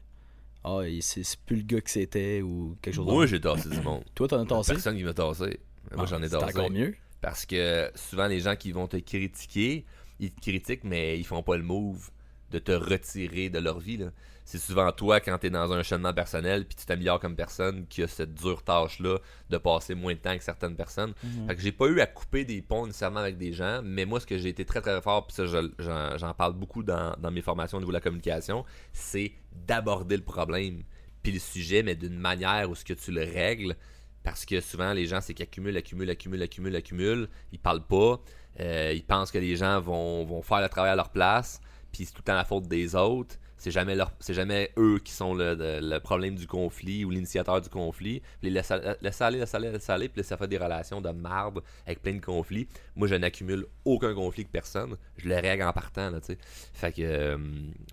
[0.64, 3.82] ah, c'est c'est plus le gars que c'était ou quelque chose Moi, j'ai tassé du
[3.82, 4.04] monde.
[4.16, 4.74] Toi, t'en as tassé?
[4.74, 5.60] Personne qui m'a tassé.
[5.92, 6.58] Moi, Ah, j'en ai c'est tassé.
[6.58, 6.96] encore mieux.
[7.22, 9.86] Parce que souvent, les gens qui vont te critiquer,
[10.20, 12.10] ils te critiquent, mais ils font pas le move
[12.52, 13.98] de te retirer de leur vie.
[13.98, 14.12] là.
[14.52, 17.86] C'est souvent toi, quand tu es dans un cheminement personnel, puis tu t'améliores comme personne,
[17.86, 21.14] qui a cette dure tâche-là de passer moins de temps que certaines personnes.
[21.24, 21.48] Mhm.
[21.48, 24.20] Fait que j'ai pas eu à couper des ponts nécessairement avec des gens, mais moi,
[24.20, 27.16] ce que j'ai été très très fort, puis ça, je- j'en j'en parle beaucoup dans,
[27.20, 29.34] dans mes formations au niveau de la communication, c'est
[29.68, 30.82] d'aborder le problème,
[31.22, 33.76] puis le sujet, mais d'une manière où ce que tu le règles,
[34.24, 38.20] parce que souvent, les gens, c'est qu'ils accumulent, accumulent, accumulent, accumulent, accumulent, ils parlent pas,
[38.62, 42.06] euh, ils pensent que les gens vont, vont faire le travail à leur place, puis
[42.06, 43.36] c'est tout le temps la faute des autres.
[43.60, 47.70] C'est jamais, leur, c'est jamais eux qui sont le, problème du conflit ou l'initiateur du
[47.70, 48.22] conflit.
[48.42, 52.02] Puis laisser aller, laisser aller, laisser aller, puis ça fait des relations de marde avec
[52.02, 52.68] plein de conflits.
[52.96, 54.96] Moi, je n'accumule aucun conflit avec personne.
[55.18, 56.38] Je le règle en partant, là, tu sais.
[56.74, 57.38] Fait que, euh,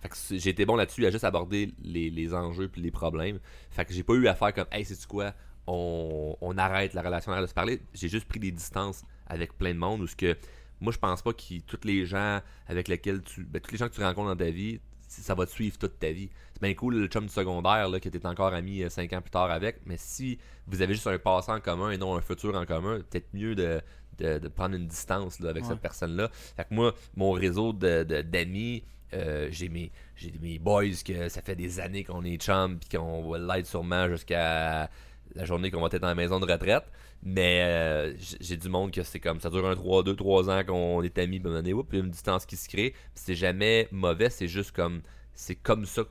[0.02, 3.40] que j'ai été bon là-dessus à juste aborder les, les enjeux puis les problèmes.
[3.70, 5.34] Fait que j'ai pas eu à faire comme, hey, c'est quoi,
[5.66, 7.80] on, on arrête la relation, on arrête de se parler.
[7.92, 10.36] J'ai juste pris des distances avec plein de monde où ce que
[10.80, 13.88] moi je pense pas que tous les gens avec lesquels tu ben, tous les gens
[13.88, 14.80] que tu rencontres dans ta vie
[15.22, 18.00] ça va te suivre toute ta vie c'est bien cool le chum du secondaire là,
[18.00, 21.18] que tu encore ami 5 ans plus tard avec mais si vous avez juste un
[21.18, 23.80] passé en commun et non un futur en commun peut-être mieux de,
[24.18, 25.70] de, de prendre une distance là, avec Ouais.
[25.70, 28.82] cette personne là fait que moi mon réseau de- de- d'amis
[29.14, 32.98] euh, j'ai mes j'ai mes boys que ça fait des années qu'on est chum puis
[32.98, 34.90] qu'on va l'être sûrement jusqu'à
[35.34, 36.84] la journée qu'on va être dans la maison de retraite.
[37.22, 40.64] Mais euh, j'ai du monde que c'est comme ça dure un 3, 2, 3 ans
[40.64, 42.90] qu'on est amis, puis donné, y a une distance qui se crée.
[42.90, 45.02] Puis c'est jamais mauvais, c'est juste comme
[45.38, 46.02] c'est comme ça,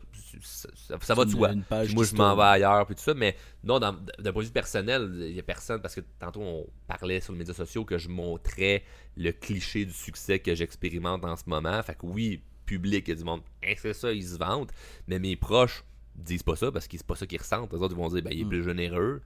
[0.44, 1.48] ça, ça- ça va de soi.
[1.86, 3.16] Puis moi, je m'en vais ailleurs, puis tout ça.
[3.16, 3.94] Mais non, d'un
[4.32, 7.40] point de vue personnel, il y a personne, parce que tantôt on parlait sur les
[7.40, 8.84] médias sociaux que je montrais
[9.18, 11.82] le cliché du succès que j'expérimente en ce moment.
[11.82, 14.72] Fait que oui, public, il y a du monde, Hein, c'est ça, ils se vantent.
[15.08, 15.84] Mais mes proches,
[16.18, 17.72] disent pas ça parce que c'est pas ça qu'ils ressentent.
[17.74, 18.50] Les autres, ils vont dire, ben, il est Mm.
[18.50, 19.22] plus généreux,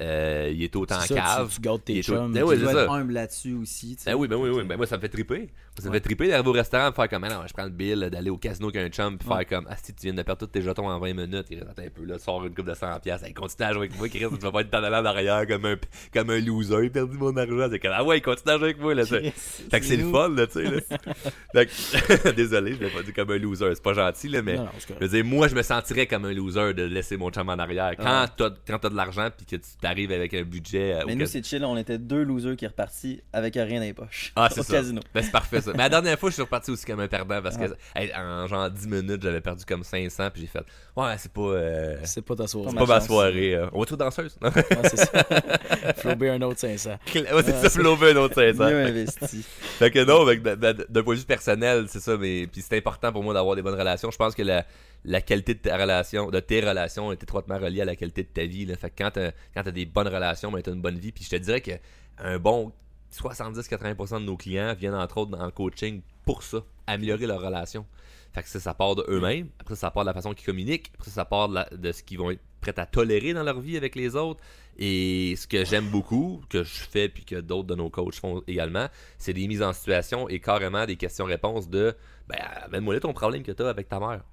[0.00, 1.48] euh, il est autant ça, cave.
[1.48, 2.32] tu, tu il tes tout- chums.
[2.32, 3.96] Ben Tu oui, dois être humble là-dessus aussi.
[3.96, 4.04] tu.
[4.04, 4.64] Ben oui, ben oui, oui.
[4.64, 5.50] Ben moi, ça me fait triper.
[5.76, 5.96] Ça me Ouais.
[5.96, 8.30] fait triper d'arriver au restaurant, de faire comme, Ah non, je prends le bill, d'aller
[8.30, 9.38] au casino avec un chum, puis Ouais.
[9.44, 11.62] faire comme, ah, si tu viens de perdre tous tes jetons en 20 minutes, il
[11.64, 13.26] reste un peu, là, sors une coupe de 100$, piastres.
[13.26, 15.46] Hey, continue à jouer avec moi, Chris, tu vas pas être en allant en arrière
[15.48, 15.76] comme un,
[16.12, 17.68] comme un loser, j'ai perdu mon argent.
[17.70, 19.16] C'est comme, ah ouais, continue à jouer avec moi, là, ça.
[19.20, 20.80] Fait que c'est le fun, là, tu sais, là.
[21.54, 24.56] Fait que- désolé, je l'ai pas dit comme un loser, c'est pas gentil, là, mais.
[24.56, 27.16] Non, non, c'est Je veux dire, moi, je me sentirais comme un loser de laisser
[27.16, 27.92] mon chum en arrière.
[27.96, 28.26] Quand Ah.
[28.36, 30.94] t'as de l'argent puis que tu t'arrives avec un budget.
[30.94, 31.64] euh, Mais nous, cas- c'est chill.
[31.64, 34.32] On était deux losers qui repartis avec rien dans les poches.
[34.36, 34.74] Ah, c'est Au ça.
[34.74, 35.00] casino.
[35.14, 35.72] Ben, c'est parfait ça.
[35.72, 37.64] Mais la dernière fois, je suis reparti aussi comme un perdant parce que
[37.96, 40.64] hey, en genre 10 minutes, j'avais perdu comme 500 puis j'ai fait
[40.96, 41.40] Ouais, c'est pas.
[41.40, 42.68] euh, C'est pas ta soirée.
[42.70, 43.54] c'est ma pas ma soirée.
[43.54, 43.66] euh.
[43.72, 44.36] On va trouver danseuse?
[44.40, 45.24] Non, Ouais, c'est ça.
[46.34, 46.90] Un autre 500.
[47.14, 48.64] ouais, c'est ça, Flaubert, un autre 500.
[48.70, 49.42] Mieux investi.
[49.42, 53.22] Fait que non, d'un point de vue personnel, c'est ça, mais puis c'est important pour
[53.22, 54.10] moi d'avoir des bonnes relations.
[54.10, 54.64] Je pense que la,
[55.04, 58.28] la qualité de ta relation, de tes relations est étroitement reliée à la qualité de
[58.28, 58.64] ta vie.
[58.66, 58.76] Là.
[58.76, 61.12] Fait que quand t'as, quand t'as des bonnes relations, ben t'as une bonne vie.
[61.12, 61.72] Puis je te dirais que
[62.18, 62.72] un bon
[63.14, 67.86] 70-80% de nos clients viennent entre autres le coaching pour ça, améliorer leurs relations.
[68.32, 69.48] Fait que ça, part de eux-mêmes.
[69.60, 70.90] Après, ça, part de la façon qu'ils communiquent.
[70.94, 73.94] Après, ça, part de, ce qu'ils vont être prêts à tolérer dans leur vie avec
[73.94, 74.42] les autres.
[74.76, 78.42] Et ce que j'aime beaucoup, que je fais puis que d'autres de nos coachs font
[78.48, 78.88] également,
[79.18, 81.94] c'est des mises en situation et carrément des questions-réponses de
[82.26, 84.24] ben, amène-moi ton problème que tu as avec ta mère.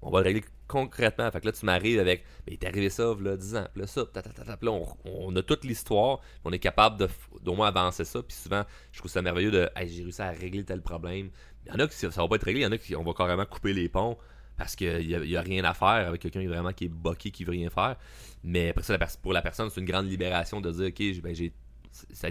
[0.00, 1.30] On va le régler concrètement.
[1.30, 3.86] Fait que là, tu m'arrives avec ben, il t'est arrivé ça, là, 10 ans, là,
[3.86, 4.72] ça, ta, ta, ta, là,
[5.04, 7.08] on, a toute l'histoire, on est capable de,
[7.42, 8.22] d'au moins avancer ça.
[8.22, 11.30] Puis souvent, je trouve ça merveilleux de j'ai réussi à régler tel problème.
[11.66, 12.94] Il y en a qui ça va pas être réglé, il y en a qui
[12.96, 14.18] on va carrément couper les ponts
[14.56, 17.52] parce qu'il n'y a, rien à faire avec quelqu'un vraiment qui est boqué, qui veut
[17.52, 17.96] rien faire.
[18.44, 21.52] Mais après ça, pour la personne, c'est une grande libération de dire Ok, ben, j'ai
[22.12, 22.28] ça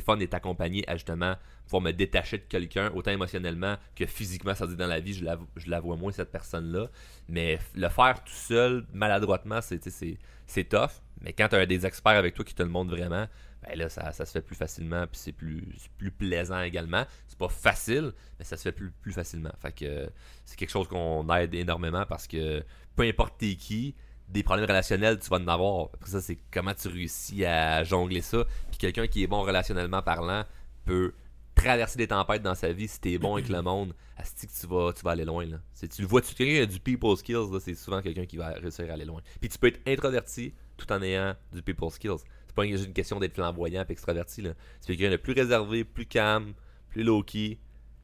[0.00, 4.66] fun d'être accompagné à justement pouvoir me détacher de quelqu'un, autant émotionnellement que physiquement, ça
[4.66, 6.88] dire dans la vie, je la, vois moins cette personne-là.
[7.28, 11.02] Mais le faire tout seul, maladroitement, c'est, tough.
[11.20, 13.26] Mais quand tu as des experts avec toi qui te le montrent vraiment,
[13.62, 15.62] ben là, ça, ça se fait plus facilement, puis c'est plus,
[15.98, 17.04] plus plaisant également.
[17.26, 19.52] C'est pas facile, mais ça se fait plus, plus facilement.
[19.60, 20.06] Fait que euh,
[20.44, 22.62] c'est quelque chose qu'on aide énormément parce que
[22.94, 23.94] peu importe t'es qui,
[24.28, 25.88] des problèmes relationnels, tu vas en avoir.
[25.94, 28.44] Après ça, c'est comment tu réussis à jongler ça.
[28.70, 30.44] Puis quelqu'un qui est bon relationnellement parlant
[30.84, 31.12] peut
[31.54, 33.94] traverser des tempêtes dans sa vie si t'es bon avec le monde.
[34.16, 35.46] Asti que tu vas, tu vas aller loin.
[35.46, 35.58] Là.
[35.80, 38.36] Tu le vois, tu quelqu'un qui a du people skills, là, c'est souvent quelqu'un qui
[38.36, 39.20] va réussir à aller loin.
[39.40, 42.18] Puis tu peux être introverti tout en ayant du people skills.
[42.46, 44.42] C'est pas juste une question d'être flamboyant et extraverti.
[44.42, 44.50] Là.
[44.80, 46.52] C'est quelqu'un de plus réservé, plus calme,
[46.90, 47.58] plus low-key.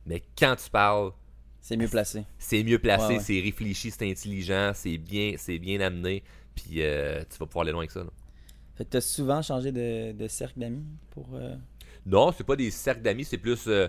[0.07, 1.13] Mais quand tu parles,
[1.65, 2.25] C'est mieux placé.
[2.39, 3.21] c'est mieux placé, Ouais, ouais.
[3.25, 6.23] c'est réfléchi, c'est intelligent, c'est bien, c'est bien amené,
[6.57, 8.01] puis euh, tu vas pouvoir aller loin avec ça.
[8.01, 8.11] là.
[8.75, 11.29] Fait que t'as souvent changé de, de cercle d'amis pour.
[11.35, 11.55] euh,
[12.05, 13.87] Non, c'est pas des cercles d'amis, c'est plus euh,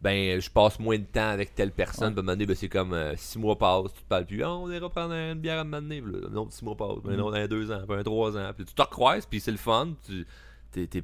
[0.00, 2.12] ben je passe moins de temps avec telle personne, Ouais.
[2.12, 4.26] puis à un moment donné, ben, c'est comme euh, six mois passent, tu te parles
[4.26, 6.98] plus, Ah, on ira prendre une bière à un moment donné, autre six mois passent,
[7.06, 7.20] un Mhm.
[7.22, 9.94] autre un deux ans, un trois ans, puis tu te recroises, puis c'est le fun,
[10.06, 10.24] tu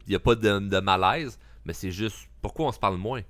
[0.08, 3.22] y a pas de, de malaise, mais c'est juste pourquoi on se parle moins?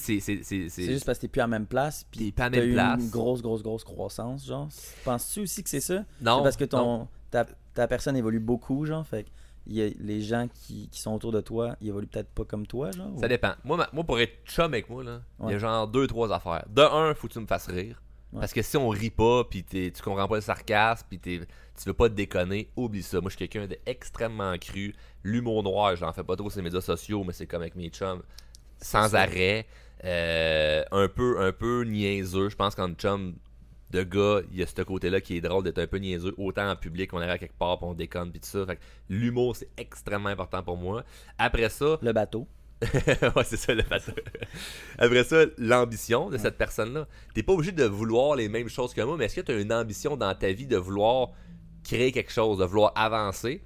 [0.00, 2.04] Tu sais, c'est juste parce que t'es plus à la même place.
[2.10, 3.00] Puis pas à la t'as même eu place.
[3.02, 4.68] une grosse, grosse, grosse croissance, genre.
[5.04, 6.04] Penses-tu aussi que c'est ça?
[6.20, 9.06] non C'est parce que ton ta, ta personne évolue beaucoup, genre.
[9.06, 9.26] Fait
[9.66, 12.66] y a les gens qui, qui sont autour de toi, ils évoluent peut-être pas comme
[12.66, 13.12] toi, genre.
[13.20, 13.52] Ça dépend.
[13.64, 16.32] Moi, ma- moi, pour être chum avec moi, là, il y a genre deux, trois
[16.32, 16.64] affaires.
[16.68, 18.02] De un, faut que tu me fasses rire.
[18.32, 18.40] Ouais.
[18.40, 21.40] Parce que si on rit pas, puis t'es- tu comprends pas le sarcasme, puis t'es-
[21.40, 23.20] tu veux pas te déconner, oublie ça.
[23.20, 24.94] Moi, je suis quelqu'un d'extrêmement cru.
[25.22, 27.88] L'humour noir, j'en fais pas trop sur les médias sociaux, mais c'est comme avec mes
[27.90, 28.22] chums.
[28.82, 29.66] Sans arrêt.
[30.04, 32.50] Euh, un peu un peu niaiseux.
[32.50, 33.34] Je pense qu'en chum
[33.90, 36.34] de gars, il y a ce côté-là qui est drôle d'être un peu niaiseux.
[36.38, 38.66] Autant en public, on arrive à quelque part, puis on déconne, puis tout ça.
[38.66, 38.78] Fait
[39.08, 41.04] l'humour, c'est extrêmement important pour moi.
[41.38, 42.46] Après ça, Le bateau.
[42.82, 44.12] ouais, c'est ça le bateau.
[44.98, 47.06] Après ça, l'ambition de cette personne-là.
[47.32, 49.60] T'es pas obligé de vouloir les mêmes choses que moi, mais est-ce que tu as
[49.60, 51.30] une ambition dans ta vie de vouloir
[51.84, 53.62] créer quelque chose, de vouloir avancer?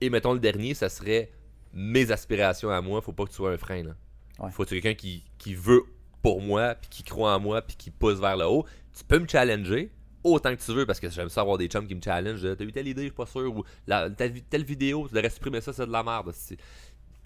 [0.00, 1.30] Et mettons le dernier, ça serait
[1.72, 3.00] mes aspirations à moi.
[3.02, 3.84] Faut pas que tu sois un frein.
[3.84, 3.94] Là.
[4.38, 4.50] Ouais.
[4.50, 5.82] Faut que quelqu'un qui, qui veut
[6.22, 8.64] pour moi, puis qui croit en moi, puis qui pousse vers le haut.
[8.96, 9.90] Tu peux me challenger
[10.24, 12.42] autant que tu veux parce que j'aime ça avoir des chums qui me challenge.
[12.56, 13.54] T'as eu telle idée, je suis pas sûr.
[13.56, 16.32] Ou la, vi- telle vidéo, tu devrais supprimer ça, c'est de la merde.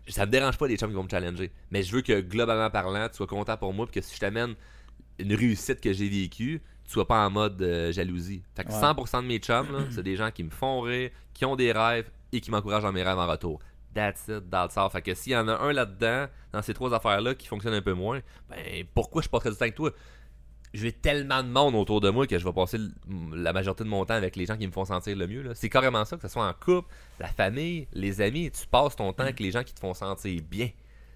[0.09, 1.51] Ça me dérange pas des chums qui vont me challenger.
[1.71, 4.21] Mais je veux que globalement parlant, tu sois content pour moi, puis que si je
[4.21, 4.55] t'amène
[5.19, 8.43] une réussite que j'ai vécue, tu sois pas en mode euh, jalousie.
[8.55, 8.81] Fait que Ouais.
[8.81, 12.11] 100% de mes chums, c'est des gens qui me font rire, qui ont des rêves
[12.33, 13.61] et qui m'encouragent dans mes rêves en retour.
[13.95, 14.91] That's it, that's all.
[14.91, 17.82] Fait que s'il y en a un là-dedans, dans ces trois affaires-là, qui fonctionnent un
[17.82, 19.91] peu moins, ben pourquoi je passerais du temps avec toi?
[20.72, 22.78] J'ai tellement de monde autour de moi que je vais passer
[23.32, 25.53] la majorité de mon temps avec les gens qui me font sentir le mieux.
[25.55, 26.88] C'est carrément ça, que ce soit en couple,
[27.18, 30.41] la famille, les amis, tu passes ton temps avec les gens qui te font sentir
[30.49, 30.70] bien.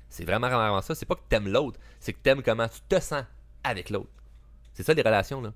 [0.08, 0.96] C'est vraiment, vraiment, vraiment ça.
[0.96, 3.24] C'est pas que t'aimes l'autre, c'est que t'aimes comment tu te sens
[3.62, 4.10] avec l'autre.
[4.72, 5.52] C'est ça les relations, là.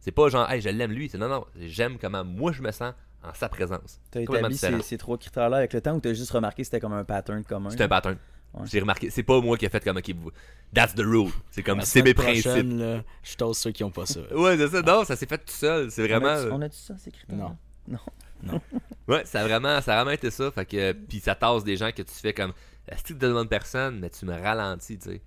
[0.00, 1.08] C'est pas genre, hey, je l'aime lui.
[1.08, 2.92] C'est non, non, j'aime comment moi je me sens
[3.22, 4.00] en sa présence.
[4.10, 6.66] T'as Complètement établi ces, ces trois critères-là avec le temps ou t'as juste remarqué que
[6.66, 7.70] c'était comme un pattern commun?
[7.70, 8.16] C'est un pattern.
[8.54, 8.62] Ouais.
[8.70, 9.10] J'ai remarqué.
[9.10, 10.30] C'est pas moi qui ai fait comme, ok, vous-
[10.74, 11.30] that's the rule.
[11.50, 12.46] C'est comme, c'est mes principes.
[12.78, 14.20] là, je tosse ceux qui ont pas ça.
[14.34, 14.80] Ouais, c'est ça.
[14.82, 15.90] Non, ça s'est fait tout seul.
[15.90, 16.28] C'est vraiment.
[16.28, 17.36] a-tu- On a-tu ça, ces critères?
[17.36, 18.00] Non.
[19.08, 20.50] Ouais, ça a vraiment, ça a vraiment été ça.
[20.50, 22.52] Fait que, puis ça tasse des gens que tu fais comme,
[22.86, 25.22] est-ce que tu es une bonne personne, mais tu me ralentis, tu sais.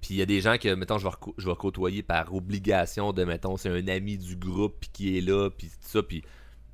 [0.00, 3.12] Puis il y a des gens que, mettons, je vais, je vais côtoyer par obligation
[3.12, 6.22] de, mettons, c'est un ami du groupe puis qui est là, puis tout ça, puis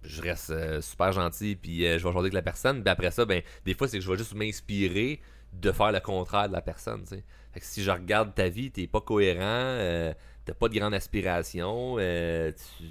[0.03, 2.83] je reste euh, super gentil, puis euh, je vais jaser avec la personne.
[2.83, 5.21] Puis après ça, ben, des fois, c'est que je vais juste m'inspirer
[5.53, 7.05] de faire le contraire de la personne,
[7.59, 12.85] si je regarde ta vie, t'es pas cohérent, euh, t'as pas de grande aspiration, tu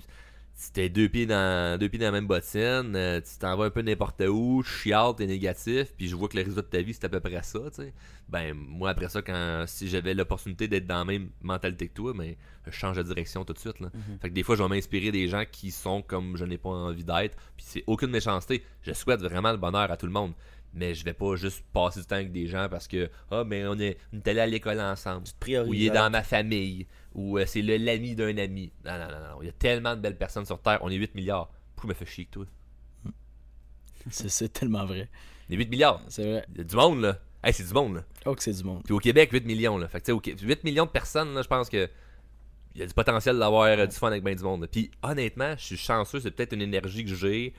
[0.60, 3.66] si t'es deux pieds dans deux pieds dans la même bottine, euh, tu t'en vas
[3.66, 6.82] un peu n'importe où, chial, t'es négatif, puis je vois que le résultat de ta
[6.82, 7.93] vie c'est à peu près ça, tu sais.
[8.28, 12.14] Ben moi après ça, quand si j'avais l'opportunité d'être dans la même mentalité que toi,
[12.14, 12.36] ben
[12.68, 13.89] je change de direction tout de suite là.
[13.93, 14.20] Mhm.
[14.22, 16.72] Fait que des fois je vais m'inspirer des gens qui sont comme je n'ai pas
[16.72, 18.62] envie d'être, puis c'est aucune méchanceté.
[18.82, 20.34] Je souhaite vraiment le bonheur à tout le monde.
[20.74, 23.66] Mais je vais pas juste passer du temps avec des gens parce que ah mais
[23.66, 25.72] on est, on est allé à l'école ensemble Tu te priorises.
[25.72, 26.86] ou il est dans ma famille,
[27.20, 28.72] ou euh, c'est le l'ami d'un ami.
[28.86, 29.41] Non, non, non, non.
[29.41, 30.80] Il y a tellement de belles personnes sur Terre.
[30.82, 31.49] On est 8 milliards.
[31.76, 32.45] Pourquoi me fait chier que toi?
[34.09, 35.09] C'est- tellement vrai.
[35.49, 36.01] On est 8 milliards.
[36.07, 36.45] C'est vrai.
[36.53, 37.20] Il y a du monde, là.
[37.43, 38.03] Hey, c'est du monde, là.
[38.26, 38.84] Oh, que c'est du monde.
[38.84, 39.88] Puis au Québec, 8 millions, là.
[39.88, 41.89] Fait que, tu sais, au Qué- 8 millions de personnes, là, je pense que.
[42.76, 44.61] Il y a du potentiel d'avoir euh, du fun avec bien du monde.
[44.61, 44.67] là.
[44.67, 47.53] Puis honnêtement, je suis chanceux, c'est peut-être une énergie que j'ai.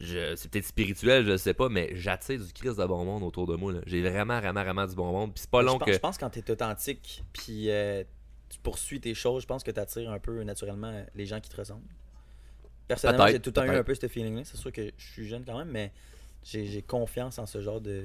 [0.00, 3.46] Je- C'est peut-être spirituel, je sais pas, mais j'attire du Christ de bon monde autour
[3.46, 3.72] de moi.
[3.72, 3.80] là.
[3.86, 5.32] J'ai vraiment, vraiment, vraiment du bon monde.
[5.34, 5.92] Puis c'est pas Je long pense- que.
[5.92, 8.02] Je pense quand t'es authentique, puis euh,
[8.52, 11.56] tu poursuis tes choses, je pense que t'attires un peu naturellement les gens qui te
[11.56, 11.88] ressemblent.
[12.86, 14.42] Personnellement, j'ai tout le temps eu un peu ce feeling-là.
[14.44, 15.90] C'est sûr que je suis jeune quand même, mais
[16.44, 18.04] j'ai confiance en ce genre de,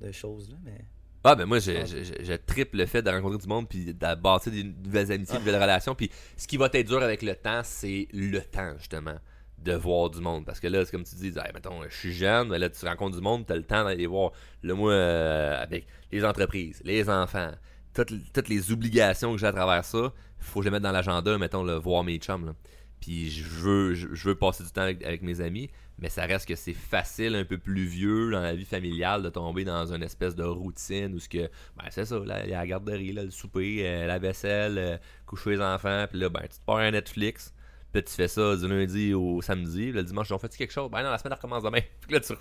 [0.00, 0.56] de choses-là.
[0.64, 0.84] Mais...
[1.24, 3.86] Ah, ben moi, je, je, je- je triple le fait de rencontrer du monde, puis
[3.92, 5.94] de bâtir des nouvelles amitiés, des nouvelles relations.
[5.96, 9.16] Puis ce qui va être dur avec le temps, c'est le temps, justement,
[9.58, 10.46] de voir du monde.
[10.46, 12.86] Parce que là, c'est comme tu dis, hey, mettons, je suis jeune, mais là, tu
[12.86, 14.32] rencontres du monde, tu as le temps d'aller voir.
[14.62, 17.50] Là, moi, euh, avec les entreprises, les enfants,
[17.94, 21.36] toutes, les obligations que j'ai à travers ça, faut que je les mette dans l'agenda,
[21.38, 22.54] mettons, le voir mes chums.
[23.00, 26.54] Puis je veux, je, veux passer du temps avec, mes amis, mais ça reste que
[26.54, 30.34] c'est facile, un peu plus vieux dans la vie familiale, de tomber dans une espèce
[30.34, 34.06] de routine où ce que, ben c'est ça, là, la garderie, là, le souper, euh,
[34.06, 37.54] la vaisselle, euh, coucher les enfants, puis là, ben tu te pars un Netflix,
[37.92, 40.90] puis tu fais ça du lundi au samedi, le dimanche, on fait-tu quelque chose?
[40.90, 41.80] Ben non, la semaine recommence demain.
[42.00, 42.34] Puis là, tu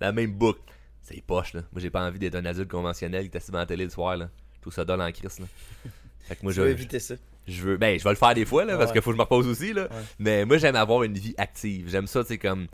[0.00, 0.60] la même boucle.
[1.02, 1.60] C'est poche, là.
[1.72, 4.16] Moi, j'ai pas envie d'être un adulte conventionnel qui t'assied devant la télé le soir,
[4.16, 4.30] là.
[4.64, 5.46] Tout ça donne en crise, là.
[6.26, 7.14] Fait que moi, je veux éviter ça?
[7.46, 8.92] je veux ben je vais le faire des fois là parce Ouais.
[8.94, 9.88] qu'il faut que je me repose aussi là Ouais.
[10.18, 12.68] mais moi j'aime avoir une vie active j'aime ça tu sais comme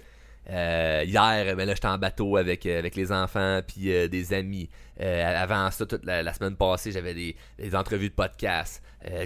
[0.48, 4.32] euh, hier ben là j'étais en bateau avec euh, avec les enfants puis euh, des
[4.32, 4.70] amis
[5.00, 8.80] avant ça toute la, la semaine passée j'avais des, des entrevues de podcast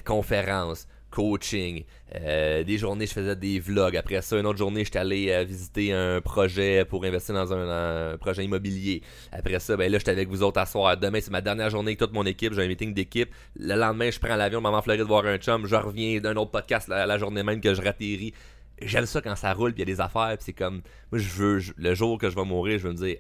[0.07, 1.85] conférences coaching
[2.17, 5.45] euh, des journées je faisais des vlogs après ça une autre journée j'étais allé euh,
[5.45, 9.01] visiter un projet pour investir dans un, un projet immobilier
[9.31, 11.91] après ça ben là j'étais avec vous autres à soir demain c'est ma dernière journée
[11.91, 15.03] avec toute mon équipe j'ai un meeting d'équipe le lendemain, je prends l'avion, maman Floride
[15.03, 18.35] voir un chum, je reviens d'un autre podcast la, la journée même que je ratterris.
[18.83, 21.19] J'aime ça quand ça roule, puis il y a des affaires, puis c'est comme moi
[21.21, 23.19] je veux je- le jour que je vais mourir, je vais me dire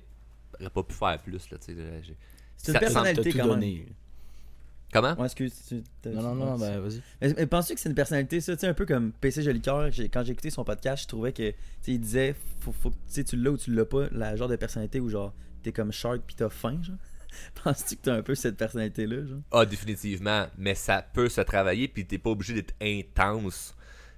[0.59, 1.77] j'aurais pas pu faire plus là, tu sais.
[2.57, 3.47] C'est une Ça- personnalité quand même.
[3.49, 3.87] donné.
[4.95, 5.15] Comment?
[5.19, 5.53] Ouais, excuse.
[5.69, 7.03] tu- Non, non, non, ben vas-y.
[7.21, 8.55] Mais, mais penses-tu que c'est une personnalité, ça?
[8.55, 11.51] Tu sais, un peu comme PC Jolicoeur, quand j'ai écouté son podcast, je trouvais que,
[11.51, 14.55] tu sais, il disait, faut, faut tu l'as ou tu l'as pas, la genre de
[14.57, 15.35] personnalité où, genre,
[15.65, 16.97] t'es comme shark pis t'as faim, genre.
[17.65, 19.41] Penses-tu que t'as un peu cette personnalité-là, genre?
[19.51, 23.75] Ah, définitivement, mais ça peut se travailler, puis t'es pas obligé d'être intense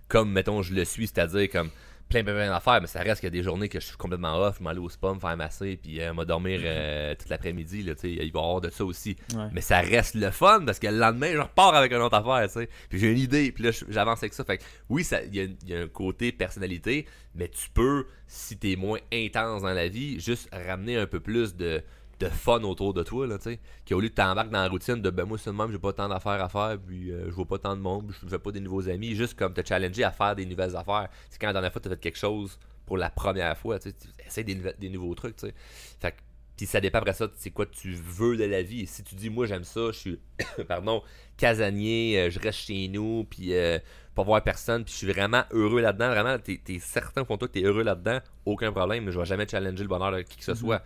[0.09, 1.71] comme mettons je le suis, c'est-à-dire comme
[2.09, 3.97] plein plein, plein d'affaires, mais ça reste qu'il y a des journées que je suis
[3.97, 7.83] complètement off, je m'aller au spa, me faire masser, puis euh, dormir euh, toute l'après-midi,
[7.83, 9.17] là, tu sais, il va y avoir de ça aussi.
[9.35, 9.49] Ouais.
[9.53, 12.47] Mais ça reste le fun parce que le lendemain, je repars avec une autre affaire,
[12.49, 12.69] tu sais.
[12.89, 14.45] Puis j'ai une idée, puis là, j'avance avec ça.
[14.45, 18.77] Fait que oui, il y, y a un côté personnalité, mais tu peux, si t'es
[18.77, 21.83] moins intense dans la vie, juste ramener un peu plus de,
[22.21, 23.61] de fun autour de toi, là, tu sais.
[23.87, 26.43] Qu'au lieu de t'embarquer dans la routine de ben moi, même, j'ai pas tant d'affaires
[26.43, 28.61] à faire, puis euh, je vois pas tant de monde, puis je fais pas des
[28.61, 31.09] nouveaux amis, juste comme te challenger à faire des nouvelles affaires.
[31.31, 33.93] C'est quand la dernière fois, t'as fait quelque chose pour la première fois, tu
[34.29, 35.55] sais, tu des, des nouveaux trucs, tu sais.
[36.01, 36.17] Fait que
[36.57, 38.87] puis ça dépend après ça, c'est quoi tu veux de la vie.
[38.87, 40.21] Si tu dis, moi j'aime ça, je suis,
[40.69, 41.03] pardon,
[41.37, 43.79] casanier, euh, je reste chez nous, puis euh,
[44.15, 47.47] pas voir personne, puis je suis vraiment heureux là-dedans, vraiment, t'es es certain pour toi
[47.47, 50.39] que t'es heureux là-dedans, aucun problème, mais je vais jamais challenger le bonheur de qui
[50.39, 50.83] que ce soit.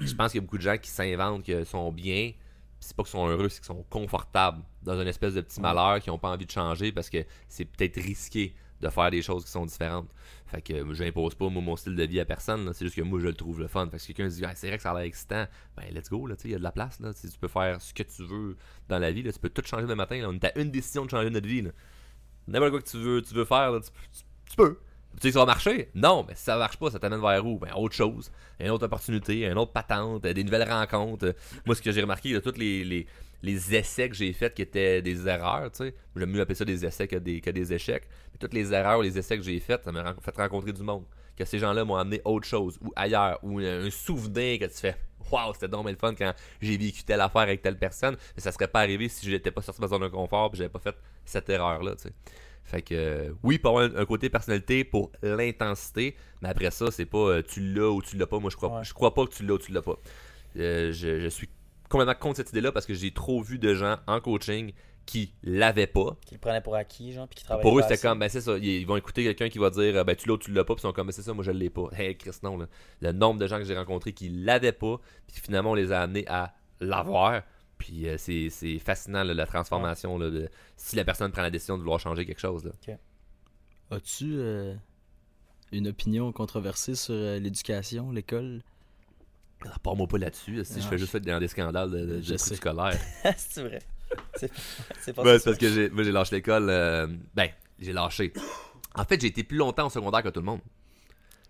[0.00, 2.36] Je pense qu'il y a beaucoup de gens qui s'inventent qu'ils sont bien, puis
[2.80, 6.00] c'est pas qu'ils sont heureux, c'est qu'ils sont confortables dans une espèce de petit malheur,
[6.00, 7.18] qui ont pas envie de changer parce que
[7.48, 10.08] c'est peut-être risqué de faire des choses qui sont différentes.
[10.46, 13.02] Fait que euh, j'impose pas moi, mon style de vie à personne, c'est juste que
[13.02, 13.84] moi je le trouve le fun.
[13.90, 15.84] Fait que si quelqu'un se dit Ah, c'est vrai que ça a l'air excitant, ben
[15.92, 17.12] let's go, là, il y a de la place, là.
[17.12, 18.56] Tu peux faire ce que tu veux
[18.88, 19.32] dans la vie, là.
[19.32, 20.28] tu peux tout changer le matin, là.
[20.30, 21.62] on est à une décision de changer notre vie.
[22.48, 24.78] N'importe quoi que tu veux, tu veux faire, là, tu, tu- tu peux.
[25.16, 25.90] Tu sais ça va marcher?
[25.94, 27.58] Non, mais si ça marche pas, ça t'amène vers où?
[27.58, 28.30] Ben, autre chose.
[28.58, 31.34] Une autre opportunité, une autre patente, des nouvelles rencontres.
[31.66, 33.06] Moi, ce que j'ai remarqué, là, tous les, les,
[33.42, 35.94] les essais que j'ai faits qui étaient des erreurs, tu sais.
[36.16, 38.08] J'aime mieux appeler ça des essais que des, des échecs.
[38.32, 41.04] Mais toutes les erreurs, les essais que j'ai faits, ça m'a fait rencontrer du monde.
[41.36, 44.96] Que ces gens-là m'ont amené autre chose, ou ailleurs, ou un, souvenir que tu fais.
[45.30, 48.16] Waouh, c'était donc le fun quand j'ai vécu telle affaire avec telle personne.
[48.36, 50.50] Mais ça serait pas arrivé si je n'étais pas sorti de ma zone de confort
[50.52, 52.12] et j'avais pas fait cette erreur-là, tu sais.
[52.64, 56.90] Fait que euh, oui, pour avoir un, un côté personnalité pour l'intensité, mais après ça,
[56.90, 58.38] c'est pas euh, tu l'as ou tu l'as pas.
[58.38, 58.84] Moi, je crois, Ouais.
[58.84, 59.96] je crois pas que tu l'as ou tu l'as pas.
[60.56, 61.48] Euh, je, je suis
[61.88, 64.72] complètement contre cette idée-là parce que j'ai trop vu de gens en coaching
[65.06, 66.16] qui l'avaient pas.
[66.24, 68.40] Qui le prenait pour acquis, genre, puis qui travaillait Pour eux, c'était comme, ben c'est
[68.42, 70.74] ça, ils, vont écouter quelqu'un qui va dire, ben tu l'as ou tu l'as pas,
[70.74, 71.88] puis ils sont comme, ben c'est ça, moi je l'ai pas.
[71.96, 72.66] Hey Chris, non, là.
[73.00, 76.00] Le nombre de gens que j'ai rencontrés qui l'avaient pas, puis finalement on les a
[76.02, 77.42] amenés à l'avoir.
[77.80, 81.50] Puis euh, c'est c'est fascinant, là, la transformation, là, de, si la personne prend la
[81.50, 82.62] décision de vouloir changer quelque chose.
[82.64, 82.72] Là.
[83.90, 84.74] As-tu euh,
[85.72, 88.62] une opinion controversée sur euh, l'éducation, l'école?
[89.64, 92.22] Ah, Parle-moi pas là-dessus, si je Ah, fais juste dans des scandales de, de, de
[92.22, 92.98] Je trucs scolaires.
[93.36, 93.78] c'est vrai.
[94.36, 94.48] C'est
[95.14, 96.66] pas c'est parce que j'ai, moi j'ai lâché l'école.
[97.34, 98.32] ben, j'ai lâché.
[98.94, 100.60] En fait, j'ai été plus longtemps au secondaire que tout le monde.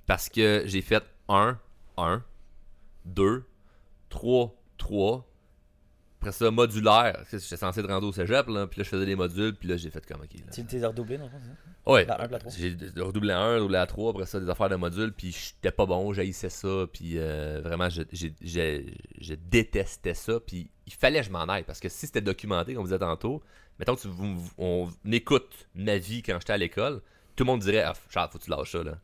[0.07, 1.59] Parce que j'ai fait 1,
[1.97, 2.23] 1,
[3.07, 3.45] 2,
[4.11, 5.27] 3, 3.
[6.21, 7.25] Après ça, modulaire.
[7.31, 8.67] J'étais censé être rendu au cégep, là.
[8.67, 9.55] Puis là, je faisais des modules.
[9.55, 10.29] Puis là, j'ai fait comme, ok.
[10.53, 11.31] Tu t'es redoublé, non?
[11.33, 11.91] c'est ça?
[11.91, 12.05] Ouais.
[12.05, 12.53] La un, puis la trois.
[12.59, 14.11] J'ai redoublé à 1, redoublé à 3.
[14.11, 15.15] Après ça, des affaires de modules.
[15.15, 16.13] Puis j'étais pas bon.
[16.13, 16.85] J'haïssais ça.
[16.93, 20.41] Puis euh, vraiment, je, je détestais ça.
[20.41, 21.65] Puis il fallait que je m'en aille.
[21.65, 23.43] Parce que si c'était documenté, comme vous disait tantôt,
[23.79, 24.09] mettons tu,
[24.59, 27.01] on écoute ma vie quand j'étais à l'école,
[27.35, 28.83] tout le monde dirait Ah, Charles, faut que tu lâches ça.
[28.83, 28.99] là.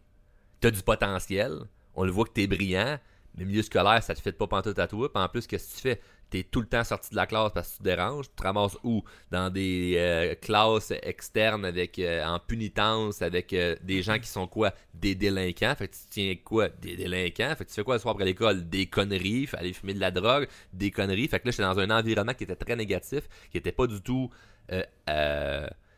[0.60, 1.60] T'as du potentiel.
[1.94, 2.98] On le voit que t'es brillant.
[3.36, 5.12] Mais milieu scolaire, ça te fait pas pantoute à toi.
[5.12, 6.00] Puis en plus, qu'est-ce que tu fais?
[6.28, 8.28] T'es tout le temps sorti de la classe parce que tu te déranges.
[8.28, 9.04] Tu te ramasses où?
[9.30, 14.48] Dans des euh, classes externes avec euh, en punitence avec euh, des gens qui sont
[14.48, 14.72] quoi?
[14.92, 15.74] Des délinquants.
[15.76, 16.68] Fait que tu tiens quoi?
[16.68, 17.54] Des délinquants.
[17.56, 18.68] Fait que tu fais quoi le soir après l'école?
[18.68, 19.46] Des conneries.
[19.46, 20.48] Fait aller fumer de la drogue.
[20.72, 21.28] Des conneries.
[21.28, 24.00] Fait que là, j'étais dans un environnement qui était très négatif, qui était pas du
[24.00, 24.28] tout.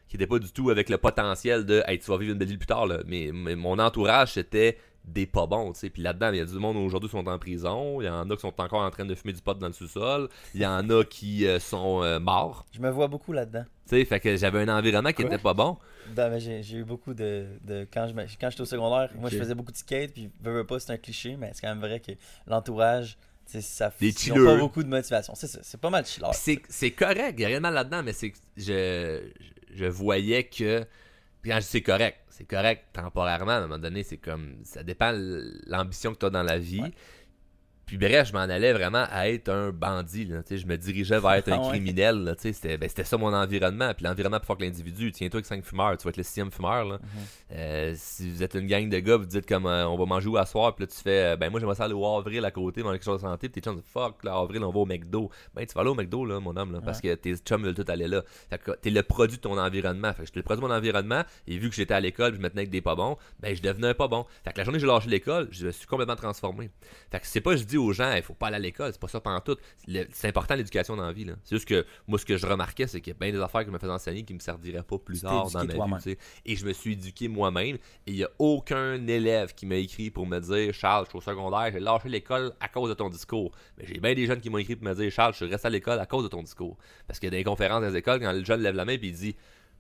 [0.08, 2.48] qui était pas du tout avec le potentiel de hey, tu vas vivre une belle
[2.48, 2.98] vie plus tard là.
[3.06, 4.78] Mais, mais mon entourage c'était
[5.12, 5.90] des pas bons, tu sais.
[5.90, 8.28] Puis là-dedans, il y a du monde aujourd'hui qui sont en prison, il y en
[8.30, 10.66] a qui sont encore en train de fumer du pot dans le sous-sol, il y
[10.66, 13.64] en a qui euh, sont euh, morts, Je me vois beaucoup là-dedans.
[13.88, 14.04] tu sais.
[14.04, 15.26] Fait que j'avais un environnement qui Quoi?
[15.26, 15.76] était pas bon.
[16.14, 17.46] Dans- mais J'ai eu beaucoup de.
[17.64, 20.80] de quand j'étais au secondaire, moi je faisais beaucoup de skate, puis veux, veux pas,
[20.80, 22.12] c'est un cliché, mais c'est quand même vrai que
[22.46, 24.44] l'entourage, ça Des ils ont chillers.
[24.46, 25.34] pas beaucoup de motivation.
[25.34, 26.28] C'est ça, c'est pas mal chiller.
[26.32, 29.20] C'est, c'est correct, il y a rien de mal là-dedans, mais c'est que je,
[29.74, 30.86] je voyais que.
[31.42, 34.60] Puis quand je dis c'est correct, c'est correct temporairement, à un moment donné, c'est comme.
[34.62, 35.10] Ça dépend
[35.66, 36.94] l'ambition que tu dans la vie.
[37.88, 40.26] Puis bref, je m'en allais vraiment à être un bandit.
[40.26, 41.68] Là, je me dirigeais vers être un Ah ouais.
[41.70, 42.34] criminel.
[42.38, 43.92] C'était, ben, c'était ça mon environnement.
[43.94, 45.10] Puis l'environnement plus fort que l'individu.
[45.10, 46.84] Tiens-toi avec 5 fumeurs, tu vas être le sixième fumeur.
[46.84, 46.98] Là.
[47.52, 50.28] Euh, si vous êtes une gang de gars, vous dites comme euh, on va manger
[50.28, 52.44] où à soir, puis là tu fais euh, ben moi j'aimerais ça aller au Avril
[52.44, 54.80] à côté, manger quelque chose de santé, puis tes chums fuck, là, Avril, on va
[54.80, 55.30] au McDo.
[55.54, 57.74] Ben tu vas aller au McDo, là, mon homme, là, parce que tes chums veulent
[57.74, 58.22] tout aller là.
[58.50, 60.12] Fait que t'es le produit de ton environnement.
[60.12, 62.38] Fait que j'étais le produit de mon environnement, et vu que j'étais à l'école, je
[62.38, 64.26] me tenais avec des pas bons, ben je devenais un pas bon.
[64.44, 66.68] Fait que la journée que j'ai lâché l'école, je me suis complètement transformé.
[67.10, 69.00] Fait que c'est pas, je dis aux gens, il faut pas aller à l'école, c'est
[69.00, 69.56] pas ça pendant tout.
[70.12, 71.26] C'est important l'éducation dans la vie.
[71.44, 73.62] C'est juste que moi, ce que je remarquais, c'est qu'il y a bien des affaires
[73.62, 76.16] que je me faisais enseigner qui me serviraient pas plus tard dans ma vie.
[76.44, 77.76] Et je me suis éduqué moi-même.
[78.06, 81.18] Et il n'y a aucun élève qui m'a écrit pour me dire Charles, je suis
[81.18, 83.52] au secondaire, j'ai lâché l'école à cause de ton discours.
[83.76, 85.66] Mais j'ai bien des jeunes qui m'ont écrit pour me dire Charles, je suis resté
[85.66, 86.76] à l'école à cause de ton discours.
[87.06, 89.00] Parce que dans les conférences dans les écoles, quand le jeune lève la main et
[89.02, 89.36] il dit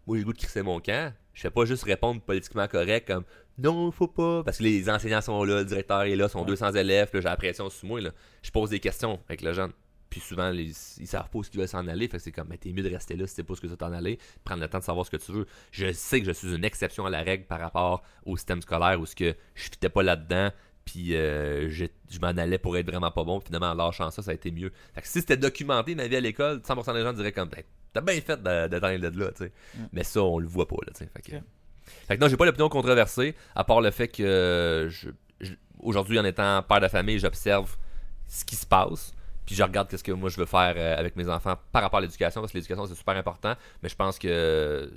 [0.06, 3.06] Moi, j'ai le goût de crisser mon camp, je fais pas juste répondre politiquement correct
[3.06, 3.24] comme
[3.58, 4.42] Non, faut pas.
[4.44, 7.36] Parce que les enseignants sont là, le directeur est là, sont 200 élèves, j'ai la
[7.36, 8.00] pression sur moi.
[8.00, 8.10] Là.
[8.42, 9.72] Je pose des questions avec le jeune.
[10.10, 12.08] Puis souvent, les- ils savent pas où ils veulent s'en aller.
[12.08, 13.66] Fait que c'est comme, mais t'es mieux de rester là si t'es pas ce que
[13.66, 14.18] tu veux t'en aller.
[14.44, 15.46] Prendre le temps de savoir ce que tu veux.
[15.70, 18.98] Je sais que je suis une exception à la règle par rapport au système scolaire
[19.00, 20.50] où ce que je fitais pas là-dedans.
[20.86, 23.40] Puis euh, je, je m'en allais pour être vraiment pas bon.
[23.40, 24.72] Puis finalement, en lâchant ça, ça a été mieux.
[24.94, 27.62] Fait que si c'était documenté ma vie à l'école, 100% des gens diraient comme, Ben,
[27.92, 29.52] t'as bien fait de, de aller de là, tu sais.
[29.92, 31.10] Mais ça, on le voit pas, là, tu sais.
[31.14, 31.36] Fait que.
[32.06, 34.90] Fait que non, j'ai pas d'opinion controversée, à part le fait que euh,
[35.80, 37.76] aujourd'hui, en étant père de famille, j'observe
[38.26, 39.12] ce qui se passe.
[39.46, 41.98] Puis je regarde qu'est-ce que moi je veux faire euh, avec mes enfants par rapport
[41.98, 43.54] à l'éducation, parce que l'éducation c'est super important.
[43.82, 44.92] Mais je pense que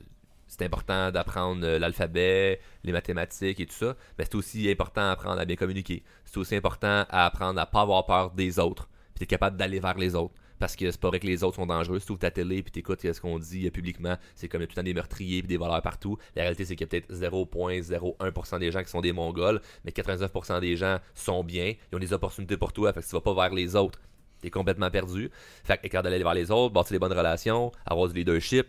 [0.48, 3.96] c'est important d'apprendre euh, l'alphabet, les mathématiques et tout ça.
[4.18, 6.04] Mais c'est aussi important d'apprendre à bien communiquer.
[6.26, 8.90] C'est aussi important à apprendre à pas avoir peur des autres.
[9.16, 10.34] Puis être capable d'aller vers les autres.
[10.62, 11.98] Parce que c'est pas vrai que les autres sont dangereux.
[11.98, 14.66] Si tu ouvres ta télé puis t'écoutes ce qu'on dit euh, publiquement, c'est comme il
[14.66, 16.20] y a tout le temps des meurtriers et des voleurs partout.
[16.36, 19.90] La réalité, c'est qu'il y a peut-être 0.01% des gens qui sont des Mongols, mais
[19.90, 21.74] 99% des gens sont bien.
[21.92, 22.94] Ils ont des opportunités pour toi.
[22.94, 24.00] Fait que si tu vas pas vers les autres,
[24.40, 25.32] t'es complètement perdu.
[25.64, 28.68] Fait que, écart d'aller vers les autres, bâtir des bonnes relations, avoir du leadership.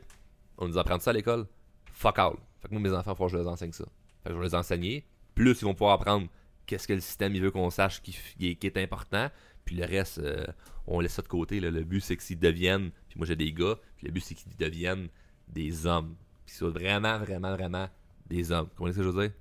[0.56, 1.44] On nous apprend ça à l'école.
[1.92, 2.36] fuck all.
[2.62, 3.84] Fait que moi, mes enfants, faut que je les enseigne ça.
[4.24, 5.04] Fait que je les enseigner.
[5.34, 6.26] Plus ils vont pouvoir apprendre
[6.64, 9.28] qu'est-ce que le système veut qu'on sache qui, qui est important.
[9.64, 10.44] Puis le reste, euh,
[10.86, 11.60] on laisse ça de côté.
[11.60, 11.70] là.
[11.70, 12.90] Le but, c'est qu'ils deviennent.
[13.08, 13.76] Puis moi, j'ai des gars.
[13.96, 15.08] Puis le but, c'est qu'ils deviennent
[15.48, 16.16] des hommes.
[16.44, 17.88] Puis qu'ils soient vraiment, vraiment, vraiment
[18.26, 18.68] des hommes.
[18.76, 19.32] Comment est-ce que je veux dire?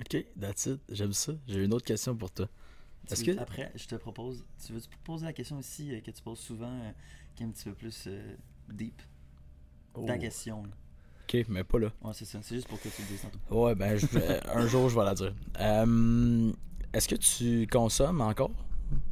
[0.00, 0.80] Ok, that's it.
[0.90, 1.32] J'aime ça.
[1.48, 2.48] J'ai une autre question pour toi.
[3.06, 4.44] Tu Est-ce que- Après, je te propose.
[4.64, 6.90] Tu veux poser la question aussi euh, que tu poses souvent, euh,
[7.34, 8.34] qui est un petit peu plus euh,
[8.68, 9.00] deep?
[9.94, 10.18] Ta Oh.
[10.20, 10.62] question.
[10.64, 10.70] là.
[11.22, 11.92] Ok, mais pas là.
[12.02, 12.40] Ouais, c'est ça.
[12.42, 13.64] C'est juste pour que tu le dises tantôt.
[13.64, 15.34] Ouais, ben, je- un jour, je vais la dire.
[15.60, 16.52] Euh,
[16.92, 18.52] Est-ce que tu consommes encore?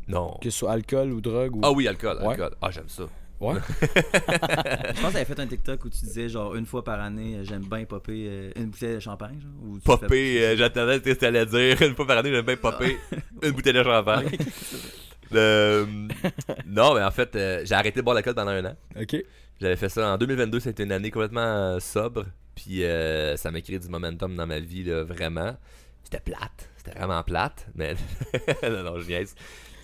[0.09, 0.37] Non.
[0.43, 1.61] Que ce soit alcool ou drogue ou...
[1.63, 2.31] Ah oui, alcool, Ouais.
[2.35, 2.55] alcool.
[2.61, 3.05] Ah, j'aime ça.
[3.41, 3.55] Ouais.
[3.81, 7.37] Je pense que t'avais fait un TikTok où tu disais genre une fois par année,
[7.37, 9.41] euh, j'aime bien popper euh, une bouteille de champagne.
[9.41, 11.83] Genre, ou tu fais- Popper, euh, j'attendais ce que tu allais dire.
[11.83, 12.97] Une fois par année, j'aime bien popper
[13.43, 14.31] une bouteille de champagne.
[15.35, 15.85] Euh,
[16.67, 18.77] non, mais en fait, euh, j'ai arrêté de boire l'alcool pendant un an.
[19.01, 19.17] Ok.
[19.61, 22.27] J'avais fait ça en 2022, c'était une année complètement sobre.
[22.55, 25.57] Puis euh, ça m'a créé du momentum dans ma vie, là, vraiment.
[26.05, 26.71] C'était plate.
[26.77, 27.67] C'était vraiment plate.
[27.75, 27.95] Mais
[28.63, 29.35] non, non, je niaise.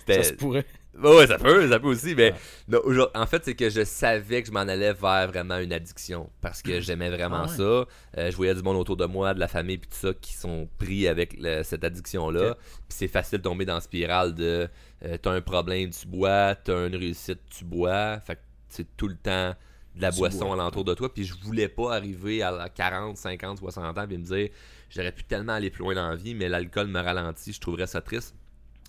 [0.07, 0.65] Ça se pourrait.
[1.01, 2.37] Ouais, ça peut, ça peut aussi, mais Ouais.
[2.67, 5.71] non, aujourd'hui- en fait, c'est que je savais que je m'en allais vers vraiment une
[5.71, 7.55] addiction parce que j'aimais vraiment Ah ouais.
[7.57, 7.63] ça.
[7.63, 7.85] Euh,
[8.29, 10.67] je voyais du monde autour de moi, de la famille, puis tout ça, qui sont
[10.77, 12.55] pris avec le- cette addiction-là.
[12.55, 14.67] Puis c'est facile de tomber dans la spirale de
[15.05, 18.19] euh, t'as un problème, tu bois, t'as une réussite, tu bois.
[18.19, 19.55] Fait que c'est tout le temps
[19.95, 20.53] de la Tu boisson bois.
[20.55, 21.11] alentour de toi.
[21.13, 24.49] Puis je voulais pas arriver à la 40, 50, 60 ans et me dire
[24.89, 27.87] j'aurais pu tellement aller plus loin dans la vie, mais l'alcool me ralentit, je trouverais
[27.87, 28.35] ça triste.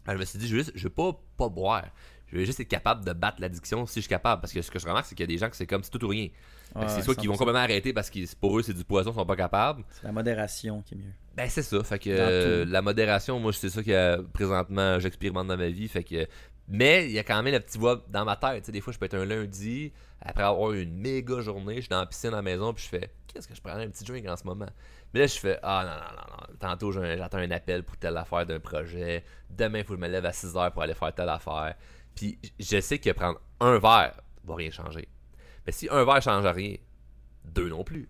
[0.07, 1.85] Alors, je me suis dit, je veux, juste- je veux pas, pas boire.
[2.27, 4.41] Je veux juste être capable de battre l'addiction si je suis capable.
[4.41, 5.83] Parce que ce que je remarque, c'est qu'il y a des gens que c'est comme
[5.83, 6.29] c'est tout ou rien.
[6.74, 7.39] Ouais, c'est soit qu'ils vont 100%.
[7.39, 9.85] complètement arrêter parce que pour eux, c'est du poison, ils sont pas capables.
[9.91, 11.12] C'est la modération qui est mieux.
[11.37, 11.83] Ben, c'est ça.
[11.85, 15.89] Fait que euh, la modération, moi, c'est ça que présentement j'expérimente dans ma vie.
[15.89, 16.27] Fait que.
[16.69, 18.62] Mais il y a quand même la petite voix dans ma tête.
[18.62, 21.81] Tu sais, des fois, je peux être un lundi, après avoir une méga journée, je
[21.83, 23.91] suis dans la piscine à la maison, puis je fais Qu'est-ce que je prendrais un
[23.91, 24.69] petit drink en ce moment?
[25.12, 26.59] Mais là, je fais Ah non, non, non, non.
[26.59, 29.24] Tantôt, j'attends un appel pour telle affaire d'un projet.
[29.51, 31.74] Demain, il faut que je me lève à 6 heures pour aller faire telle affaire.
[32.14, 35.09] Puis je sais que prendre un verre va rien changer.
[35.66, 36.76] Mais si un verre change rien,
[37.44, 38.09] deux non plus.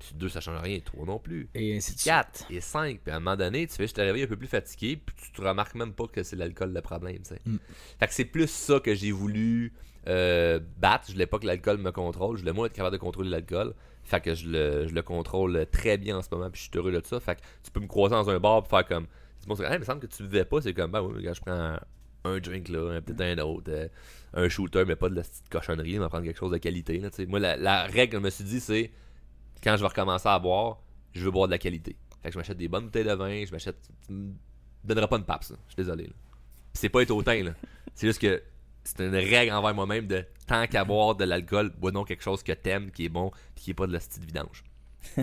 [0.00, 1.48] Si deux, ça change rien, trois non plus.
[1.54, 2.12] Et ainsi de suite.
[2.12, 3.00] 4 et 5.
[3.02, 5.14] Puis à un moment donné, tu fais, je te réveille un peu plus fatigué, puis
[5.16, 7.22] tu te remarques même pas que c'est l'alcool le problème.
[7.44, 7.56] Mm.
[8.00, 9.72] Fait que c'est plus ça que j'ai voulu
[10.08, 11.04] euh, battre.
[11.06, 12.36] Je voulais pas que l'alcool me contrôle.
[12.36, 13.74] Je voulais moi être capable de contrôler l'alcool.
[14.04, 16.78] Fait que je le, je le contrôle très bien en ce moment, puis je suis
[16.78, 17.20] heureux de ça.
[17.20, 19.06] Fait que tu peux me croiser dans un bar, puis faire comme.
[19.42, 20.60] Tu me dis, hey, il me semble que tu buvais pas.
[20.60, 21.76] C'est comme, ben oui, regarde, je prends
[22.24, 23.88] un, drink là, un- peut-être un autre, euh,
[24.34, 25.98] un shooter, mais pas de la petite cochonnerie.
[25.98, 26.98] On va prendre quelque chose de qualité.
[26.98, 28.90] Là, moi, la, règle, je me suis dit, c'est
[29.62, 30.78] quand je vais recommencer à boire,
[31.12, 31.96] je veux boire de la qualité.
[32.22, 33.76] Fait que je m'achète des bonnes bouteilles de vin, je m'achète.
[34.06, 34.32] Tu me
[34.84, 35.54] donneras pas une pape, ça.
[35.68, 36.10] Je suis désolé.
[36.74, 37.52] c'est pas être hautain, là.
[37.94, 38.42] C'est juste que
[38.84, 42.42] c'est une règle envers moi-même de tant qu'à boire de l'alcool, bois donc quelque chose
[42.42, 44.64] que t'aimes, qui est bon, puis qui est pas de la style vidange.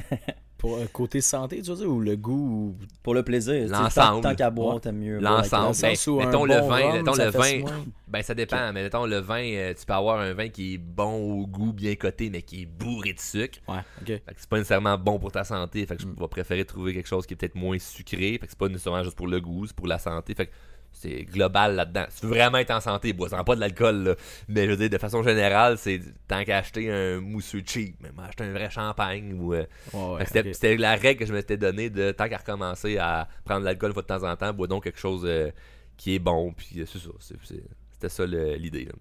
[0.57, 2.77] Pour euh, côté santé, tu veux dire, ou le goût ou...
[3.02, 3.65] Pour le plaisir.
[3.69, 4.22] L'ensemble.
[4.22, 4.81] Tant, tant qu'à boire, Ouais.
[4.81, 5.18] t'aimes mieux.
[5.19, 5.73] L'ensemble.
[5.81, 7.61] ben, un mettons le bon vin, rhum, mettons ça le vin.
[8.10, 10.77] Ben ça dépend, mais mettons le vin, euh, tu peux avoir un vin qui est
[10.77, 13.60] bon au goût, bien coté, mais qui est bourré de sucre.
[13.69, 14.07] Ouais, ok.
[14.07, 15.86] Fait que c'est pas nécessairement bon pour ta santé.
[15.86, 16.15] Fait que je Mm.
[16.19, 18.31] vais préférer trouver quelque chose qui est peut-être moins sucré.
[18.34, 20.36] Fait que c'est pas nécessairement juste pour le goût, c'est pour la santé.
[20.36, 20.52] Fait que
[20.91, 22.05] c'est global là-dedans.
[22.09, 24.15] Si tu veux vraiment être en santé, bois-en pas de l'alcool, là.
[24.49, 28.09] Mais je veux dire, de façon générale, c'est tant qu'à acheter un mousseux cheap, mais
[28.23, 29.53] acheter un vrai champagne ou.
[29.53, 33.27] euh, Ouais, ouais, c'était, la règle que je m'étais donnée de tant qu'à recommencer à
[33.45, 35.51] prendre de l'alcool de temps en temps, bois donc quelque chose euh,
[35.97, 36.53] qui est bon.
[36.53, 37.09] Puis euh, c'est ça.
[37.19, 37.63] c'est- c'est-
[37.93, 38.85] c'était ça le- l'idée.
[38.85, 38.91] là.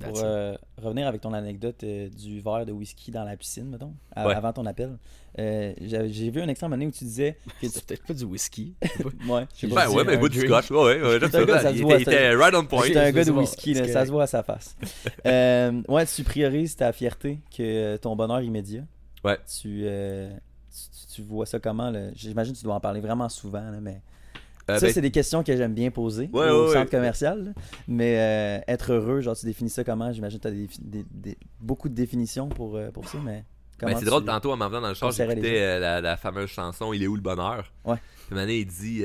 [0.00, 3.68] Pour That's euh, revenir avec ton anecdote euh, du verre de whisky dans la piscine,
[3.68, 4.34] mettons, à- Ouais.
[4.34, 4.96] avant ton appel,
[5.38, 7.80] euh, j'ai vu un extrait à un moment donné où tu disais que tu...
[7.80, 8.74] Peut-être pas du whisky.
[9.28, 9.86] Ouais, je sais pas.
[9.86, 10.70] Ben ouais, mais bout du scotch.
[10.70, 11.44] Ouais, ouais, j'aime ça.
[11.44, 12.84] gars, ça il, voit, était, right on point.
[12.86, 14.76] C'est un gars de whisky, là, ça se voit à sa face.
[15.88, 18.82] Ouais, tu priorises ta fierté que ton bonheur immédiat.
[19.24, 19.38] Ouais.
[19.60, 21.92] Tu, tu, tu vois ça comment?
[22.14, 24.00] J'imagine que tu dois en parler vraiment souvent, là, mais
[24.70, 27.44] Euh, ça, ben, c'est des questions que j'aime bien poser Ouais, au ouais, centre commercial.
[27.44, 27.50] là.
[27.88, 30.12] Mais euh, être heureux, genre, tu définis ça comment?
[30.12, 33.44] J'imagine que tu as des, des- des- beaucoup de définitions pour, euh, pour ça, mais
[33.80, 36.92] Ben, c'est drôle, tantôt en m'en venant dans le char, j'écoutais la, la fameuse chanson
[36.92, 37.72] Il est où le bonheur?
[37.84, 37.96] Ouais.
[38.26, 39.02] Puis Mané, il dit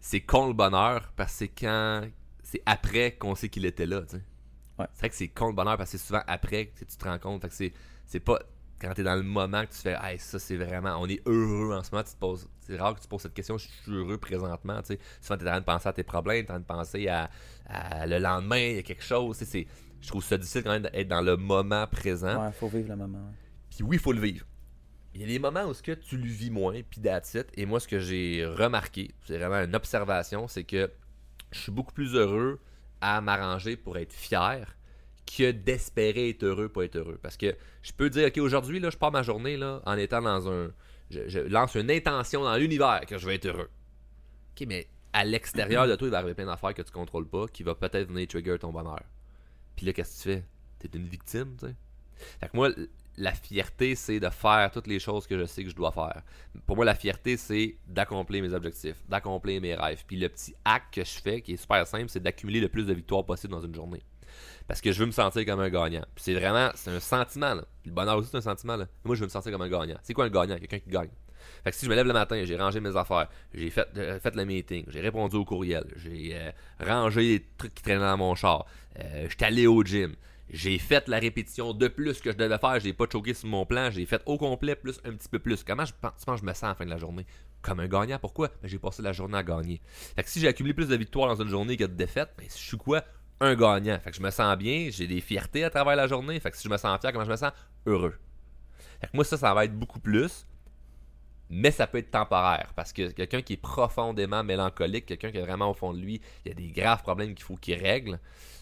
[0.00, 2.02] C'est con le bonheur parce que c'est quand.
[2.42, 4.22] C'est après qu'on sait qu'il était là, tu sais.
[4.78, 4.86] Ouais.
[4.92, 7.04] C'est vrai que c'est con le bonheur parce que c'est souvent après que tu te
[7.04, 7.42] rends compte.
[7.42, 7.74] Fait que
[8.06, 8.38] c'est pas
[8.80, 10.96] quand t'es dans le moment que tu fais Hey, ça c'est vraiment.
[11.00, 12.04] On est heureux en ce moment.
[12.04, 14.88] Tu te poses, c'est rare que tu poses cette question Je suis heureux présentement, tu
[14.94, 14.98] sais.
[15.20, 17.30] Souvent, t'es en train de penser à tes problèmes, t'es en train de penser à,
[17.66, 19.38] à le lendemain, il y a quelque chose.
[19.38, 19.66] tu sais, c'est,
[20.00, 22.44] je trouve ça difficile quand même d'être dans le moment présent.
[22.44, 23.18] Ouais, faut vivre le moment.
[23.18, 23.34] ouais.
[23.70, 24.46] Puis oui, il faut le vivre.
[25.14, 27.46] Il y a des moments où ce que tu le vis moins, puis that's it.
[27.54, 30.90] Et moi, ce que j'ai remarqué, c'est vraiment une observation, c'est que
[31.52, 32.60] je suis beaucoup plus heureux
[33.00, 34.75] à m'arranger pour être fier
[35.26, 37.18] que d'espérer être heureux, pas être heureux.
[37.22, 40.50] Parce que je peux dire, ok, aujourd'hui, là, je pars ma journée en étant dans
[40.50, 40.70] un.
[41.10, 43.70] Je, lance une intention dans l'univers que je vais être heureux.
[44.52, 47.46] Ok, mais à l'extérieur de toi, il va arriver plein d'affaires que tu contrôles pas,
[47.48, 49.02] qui va peut-être venir trigger ton bonheur.
[49.76, 50.44] Puis là, qu'est-ce que tu fais?
[50.78, 51.74] T'es une victime, tu sais.
[52.40, 52.70] Fait que moi,
[53.18, 56.22] la fierté, c'est de faire toutes les choses que je sais que je dois faire.
[56.66, 60.04] Pour moi, la fierté, c'est d'accomplir mes objectifs, d'accomplir mes rêves.
[60.06, 62.84] Puis le petit acte que je fais, qui est super simple, c'est d'accumuler le plus
[62.84, 64.02] de victoires possible dans une journée.
[64.68, 66.04] Parce que je veux me sentir comme un gagnant.
[66.16, 67.54] C'est vraiment, c'est un sentiment.
[67.54, 68.76] Le bonheur aussi, c'est un sentiment.
[68.76, 68.86] Là.
[69.04, 69.96] Moi, je veux me sentir comme un gagnant.
[70.02, 70.56] C'est quoi un gagnant?
[70.58, 71.10] Quelqu'un qui gagne.
[71.62, 74.18] Fait que si je me lève le matin, j'ai rangé mes affaires, j'ai fait, euh,
[74.18, 76.50] fait le meeting, j'ai répondu au courriel, j'ai euh,
[76.84, 78.66] rangé les trucs qui traînaient dans mon char,
[78.98, 80.16] euh, j'étais allé au gym,
[80.50, 83.66] j'ai fait la répétition de plus que je devais faire, j'ai pas choqué sur mon
[83.66, 85.64] plan, j'ai fait au complet plus un petit peu plus.
[85.64, 87.26] Comment je pense, me sens à la fin de la journée?
[87.62, 88.18] Comme un gagnant.
[88.20, 88.48] Pourquoi?
[88.62, 89.80] Ben, J'ai passé la journée à gagner.
[90.14, 92.46] Fait que si j'ai accumulé plus de victoires dans une journée que de défaites, ben,
[92.48, 93.02] je suis quoi?
[93.40, 93.98] Un gagnant.
[94.00, 96.38] Fait que je me sens bien, j'ai des fiertés à travers la journée.
[96.40, 97.52] Fait que si je me sens fier, comment je me sens?
[97.84, 98.14] Heureux.
[99.00, 100.46] Fait que moi, ça, ça va être beaucoup plus.
[101.48, 105.42] Mais ça peut être temporaire parce que quelqu'un qui est profondément mélancolique, quelqu'un qui est
[105.42, 108.18] vraiment au fond de lui, il y a des graves problèmes qu'il faut qu'il règle,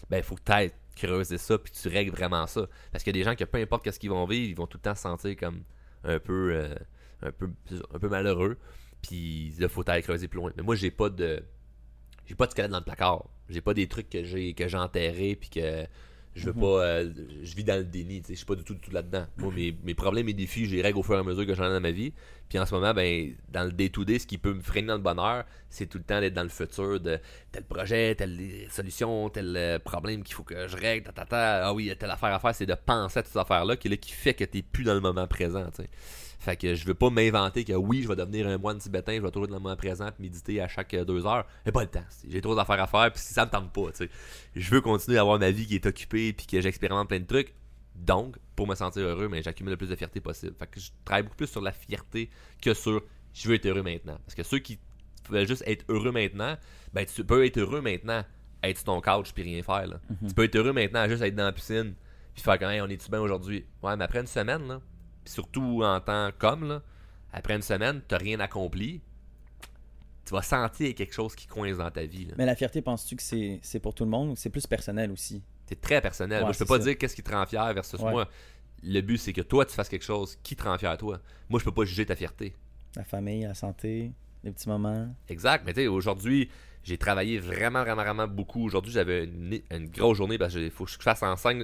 [0.09, 2.67] ben il faut que tu creuser ça puis tu règles vraiment ça.
[2.91, 4.83] Parce a des gens que peu importe qu'est-ce qu'ils vont vivre, ils vont tout le
[4.83, 5.63] temps se sentir comme
[6.03, 6.75] un peu, euh,
[7.23, 7.49] un peu,
[7.93, 8.57] un peu malheureux.
[9.01, 10.51] Puis il faut aller creuser plus loin.
[10.55, 11.43] Mais moi, j'ai pas de,
[12.27, 13.25] j'ai pas de squelette dans le placard.
[13.49, 15.85] J'ai pas des trucs que j'ai que j'ai enterrés puis que
[16.35, 16.59] je veux Mhm.
[16.61, 16.83] pas.
[16.85, 18.91] euh, je vis dans le déni, tu sais, je suis pas du tout, du tout
[18.91, 19.25] là-dedans.
[19.37, 21.53] Moi, mes, mes problèmes et défis, je les règle au fur et à mesure que
[21.53, 22.11] j'en ai dans ma vie.
[22.49, 25.01] Puis en ce moment, ben, dans le day-to-day, ce qui peut me freiner dans le
[25.01, 27.19] bonheur, c'est tout le temps d'être dans le futur de
[27.51, 28.37] tel projet, telle
[28.69, 31.67] solution, tel euh, problème qu'il faut que je règle, ta, ta, ta.
[31.67, 33.39] Ah oui, il y a telle affaire à faire, c'est de penser à toutes ces
[33.39, 35.65] affaires-là qui, est là, qui fait que t'es plus dans le moment présent.
[36.45, 39.21] Fait que je veux pas m'inventer que oui, je vais devenir un moine tibétain, je
[39.21, 41.47] vais toujours être dans le moment présent puis méditer à chaque euh, deux heures.
[41.65, 42.03] J'ai pas le temps.
[42.29, 44.09] J'ai trop d'affaires à faire puis si ça me tente pas, tu sais.
[44.55, 47.25] Je veux continuer à avoir ma vie qui est occupée puis que j'expérimente plein de
[47.25, 47.55] trucs.
[47.95, 50.53] Donc, pour me sentir heureux, mais j'accumule le plus de fierté possible.
[50.59, 52.29] Fait que je travaille beaucoup plus sur la fierté
[52.61, 53.01] que sur
[53.33, 54.19] je veux être heureux maintenant.
[54.23, 54.77] Parce que ceux qui
[55.27, 56.57] veulent juste être heureux maintenant,
[56.93, 58.23] ben tu peux être heureux maintenant,
[58.61, 59.87] être sur ton couch puis rien faire.
[59.87, 59.99] Là.
[60.27, 61.95] Tu peux être heureux maintenant, juste être dans la piscine
[62.35, 63.65] puis faire comme Hey, on est-tu bien aujourd'hui?
[63.81, 64.81] Ouais, mais après une semaine, là,
[65.25, 66.81] puis surtout en temps comme, là,
[67.33, 69.01] après une semaine, t'as rien accompli,
[70.25, 72.25] tu vas sentir quelque chose qui coince dans ta vie.
[72.25, 72.33] là.
[72.37, 75.43] Mais la fierté, penses-tu que c'est pour tout le monde ou c'est plus personnel aussi?
[75.67, 76.37] C'est très personnel.
[76.39, 76.85] Ouais, moi, je peux pas ça.
[76.85, 78.11] dire qu'est-ce qui te rend fier versus Ouais.
[78.11, 78.29] moi.
[78.83, 81.19] Le but, c'est que toi, tu fasses quelque chose qui te rend fier, toi.
[81.49, 82.53] Moi, je peux pas juger ta fierté.
[82.95, 84.11] La famille, la santé,
[84.43, 85.13] les petits moments.
[85.27, 85.63] Exact.
[85.65, 86.49] Mais tu sais, aujourd'hui,
[86.83, 88.63] j'ai travaillé vraiment, vraiment, vraiment beaucoup.
[88.63, 91.63] Aujourd'hui, j'avais une, une grosse journée parce qu'il faut que je fasse en 5.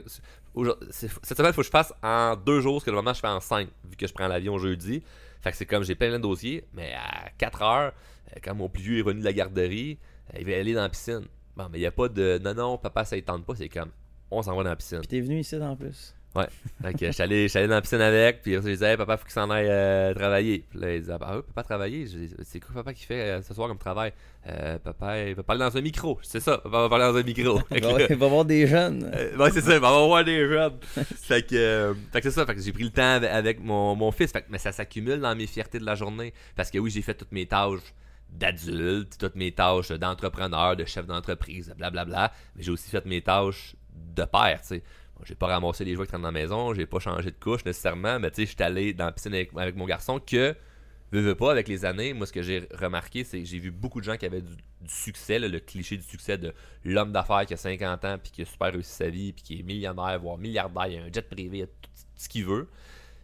[0.91, 3.27] Cette semaine, il faut que je fasse en deux jours ce que normalement je fais
[3.27, 5.03] en 5, vu que je prends l'avion jeudi.
[5.41, 7.93] Fait que c'est comme j'ai plein de dossiers, mais à 4 heures,
[8.35, 9.97] euh, quand mon plus vieux est revenu de la garderie,
[10.33, 11.25] euh, il va aller dans la piscine.
[11.55, 13.55] Bon, mais il n'y a pas de non, non, papa, ça ne tente pas.
[13.55, 13.89] C'est comme
[14.29, 14.99] on s'en va dans la piscine.
[14.99, 16.13] Puis t'es venu ici en plus.
[16.33, 19.17] Fait que j'étais allé, j'étais allé dans la piscine avec, puis je disais, hey, papa,
[19.17, 20.65] faut qu'il s'en aille euh, travailler.
[20.69, 22.07] Puis là, il disait, ah oui, papa travailler?
[22.07, 24.13] Je c'est quoi papa qui fait euh, ce soir comme travail?
[24.47, 26.17] Euh, Papa, il va parler dans un micro.
[26.23, 27.61] C'est ça, papa va parler dans un micro.
[27.71, 29.11] Il va, là, il va voir des jeunes.
[29.13, 30.79] euh, ouais, c'est ça, il va voir des jeunes.
[30.95, 34.31] fait que, que c'est ça, fait que j'ai pris le temps avec, mon, mon fils.
[34.31, 36.33] Fait que, mais ça s'accumule dans mes fiertés de la journée.
[36.55, 37.93] Parce que oui, j'ai fait toutes mes tâches
[38.31, 42.31] d'adulte, toutes mes tâches d'entrepreneur, de chef d'entreprise, blablabla.
[42.55, 44.83] Mais j'ai aussi fait mes tâches de père, tu sais.
[45.25, 47.65] J'ai pas ramassé les jouets qui traînent dans la maison, j'ai pas changé de couche
[47.65, 50.55] nécessairement, mais tu sais, j'étais allé dans la piscine avec, avec mon garçon que,
[51.11, 53.71] veux, veux pas, avec les années, moi, ce que j'ai remarqué, c'est que j'ai vu
[53.71, 56.53] beaucoup de gens qui avaient du, du succès, là, le cliché du succès de
[56.83, 59.59] l'homme d'affaires qui a 50 ans, puis qui a super réussi sa vie, puis qui
[59.59, 62.67] est millionnaire, voire milliardaire, il a un jet privé, il a tout ce qu'il veut,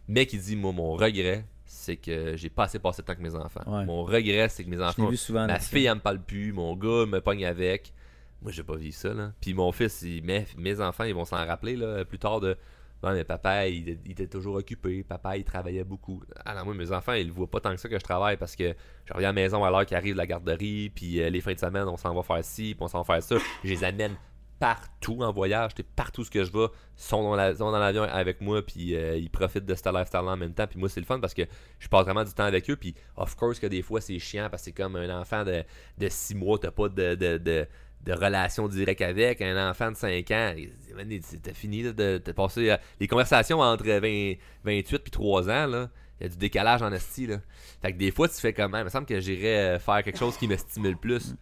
[0.06, 3.22] mais qui dit, moi, mon regret, c'est que j'ai pas assez passé de temps avec
[3.22, 3.62] mes enfants.
[3.66, 3.84] Ouais.
[3.84, 5.46] Mon regret, c'est que mes enfants vu souvent.
[5.46, 6.52] Ma fille, elle me parle plus.
[6.52, 7.92] Mon gars me pogne avec.
[8.40, 9.32] Moi, j'ai pas vu ça, là.
[9.40, 12.56] Puis mon fils, il, mes, mes enfants, ils vont s'en rappeler, là, plus tard de.
[13.02, 15.04] Non, mais papa, il, était toujours occupé.
[15.04, 16.20] Papa, il travaillait beaucoup.
[16.44, 18.74] Alors, moi, mes enfants, ils voient pas tant que ça que je travaille parce que
[19.04, 20.90] je reviens à la maison à l'heure qu'il arrive de la garderie.
[20.90, 23.14] Puis euh, les fins de semaine, on s'en va faire ci, puis on s'en va
[23.14, 23.36] faire ça.
[23.62, 24.16] Je les amène
[24.58, 25.72] partout en voyage.
[25.94, 26.66] Partout ce que je vais,
[26.96, 28.62] sont dans sont dans l'avion avec moi.
[28.62, 30.66] Puis euh, ils profitent de ce lifestyle en même temps.
[30.66, 31.42] Puis moi, c'est le fun parce que
[31.78, 32.76] je passe vraiment du temps avec eux.
[32.76, 35.62] Puis, of course, que des fois, c'est chiant parce que c'est comme un enfant de,
[35.98, 37.66] de 6 mois, t'as pas de, de,
[38.04, 39.40] de relation directe avec.
[39.42, 40.70] Un enfant de 5 ans, il-
[41.10, 42.70] il- c'était fini là, de, de passer.
[42.70, 44.34] à- les conversations entre 20
[44.64, 45.90] 28 puis 3 ans, là.
[46.20, 47.36] Il y a du décalage en esti, là.
[47.80, 48.78] Fait que des fois, tu fais comment?
[48.78, 51.34] Il me semble que j'irais euh, faire quelque chose qui me stimule plus.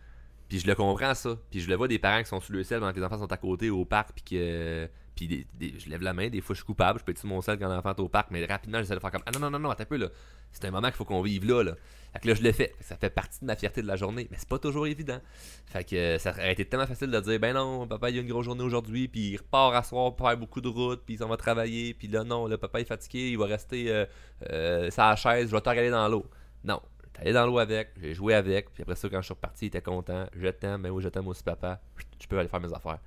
[0.49, 1.37] Puis je le comprends, ça.
[1.51, 3.19] Puis je le vois des parents qui sont sous le ciel pendant que les enfants
[3.19, 6.55] sont à côté au parc, puis que, Puis des- je lève la main, des fois
[6.55, 8.79] je suis coupable, je peux être mon sel quand l'enfant est au parc, mais rapidement
[8.79, 10.09] j'essaie de faire comme Ah non, non, non, non, attends un peu là.
[10.53, 11.73] C'est un moment qu'il faut qu'on vive là, là.
[12.13, 12.75] Fait que là je le fais.
[12.81, 15.19] Ça fait partie de ma fierté de la journée, mais c'est pas toujours évident.
[15.67, 18.21] Fait que euh, ça aurait été tellement facile de dire Ben non, papa il a
[18.21, 21.15] une grosse journée aujourd'hui, puis il repart à soir pour faire beaucoup de route, puis
[21.15, 24.05] il s'en va travailler, puis là non, le papa est fatigué, il va rester euh,
[24.51, 26.27] euh, la chaise, je vais te regarder dans l'eau.
[26.63, 26.81] Non,
[27.15, 29.65] T'es allé dans l'eau avec, j'ai joué avec, puis après ça, quand je suis reparti,
[29.65, 30.27] il était content.
[30.35, 31.81] Je t'aime, ben oui, je t'aime aussi, papa.
[32.21, 32.99] Je peux aller faire mes affaires.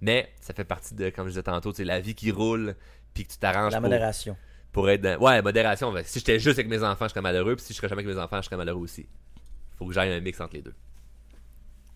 [0.00, 2.74] Mais ça fait partie de, comme je disais tantôt, c'est la vie qui roule,
[3.14, 4.36] puis que tu t'arranges La pour, modération.
[4.72, 5.18] pour être dans...
[5.20, 5.92] Ouais, modération.
[5.92, 8.02] ben, si j'étais juste avec mes enfants, je serais malheureux, puis si je serais jamais
[8.02, 9.06] avec mes enfants, je serais malheureux aussi.
[9.76, 10.74] Faut que j'aille un mix entre les deux.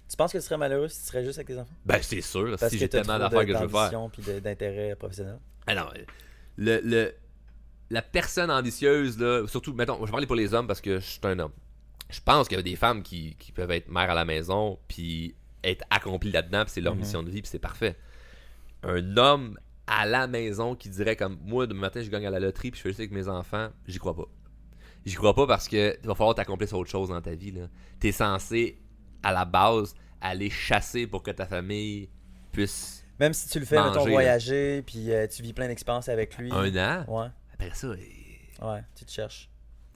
[0.08, 1.72] Tu penses que tu serais malheureux si tu serais juste avec tes enfants?
[1.86, 4.08] Ben, c'est sûr, Parce si j'ai tellement d'affaires que je veux faire.
[4.12, 5.38] puis d'intérêt professionnel.
[5.66, 5.86] Ah non,
[6.58, 7.14] le, le-
[7.90, 11.04] la personne ambitieuse, là, surtout, mettons, je vais parler pour les hommes parce que je
[11.04, 11.52] suis un homme.
[12.10, 14.78] Je pense qu'il y a des femmes qui, qui peuvent être mères à la maison,
[14.86, 15.34] puis
[15.64, 17.00] être accomplies là-dedans, puis c'est leur Mhm.
[17.00, 17.96] mission de vie, puis c'est parfait.
[18.82, 22.40] Un homme à la maison qui dirait comme moi, demain matin, je gagne à la
[22.40, 24.26] loterie, puis je fais juste avec mes enfants, j'y crois pas.
[25.04, 27.50] J'y crois pas parce que il va falloir t'accomplir autre chose dans ta vie.
[27.50, 27.68] Là.
[27.98, 28.78] T'es censé,
[29.22, 32.08] à la base, aller chasser pour que ta famille
[32.52, 33.04] puisse.
[33.18, 36.36] Même si tu le fais, Manger, mettons, voyager, puis euh, tu vis plein d'expériences avec
[36.38, 36.50] lui.
[36.52, 39.48] Un an, Ouais, après ça, ouais, tu te cherches.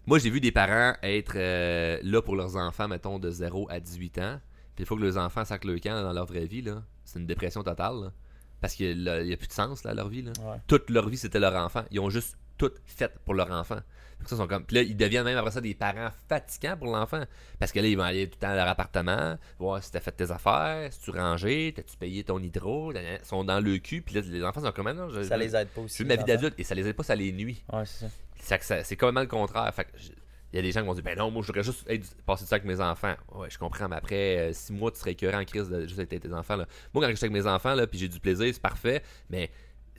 [0.07, 3.81] Moi, j'ai vu des parents être euh, là pour leurs enfants, mettons, de 0 à
[3.81, 4.41] 18 ans.
[4.77, 6.83] Puis il faut que les enfants sacrent le camp dans leur vraie vie, là.
[7.05, 8.13] C'est une dépression totale, là.
[8.61, 10.33] Parce qu'il n'y a, plus de sens, là, à leur vie, là.
[10.43, 10.57] Ouais.
[10.67, 11.83] Toute leur vie, c'était leur enfant.
[11.91, 13.79] Ils ont juste tout fait pour leur enfant.
[14.19, 14.65] Fait que ça, ils sont comme...
[14.65, 17.23] Puis là, ils deviennent même après ça des parents fatigants pour l'enfant.
[17.59, 20.01] Parce que là, ils vont aller tout le temps à leur appartement, voir si t'as
[20.01, 22.93] fait tes affaires, si tu rangé, t'as-tu payé ton hydro.
[22.95, 24.87] Ils sont dans le cul, puis là, les enfants sont comme...
[24.87, 26.05] Ah Non, je, Ça les aide pas je aussi.
[26.07, 27.63] ma vie d'adulte, et ça les aide pas, ça les nuit.
[27.73, 28.07] Ouais, c'est
[28.41, 28.59] ça.
[28.61, 29.73] Ça- c'est complètement le contraire.
[29.75, 30.13] Fait que je-
[30.53, 31.87] il y a des gens qui vont dire Ben non, moi je voudrais juste
[32.25, 33.15] passer du temps avec mes enfants.
[33.35, 35.99] Ouais, je comprends, mais après euh, six mois, tu serais écœuré en crise de juste
[35.99, 36.57] être avec tes enfants.
[36.57, 36.67] Là.
[36.95, 39.03] Moi, quand je suis avec mes enfants, là, puis j'ai du plaisir, c'est parfait.
[39.29, 39.51] Mais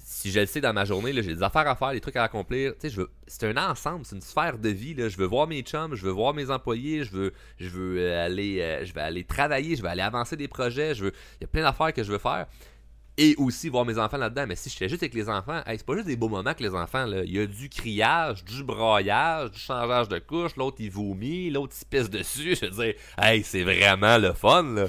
[0.09, 2.23] si je le sais dans ma journée, j'ai des affaires à faire, des trucs à
[2.23, 2.71] accomplir.
[2.73, 3.09] Tu sais, je veux.
[3.27, 4.93] C'est un ensemble, c'est une sphère de vie.
[4.93, 5.09] Là.
[5.09, 8.25] Je veux voir mes chums, je veux voir mes employés, je veux, je veux euh,
[8.25, 10.95] aller, euh, je vais aller travailler, je vais aller avancer des projets.
[10.95, 11.11] Je veux.
[11.39, 12.47] Il y a plein d'affaires que je veux faire
[13.17, 14.45] et aussi voir mes enfants là-dedans.
[14.47, 16.63] Mais si j'étais juste avec les enfants, hey, c'est pas juste des beaux moments que
[16.63, 17.05] les enfants.
[17.05, 17.23] Là.
[17.23, 21.73] Il y a du criage, du braillage, du changeage de couche, l'autre il vomit, l'autre
[21.75, 22.55] il se pisse dessus.
[22.61, 24.63] Je veux dire, hey, c'est vraiment le fun.
[24.63, 24.87] Là.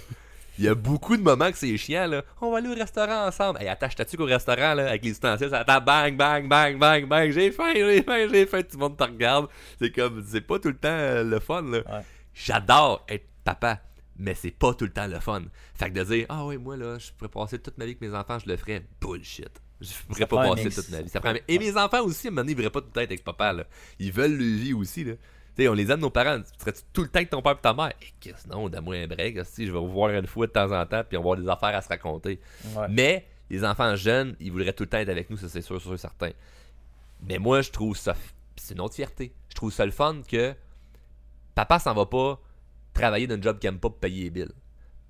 [0.59, 2.07] Il y a beaucoup de moments que c'est chiant.
[2.07, 2.23] Là.
[2.41, 3.63] On va aller au restaurant ensemble.
[3.63, 7.07] Hey, attache ta au restaurant là, avec les ustensiles, ça tape bang, bang, bang, bang,
[7.07, 7.31] bang.
[7.31, 8.63] J'ai faim, j'ai faim, j'ai faim.
[8.63, 9.47] Tout le monde te regarde.
[9.81, 11.63] C'est comme, c'est pas tout le temps euh, le fun.
[11.63, 11.79] Là.
[11.79, 12.05] Ouais.
[12.35, 13.81] J'adore être papa,
[14.19, 15.43] mais c'est pas tout le temps le fun.
[15.75, 18.01] Fait que de dire, ah oui, moi là, je pourrais passer toute ma vie avec
[18.01, 19.63] mes enfants, je le ferais, bullshit.
[19.81, 21.09] Je pourrais pas passer toute ma vie.
[21.09, 22.93] Ça prend Et mes enfants aussi, à un moment donné, ils voudraient pas tout le
[22.93, 23.53] temps être avec papa.
[23.53, 23.65] Là.
[24.01, 25.05] Ils veulent le vie aussi.
[25.05, 25.13] Là.
[25.15, 26.41] Tu sais, on les aime, nos parents.
[26.41, 27.93] Tu serais tout le temps avec ton père et ta mère?
[28.03, 29.39] Et qu'est-ce non, donne-moi un break.
[29.47, 31.37] Si je vais vous voir une fois de temps en temps, puis on va avoir
[31.37, 32.41] des affaires à se raconter.
[32.75, 32.87] Ouais.
[32.91, 35.81] Mais les enfants jeunes, ils voudraient tout le temps être avec nous, ça c'est sûr,
[35.81, 36.31] sûr, certain.
[37.23, 38.17] Mais moi, je trouve ça.
[38.57, 39.33] C'est une autre fierté.
[39.49, 40.55] Je trouve ça le fun que
[41.55, 42.41] papa s'en va pas
[42.99, 44.53] travailler d'un job qu'il aime pas pour payer les billes.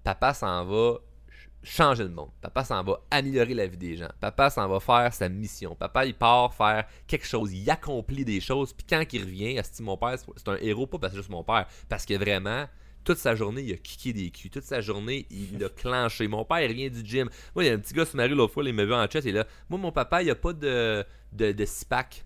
[0.05, 0.99] Papa s'en va
[1.29, 2.31] ch- changer le monde.
[2.41, 4.09] Papa s'en va améliorer la vie des gens.
[4.21, 5.75] Papa s'en va faire sa mission.
[5.75, 7.53] Papa, il part faire quelque chose.
[7.53, 8.73] Il accomplit des choses.
[8.73, 11.45] Puis quand il revient, mon père, c'est- un héros, pas parce que c'est juste mon
[11.45, 11.67] père.
[11.89, 12.67] Parce que vraiment,
[13.05, 14.51] toute sa journée, il a kické des culs.
[14.51, 16.29] Toute sa journée, il a clenché.
[16.29, 17.29] Mon père, il vient du gym.
[17.55, 18.95] Moi, il y a un petit gars sur ma rue l'autre fois, il m'a vu
[18.95, 19.27] en chest.
[19.27, 22.25] Et là, moi, mon papa, il a pas de, de, de six-pack.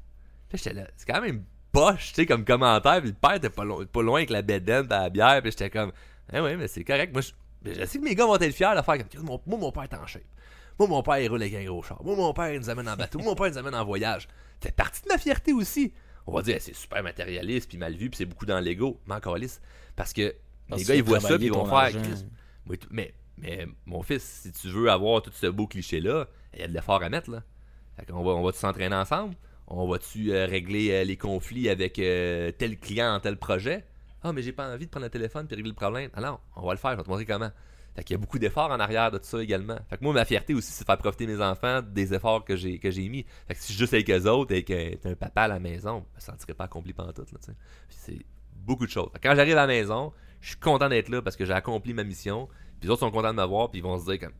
[0.53, 3.01] Là, j'étais là, c'est quand même poche, tu sais, comme commentaire.
[3.01, 5.41] Puis le père était pas, loin- pas loin avec la bédaine, pis la bière.
[5.43, 5.93] Puis j'étais comme,
[6.33, 7.13] ah ouais, mais c'est correct.
[7.13, 9.85] Moi, je, sais que mes gars vont être fiers de faire comme, moi, mon père
[9.85, 10.23] est en shape.
[10.79, 12.03] Moi, mon père, il roule avec un gros char.
[12.03, 13.19] Moi, mon père, il nous amène en bateau.
[13.19, 14.29] Moi, mon père, il nous amène en voyage.
[14.61, 15.93] Fait partie de ma fierté aussi.
[16.27, 19.01] On va dire, c'est super matérialiste, puis mal vu, puis c'est beaucoup dans l'ego.
[19.07, 19.61] Mais encore lisse.
[19.97, 20.35] Parce que
[20.69, 22.01] Parce les gars, ils voient ça, puis ils vont faire,
[22.67, 26.63] oui, mais, mais mon fils, si tu veux avoir tout ce beau cliché-là, il y
[26.63, 27.43] a de l'effort à mettre, là.
[27.97, 29.35] Fait qu'on va, on va-tu s'entraîner ensemble?
[29.75, 33.87] On va-tu euh, régler euh, les conflits avec euh, tel client en tel projet?
[34.23, 36.11] Ah, mais j'ai pas envie de prendre le téléphone puis régler le problème.
[36.13, 37.51] Ah non, on va le faire, je vais te montrer comment.
[37.97, 39.79] Fait qu'il y a beaucoup d'efforts en arrière de tout ça également.
[39.89, 42.55] Fait que moi, ma fierté aussi, c'est de faire profiter mes enfants des efforts que
[42.55, 43.25] j'ai, que j'ai mis.
[43.49, 45.49] Fait que si je suis juste avec eux autres et que t'es un papa à
[45.49, 47.39] la maison, je me sentirais pas accompli pendant tout, là.
[47.89, 49.09] Puis c'est beaucoup de choses.
[49.15, 50.13] Fait que quand j'arrive à la maison,
[50.43, 52.47] je suis content d'être là parce que j'ai accompli ma mission.
[52.79, 54.35] Puis les autres sont contents de me voir, puis ils vont se dire comme,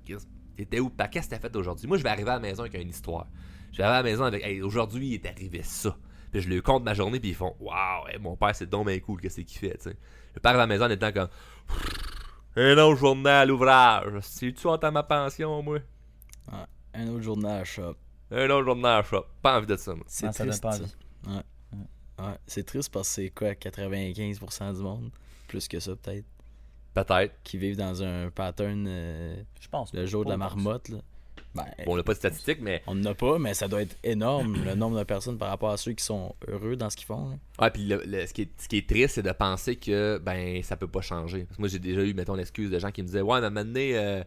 [0.57, 0.91] t'étais où?
[1.11, 1.89] Qu'est-ce que t'as fait aujourd'hui?
[1.89, 3.27] Moi, je vais arriver à la maison avec une histoire.
[3.73, 5.97] Je vais arriver à la maison avec, hey, aujourd'hui, il est arrivé ça.
[6.31, 8.87] Puis je leur compte ma journée, puis ils font, waouh, hey, mon père, c'est donc
[8.87, 9.97] bien cool, qu'est-ce qu'il fait, tu sais.
[10.35, 11.29] Je pars à la maison en étant comme,
[12.57, 14.13] un autre journal à l'ouvrage.
[14.23, 15.79] C'est-tu à ma pension, moi?
[16.95, 17.97] Un autre journal à shop.
[18.31, 19.25] Un autre journal à shop.
[19.41, 20.05] Pas envie de ça, moi.
[20.09, 20.63] C'est donne triste.
[20.63, 20.95] pas envie.
[21.27, 21.43] Ouais.
[22.19, 22.35] Ouais.
[22.47, 25.11] C'est triste parce que c'est quoi, 95% du monde,
[25.49, 26.27] plus que ça peut-être,
[26.95, 27.35] Peut-être.
[27.43, 29.93] qui vivent dans un pattern euh, Je pense.
[29.95, 30.91] le jour de la marmotte.
[30.91, 30.99] Là.
[31.55, 32.83] Ben, Bon, on n'a pas de statistiques, mais.
[32.87, 35.71] on n'en a pas, mais ça doit être énorme le nombre de personnes par rapport
[35.71, 37.39] à ceux qui sont heureux dans ce qu'ils font.
[37.61, 40.19] Ouais, puis le- le- ce, qui est, ce qui est triste, c'est de penser que
[40.19, 41.45] ben ça peut pas changer.
[41.45, 43.45] Parce que moi, j'ai déjà eu, mettons, l'excuse de gens qui me disaient Ouais, mais
[43.45, 44.23] à un moment donné, euh,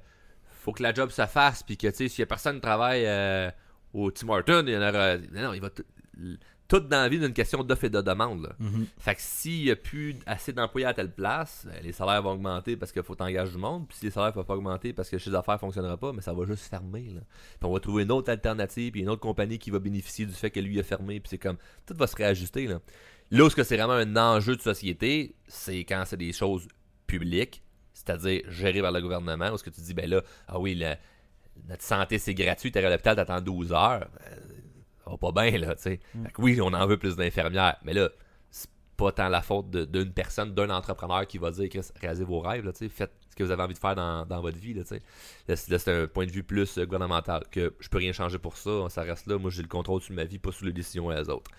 [0.62, 2.62] faut que la job se fasse, puis que, tu sais, s'il y a personne qui
[2.62, 3.50] travaille euh,
[3.94, 5.18] au Tim Hortons, il y en aura.
[5.18, 5.70] Non, non, il va.
[6.68, 8.42] Tout dans la vie d'une question d'offre et de demande.
[8.44, 8.56] là.
[8.98, 12.32] Fait que s'il n'y a plus assez d'employés à telle place, ben, les salaires vont
[12.32, 13.88] augmenter parce qu'il faut t'engager du monde.
[13.88, 15.96] Puis si les salaires ne peuvent pas augmenter parce que chez les affaires ne fonctionnera
[15.98, 17.12] pas, mais ça va juste fermer.
[17.14, 17.22] Là.
[17.60, 20.34] Puis on va trouver une autre alternative, puis une autre compagnie qui va bénéficier du
[20.34, 21.20] fait que lui a fermé.
[21.20, 22.66] Puis c'est comme, tout va se réajuster.
[22.66, 22.80] Là,
[23.30, 26.68] là où est-ce que c'est vraiment un enjeu de société, c'est quand c'est des choses
[27.06, 27.62] publiques,
[27.94, 30.96] c'est-à-dire gérées par le gouvernement, où est-ce que tu dis, ben là, ah oui, le-
[31.70, 34.10] notre santé c'est gratuit, t'es à l'hôpital, t'attends 12 heures.
[35.08, 36.00] Va pas bien, là, tu sais.
[36.34, 38.10] Que oui, on en veut plus d'infirmières, mais là,
[38.52, 42.40] c'est pas tant la faute d'une personne, d'un entrepreneur qui va dire Chris, réalisez vos
[42.40, 44.58] rêves, là, tu sais, faites ce que vous avez envie de faire dans, dans votre
[44.58, 45.02] vie, là, tu sais.
[45.48, 48.14] Là, c'est- là, c'est un point de vue plus euh, gouvernemental, que je peux rien
[48.14, 50.66] changer pour ça, ça reste là, moi j'ai le contrôle sur ma vie, pas sur
[50.66, 51.52] les décisions des autres.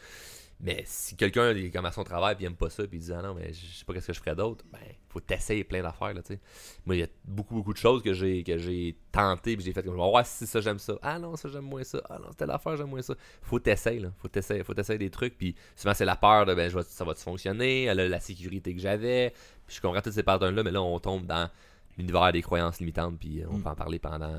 [0.58, 3.02] Mais si quelqu'un est comme à son travail puis il aime pas ça puis il
[3.02, 4.80] dit ah non mais je sais pas qu'est-ce que je ferais d'autre, ben
[5.16, 6.40] faut t'essayer plein d'affaires là tu sais.
[6.84, 9.72] Moi il y a beaucoup beaucoup de choses que j'ai que j'ai tenté puis j'ai
[9.72, 10.94] fait comme ouais si ça j'aime ça.
[11.02, 12.00] Ah non ça j'aime moins ça.
[12.10, 13.14] Ah non c'était l'affaire j'aime moins ça.
[13.42, 16.54] Faut t'essayer là, faut t'essayer faut t'essayer des trucs puis souvent c'est la peur de
[16.54, 19.32] ben je vais- ça va fonctionner, la, la sécurité que j'avais.
[19.66, 21.48] Puis je comprends toutes ces patterns là mais là on tombe dans
[21.96, 23.62] l'univers des croyances limitantes puis on Mm.
[23.62, 24.38] peut en parler pendant euh,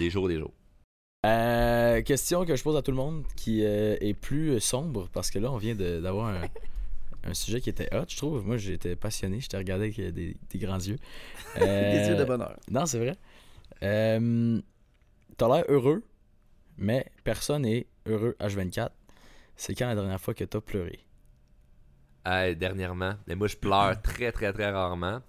[0.00, 0.52] des jours des jours.
[1.26, 5.30] Euh, question que je pose à tout le monde qui euh, est plus sombre parce
[5.30, 6.42] que là on vient d'avoir un,
[7.24, 8.44] un sujet qui était hot, je trouve.
[8.46, 10.96] Moi j'étais passionné, je t'ai regardé avec des, des grands yeux.
[11.56, 12.56] Des Euh, yeux de bonheur.
[12.70, 13.16] Non, c'est vrai.
[13.82, 14.60] Euh,
[15.36, 16.02] T'as l'air heureux,
[16.78, 18.90] mais personne n'est heureux H24.
[19.56, 21.00] C'est quand la dernière fois que t'as pleuré?
[22.26, 23.14] Hey, dernièrement.
[23.26, 25.20] Mais moi, je pleure très, très, très rarement.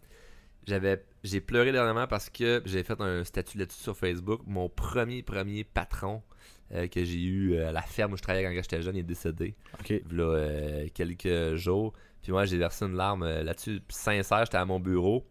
[0.67, 4.41] J'avais, j'ai pleuré dernièrement parce que j'ai fait un statut là-dessus sur Facebook.
[4.47, 6.21] Mon premier, premier patron
[6.73, 8.99] euh, que j'ai eu euh, à la ferme où je travaillais quand j'étais jeune, il
[8.99, 9.55] est décédé.
[9.79, 9.91] Ok.
[9.91, 11.93] A euh, quelques jours.
[12.21, 13.81] Puis moi, j'ai versé une larme là-dessus.
[13.89, 15.25] Sincère, j'étais à mon bureau.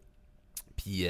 [0.77, 1.07] Puis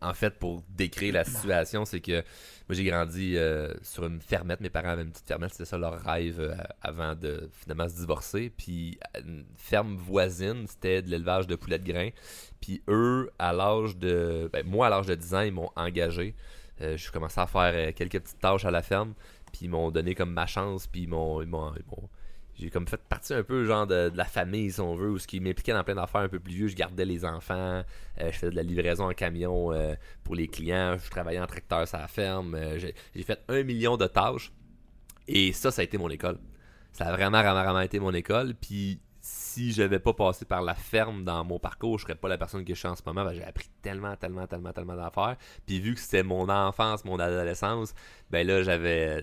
[0.00, 2.22] en fait, pour décrire la situation, c'est que
[2.68, 3.36] moi, j'ai grandi
[3.82, 4.60] sur une fermette.
[4.60, 5.50] Mes parents avaient une petite fermette.
[5.50, 8.50] C'était ça leur rêve avant de finalement se divorcer.
[8.56, 12.08] Puis une ferme voisine, c'était de l'élevage de poulets de grain.
[12.62, 14.48] Puis eux, à l'âge de.
[14.50, 16.34] Ben, moi, à l'âge de 10 ans, ils m'ont engagé.
[16.80, 19.14] Euh, je commençais à faire euh, quelques petites tâches à la ferme.
[19.52, 20.86] Puis ils m'ont donné comme ma chance.
[20.86, 21.42] Puis ils m'ont.
[22.54, 25.26] j'ai comme fait partie un peu genre de, la famille si on veut ou ce
[25.26, 27.82] qui m'impliquait dans plein d'affaires un peu plus vieux je gardais les enfants euh,
[28.20, 31.88] je faisais de la livraison en camion euh, pour les clients je travaillais en tracteur
[31.88, 34.52] sur la ferme euh, j'ai j'ai fait un million de tâches
[35.28, 36.38] et ça ça a été mon école
[36.92, 39.00] ça a vraiment vraiment, vraiment été mon école puis
[39.52, 42.64] si j'avais pas passé par la ferme dans mon parcours je serais pas la personne
[42.64, 45.94] que je suis en ce moment j'ai appris tellement tellement tellement tellement d'affaires puis vu
[45.94, 47.94] que c'était mon enfance mon adolescence
[48.30, 49.22] ben là j'avais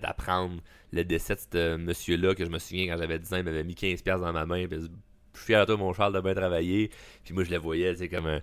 [0.00, 0.60] d'apprendre
[0.94, 3.64] le décès de ce monsieur-là que je me souviens quand j'avais 10 ans, il m'avait
[3.64, 4.66] mis 15$ piastres dans ma main.
[4.70, 6.90] Je suis fier de toi, mon Charles, de bien travailler.
[7.24, 8.40] Puis moi, je le voyais, c'est comme un.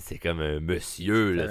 [0.00, 1.48] C'est comme un monsieur, là.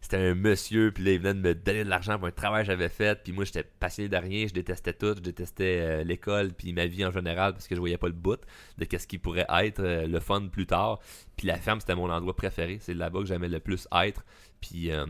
[0.00, 2.62] C'était un monsieur, puis là, il venait de me donner de l'argent pour un travail
[2.64, 3.22] que j'avais fait.
[3.22, 5.14] Puis moi, j'étais passionné de rien, je détestais tout.
[5.16, 8.12] Je détestais euh, l'école, puis ma vie en général, parce que je voyais pas le
[8.12, 8.40] bout
[8.78, 10.98] de qu'est-ce qui pourrait être euh, le fun plus tard.
[11.36, 12.78] Puis la ferme, c'était mon endroit préféré.
[12.80, 14.24] C'est là-bas que j'aimais le plus être.
[14.60, 15.06] Puis, euh,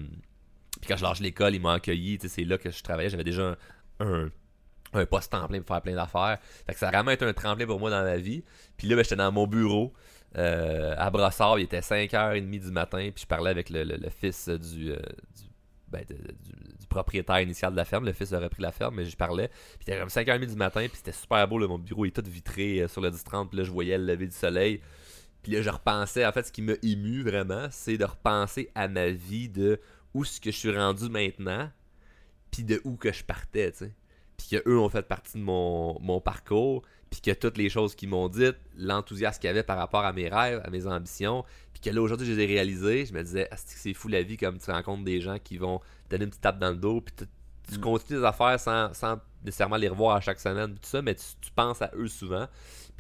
[0.81, 2.19] puis quand je lâche l'école, ils m'ont accueilli.
[2.19, 3.09] Tu sais, C'est là que je travaillais.
[3.11, 3.57] J'avais déjà
[4.01, 4.31] un, un,
[4.93, 6.39] un poste en plein pour faire plein d'affaires.
[6.67, 8.45] Fait que ça a vraiment été un tremplin pour moi dans ma vie.
[8.77, 9.93] Puis là, ben, j'étais dans mon bureau.
[10.37, 14.93] Euh, à Brossard, il était 5h30 du matin, puis je parlais avec le, fils du,
[16.89, 18.05] propriétaire initial de la ferme.
[18.05, 19.49] Le fils a repris la ferme, mais je parlais.
[19.49, 21.59] Puis c'était comme 5h30 du matin, puis c'était super beau.
[21.67, 24.27] mon bureau est tout vitré euh, sur le 10-30, puis là, je voyais le lever
[24.27, 24.81] du soleil.
[25.43, 28.89] Puis là, je repensais, en fait, ce qui m'a ému vraiment, c'est de repenser à
[28.89, 29.81] ma vie de
[30.13, 31.71] où est-ce que je suis rendu maintenant,
[32.51, 33.95] puis de où que je partais, tu sais.
[34.37, 38.09] Puis que eux ont fait partie de mon parcours, puis que toutes les choses qu'ils
[38.09, 41.83] m'ont dites, l'enthousiasme qu'il y avait par rapport à mes rêves, à mes ambitions, puis
[41.83, 44.37] que là, aujourd'hui, je les ai réalisées, je me disais, ah, c'est fou la vie,
[44.37, 45.79] comme tu rencontres des gens qui vont
[46.09, 47.25] te donner une petite tape dans le dos, puis tu-
[47.73, 47.83] tu Mm.
[47.83, 51.25] continues les affaires sans, sans nécessairement les revoir à chaque semaine, tout ça, mais tu,
[51.41, 52.47] tu penses à eux souvent.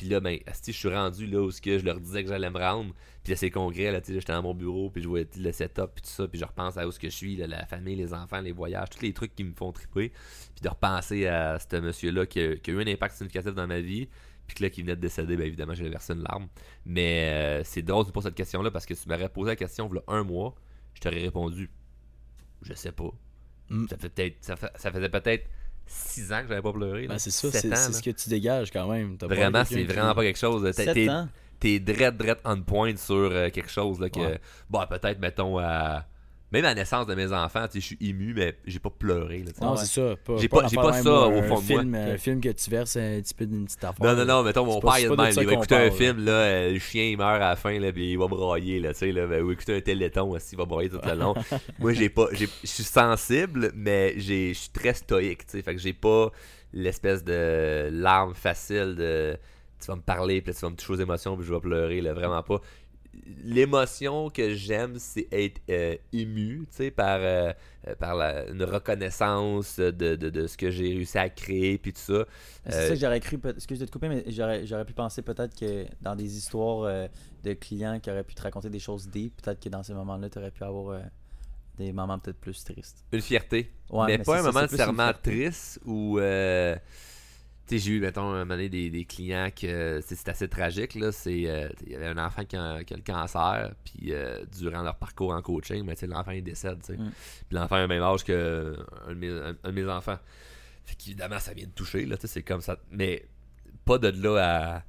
[0.00, 2.58] Puis là, ben, je suis rendu là où que je leur disais que j'allais me
[2.58, 2.94] rendre.
[3.22, 5.52] Puis là, ces congrès, là, tu sais, j'étais dans mon bureau, puis je voyais le
[5.52, 7.66] setup, puis tout ça, puis je repense à où ce que je suis, là, la
[7.66, 10.08] famille, les enfants, les voyages, tous les trucs qui me font triper.
[10.08, 13.66] Puis de repenser à ce monsieur-là qui, a- qui a eu un impact significatif dans
[13.66, 14.08] ma vie,
[14.46, 16.48] puis que là, qui venait de décéder, ben évidemment, j'ai versé une larme.
[16.86, 17.28] Mais
[17.60, 19.96] euh, c'est drôle de poser cette question-là, parce que tu m'aurais posé la question, il
[19.96, 20.54] y a un mois,
[20.94, 21.68] je t'aurais répondu,
[22.62, 23.10] je sais pas.
[23.68, 23.86] Mm.
[23.86, 25.46] Ça, fait peut-être, ça, fait- ça faisait peut-être
[25.86, 27.06] 6 ans que j'avais pas pleuré.
[27.08, 29.16] Ben, c'est ça, c'est ce que tu dégages quand même.
[29.22, 30.62] Vraiment, c'est vraiment pas quelque chose.
[30.76, 31.28] T'es- 7 T'es ans?
[31.58, 34.40] t'es dread, dread on point sur euh, quelque chose là, que, Ouais.
[34.70, 36.06] bon, peut-être, mettons, à
[36.52, 38.90] Même à la naissance de mes enfants, tu sais, je suis ému, mais j'ai pas
[38.90, 39.38] pleuré.
[39.44, 39.52] Là.
[39.60, 39.76] Non, ouais.
[39.78, 40.16] c'est ça.
[40.24, 41.60] Pas, J'ai pas, pas- pas ça au fond de moi.
[41.62, 44.04] film, Un film que tu verses un petit peu d'une petite affaire.
[44.04, 45.32] Non, non, non, mettons, mon père, il de même.
[45.36, 47.92] Il va écouter un film, là, euh, le chien, il meurt à la fin, là,
[47.92, 50.58] puis il va broyer, là, tu sais, là, ben, ou écouter un téléthon aussi, il
[50.58, 51.34] va broyer tout le long?
[51.78, 55.62] Moi, j'ai pas, j'ai- je suis sensible, mais j'ai, je suis très stoïque, tu sais,
[55.62, 56.30] fait que j'ai pas
[56.72, 59.36] l'espèce de larme facile de,
[59.80, 61.60] tu vas me parler, puis là, tu vas me toucher aux émotions, puis je vais
[61.60, 62.60] pleurer, là, vraiment pas.
[63.44, 67.52] L'émotion que j'aime, c'est être euh, ému, tu sais, par, euh,
[67.88, 71.92] euh, par la- une reconnaissance de, de, de ce que j'ai réussi à créer, puis
[71.92, 72.24] tout ça.
[72.64, 75.86] C'est ça que j'aurais cru, excuse de te couper, mais j'aurais, pu penser peut-être que
[76.00, 77.08] dans des histoires
[77.42, 80.30] de clients qui auraient pu te raconter des choses deep, peut-être que dans ces moments-là,
[80.30, 81.00] tu aurais pu avoir
[81.78, 83.04] des moments peut-être plus tristes.
[83.12, 83.70] Une fierté.
[83.90, 86.20] Ouais, mais, mais pas un ça, moment nécessairement triste où.
[87.70, 90.94] Tu sais, j'ai eu, mettons, un moment donné, des, des clients que c'est assez tragique.
[90.96, 91.12] là.
[91.12, 94.44] C'est, euh, il y avait un enfant qui a, qui a le cancer, puis euh,
[94.58, 96.78] durant leur parcours en coaching, mais tu sais, l'enfant il décède.
[96.88, 97.10] Mm.
[97.48, 98.76] Puis l'enfant a le même âge que
[99.06, 100.18] un de mes, un- un de mes enfants.
[100.84, 102.04] Fait qu'évidemment, ça vient de toucher.
[102.06, 102.76] Là, tu sais, c'est comme ça.
[102.90, 103.24] Mais
[103.84, 104.82] pas de là à,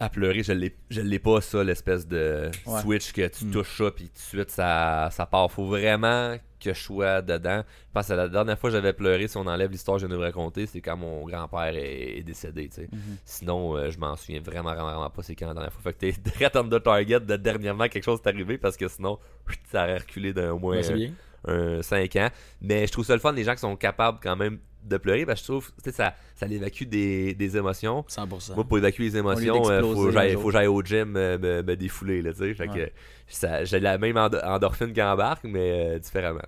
[0.00, 0.42] à pleurer.
[0.42, 2.80] Je l'ai, je l'ai pas, ça, l'espèce de Ouais.
[2.82, 3.50] switch que tu Mm.
[3.50, 5.50] touches ça, puis tout de suite, ça, ça part.
[5.50, 7.62] Faut vraiment que je sois dedans.
[7.88, 10.06] Je pense que la dernière fois que j'avais pleuré, si on enlève l'histoire que je
[10.06, 12.68] viens de vous raconter, c'est quand mon grand-père est, est décédé.
[12.78, 12.98] Mhm.
[13.24, 15.82] Sinon, euh, je m'en souviens vraiment, vraiment, vraiment pas c'est quand la dernière fois.
[15.82, 16.12] Fait que t'es
[16.52, 19.18] direct on the target de dernièrement quelque chose est arrivé parce que sinon,
[19.70, 21.12] ça aurait reculé d'un moins Ouais, c'est un- bien.
[21.46, 22.28] un 5 ans.
[22.60, 24.58] Mais je trouve ça le fun, les gens qui sont capables quand même
[24.88, 28.04] de pleurer, parce que je trouve ça, ça évacue des, des émotions.
[28.08, 28.54] 100%.
[28.54, 29.90] Moi, pour évacuer les émotions, euh, d'exploser
[30.34, 32.42] faut que j'aille- au gym euh, me, me défouler, là, que
[32.72, 32.92] Ouais.
[33.26, 36.40] ça- j'ai la même endo- endorphine qui embarque, mais euh, différemment,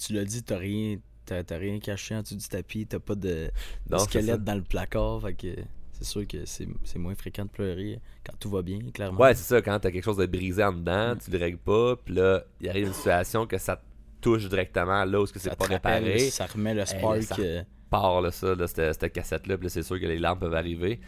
[0.00, 3.14] tu l'as dit, t'as rien, t'as, t'as rien caché en dessous du tapis, t'as pas
[3.14, 3.50] de,
[3.90, 5.54] Non, squelette dans le placard, fait que
[5.92, 9.20] c'est sûr que c'est, c'est moins fréquent de pleurer quand tout va bien, clairement.
[9.20, 11.18] Ouais, c'est ça, quand t'as quelque chose de brisé en dedans, Mm.
[11.24, 13.82] tu le règles pas, puis là, il arrive une situation que ça te
[14.20, 16.18] touche directement là où ce que c'est ça pas réparé.
[16.30, 17.22] ça remet le spark.
[17.22, 20.18] ça- euh, part là, ça, là, cette, cette cassette-là, puis là, c'est sûr que les
[20.18, 21.00] larmes peuvent arriver.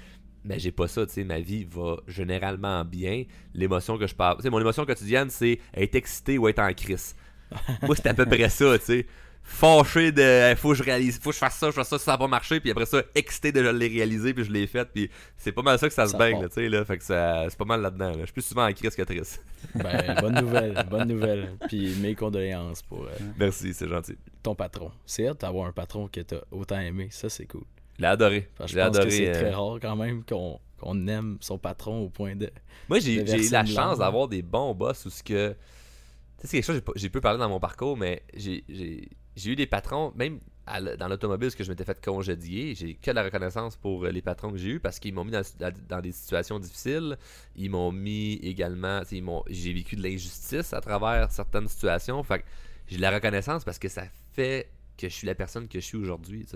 [0.45, 3.25] Mais j'ai pas ça, tu sais, ma vie va généralement bien.
[3.55, 6.73] L'émotion que je parle, tu sais, mon émotion quotidienne, c'est être excité ou être en
[6.73, 7.17] crise.
[7.83, 9.07] Moi, c'est à peu près ça, tu sais.
[9.51, 12.13] Fâché de, faut que je réalise, faut que je fasse ça, je fasse ça, ça
[12.13, 14.87] va pas marcher, puis après ça, excité de je l'ai réalisé, puis je l'ai fait,
[14.93, 17.47] puis c'est pas mal ça que ça, se baigne, tu sais, là, fait que ça,
[17.49, 18.19] c'est pas mal là-dedans, là.
[18.21, 19.43] Je suis plus souvent en crise que triste.
[19.75, 21.57] ben, bonne nouvelle, bonne nouvelle.
[21.67, 24.17] Puis mes condoléances pour euh, Merci, c'est gentil.
[24.43, 24.93] ton patron.
[25.07, 27.65] C'est hâte d'avoir un patron que t'as autant aimé, ça c'est cool.
[27.97, 28.49] Je l'ai adoré.
[28.61, 29.07] Je pense adoré.
[29.07, 32.51] que c'est euh, très rare quand même qu'on, aime son patron au point de...
[32.89, 35.51] Moi, j'ai eu la chance d'avoir des bons boss où ce que.
[35.51, 38.63] Tu sais, c'est quelque chose que j'ai peu parlé dans mon parcours, mais j'ai-
[39.39, 40.41] j'ai eu des patrons, même
[40.99, 44.11] dans l'automobile, ce que je m'étais fait congédier, j'ai que de la reconnaissance pour euh,
[44.11, 47.17] les patrons que j'ai eu parce qu'ils m'ont mis dans, des situations difficiles.
[47.57, 49.01] Ils m'ont mis également.
[49.49, 52.23] J'ai vécu de l'injustice à travers certaines situations.
[52.23, 52.45] Fait
[52.87, 55.85] j'ai de la reconnaissance parce que ça fait que je suis la personne que je
[55.85, 56.47] suis aujourd'hui.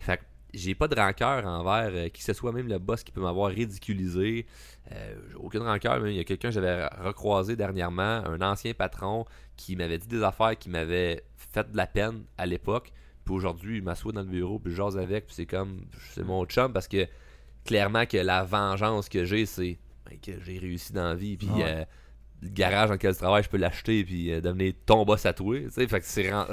[0.00, 0.20] Fait
[0.54, 3.20] j'ai pas de rancœur envers euh, qui que ce soit, même le boss qui peut
[3.20, 4.46] m'avoir ridiculisé.
[4.92, 9.26] Euh, j'ai aucune rancœur, il y a quelqu'un que j'avais recroisé dernièrement, un ancien patron
[9.56, 12.92] qui m'avait dit des affaires qui m'avaient fait de la peine à l'époque.
[13.24, 15.84] Puis aujourd'hui, il m'assoit dans le bureau, puis je jase avec, puis c'est comme,
[16.14, 17.06] c'est mon chum, parce que
[17.64, 19.78] clairement que la vengeance que j'ai, c'est
[20.08, 21.64] ben, que j'ai réussi dans la vie, puis Ouais.
[21.64, 21.84] euh,
[22.42, 25.32] le garage dans lequel je travaille, je peux l'acheter, puis euh, devenir ton boss à
[25.32, 25.58] toi.
[25.70, 26.46] Fait que c'est, un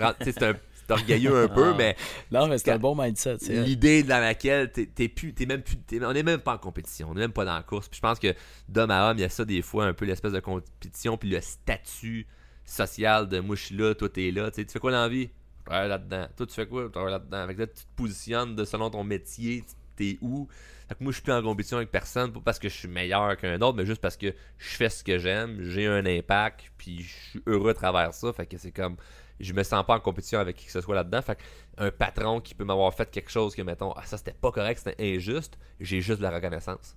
[0.90, 1.76] orgueilleux un peu, Ah.
[1.78, 1.96] mais
[2.32, 6.14] Non, mais c'est un bon mindset, l'idée dans laquelle t'es, plus, t'es même plus, on
[6.14, 7.88] n'est même pas en compétition, on n'est même pas dans la course.
[7.88, 8.34] Puis je pense que
[8.68, 11.30] d'homme à homme, il y a ça des fois, un peu l'espèce de compétition, puis
[11.30, 12.26] le statut
[12.66, 14.52] social de moi je suis là, toi t'es là.
[14.52, 15.30] Tu fais quoi dans la vie?
[15.60, 16.28] Je travaille là-dedans.
[16.36, 16.84] Toi tu fais quoi?
[16.84, 17.48] Je travaille là-dedans.
[17.48, 19.64] Fait que là, tu te positionnes de selon ton métier,
[19.96, 20.48] t'es où?
[20.88, 22.88] Fait que moi je suis plus en compétition avec personne, pas parce que je suis
[22.88, 26.72] meilleur qu'un autre, mais juste parce que je fais ce que j'aime, j'ai un impact,
[26.78, 28.34] puis je suis heureux à travers ça.
[28.34, 28.98] Fait que c'est comme
[29.40, 31.22] je me sens pas en compétition avec qui que ce soit là-dedans.
[31.22, 31.38] Fait
[31.78, 34.82] un patron qui peut m'avoir fait quelque chose que, mettons, ah, ça c'était pas correct,
[34.84, 36.96] c'était injuste, j'ai juste de la reconnaissance.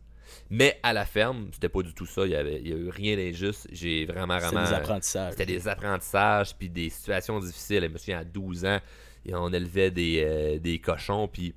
[0.50, 2.24] Mais à la ferme, c'était pas du tout ça.
[2.26, 3.68] Il y avait, il y a eu rien d'injuste.
[3.72, 4.62] J'ai vraiment, vraiment.
[4.64, 5.32] des apprentissages.
[5.32, 7.82] C'était des apprentissages, puis des situations difficiles.
[7.82, 8.80] Je me souviens, à 12 ans,
[9.24, 11.54] et on élevait des, euh, des cochons, puis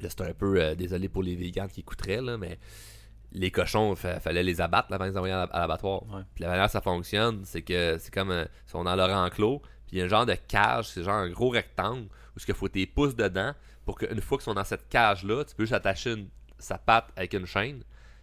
[0.00, 0.60] là, c'était un peu.
[0.60, 2.58] euh, désolé pour les végans qui écouteraient, là, mais
[3.32, 6.02] les cochons, fa- fallait les abattre là, avant de les envoyer à, l'abattoir.
[6.12, 6.22] Ouais.
[6.34, 8.30] Puis la manière ça fonctionne, c'est que c'est comme.
[8.32, 11.02] euh, ils sont dans leur enclos, puis il y a un genre de cage, c'est
[11.04, 13.52] genre un gros rectangle, où il faut tes pouces dedans,
[13.84, 16.28] pour qu'une fois qu'ils sont dans cette cage-là, tu peux juste attacher une-
[16.60, 17.82] sa patte avec une chaîne,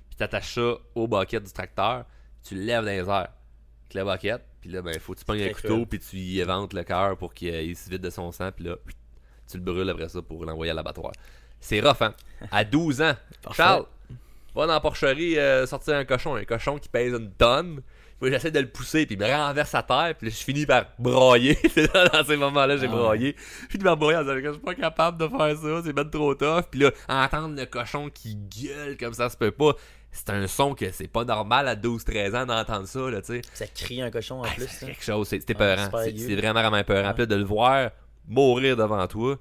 [0.10, 2.06] puis t'attaches ça au bucket du tracteur,
[2.44, 5.26] tu le lèves dans les airs avec le bucket, puis là, ben, faut que tu
[5.26, 8.10] pognes un couteau, puis tu y éventes le cœur pour qu'il il se vide de
[8.10, 8.76] son sang, puis là,
[9.50, 11.12] tu le brûles après ça pour l'envoyer à l'abattoir.
[11.60, 12.14] C'est rough, hein?
[12.52, 13.16] À 12 ans.
[13.42, 13.64] Parfait.
[13.64, 13.86] Charles,
[14.54, 16.36] va dans la porcherie euh, sortir un cochon.
[16.36, 17.82] Un cochon qui pèse une tonne,
[18.22, 20.86] J'essaie de le pousser, puis il me renverse à terre, puis là, je finis par
[20.98, 21.56] broyer.
[21.74, 23.36] C'est dans ces moments-là, j'ai Ah broyé.
[23.38, 25.94] Je finis par broyer en disant que je suis pas capable de faire ça, c'est
[25.96, 26.64] même trop tough.
[26.72, 29.74] Puis là, entendre le cochon qui gueule comme ça se peut pas,
[30.12, 33.42] c'est un son que c'est pas normal à 12-13 ans d'entendre ça, là, tu sais.
[33.54, 34.66] Ça crie un cochon en Ah, plus.
[34.68, 35.84] c'est quelque chose, c'est épeurant.
[35.86, 37.14] super C'est vraiment, vraiment épeurant.
[37.14, 37.92] Puis là, de le voir
[38.28, 39.38] mourir devant toi,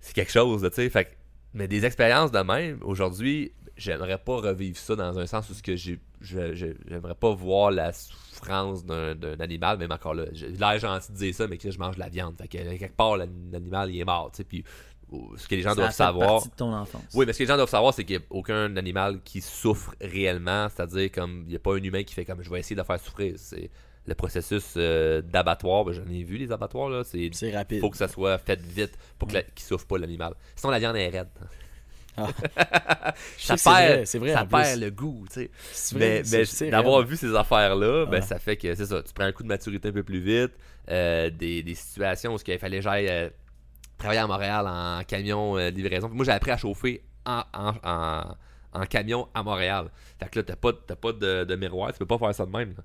[0.00, 0.88] c'est quelque chose, là, tu sais.
[0.88, 1.16] Fait
[1.52, 5.62] mais des expériences de même, aujourd'hui, j'aimerais pas revivre ça dans un sens où ce
[5.62, 10.24] que j'ai j'aimerais pas voir la souffrance d'un animal, même encore là.
[10.32, 12.36] J'ai l'air gentil de dire ça, mais que je mange de la viande.
[12.36, 14.44] Fait que quelque part, l'an- l'animal, il est mort, tu sais.
[14.44, 14.64] Puis
[15.10, 16.44] oh, ce que les gens Ça doivent savoir.
[16.44, 17.02] de ton enfance.
[17.14, 19.40] Oui, mais ce que les gens doivent savoir, c'est qu'il n'y a aucun animal qui
[19.40, 20.68] souffre réellement.
[20.68, 22.80] C'est-à-dire, comme il n'y a pas un humain qui fait comme je vais essayer de
[22.80, 23.34] le faire souffrir.
[23.38, 23.70] C'est
[24.08, 25.84] le processus euh, d'abattoir.
[25.84, 27.02] Ben, J'en ai vu les abattoirs, là.
[27.04, 27.80] C'est rapide.
[27.80, 30.34] faut que ça soit fait vite pour qu'il souffre pas l'animal.
[30.54, 31.28] Sinon, la viande est raide.
[32.16, 32.28] Ah.
[33.38, 35.94] Ça perd, vrai, ça perd le goût, tu sais.
[35.96, 36.22] Mais,
[36.70, 38.20] d'avoir vu ces affaires-là, ben, Ouais.
[38.22, 39.02] ça fait que c'est ça.
[39.02, 40.52] Tu prends un coup de maturité un peu plus vite.
[40.90, 43.28] euh, des, des situations où il fallait que j'aille euh,
[43.98, 46.08] travailler à Montréal en camion euh, livraison.
[46.10, 48.36] Moi, j'ai appris à chauffer en, en, en-
[48.72, 49.86] en camion à Montréal.
[50.20, 51.92] Fait que là, t'as pas, pas de, de miroir.
[51.92, 52.74] Tu peux pas faire ça de même.
[52.76, 52.84] là.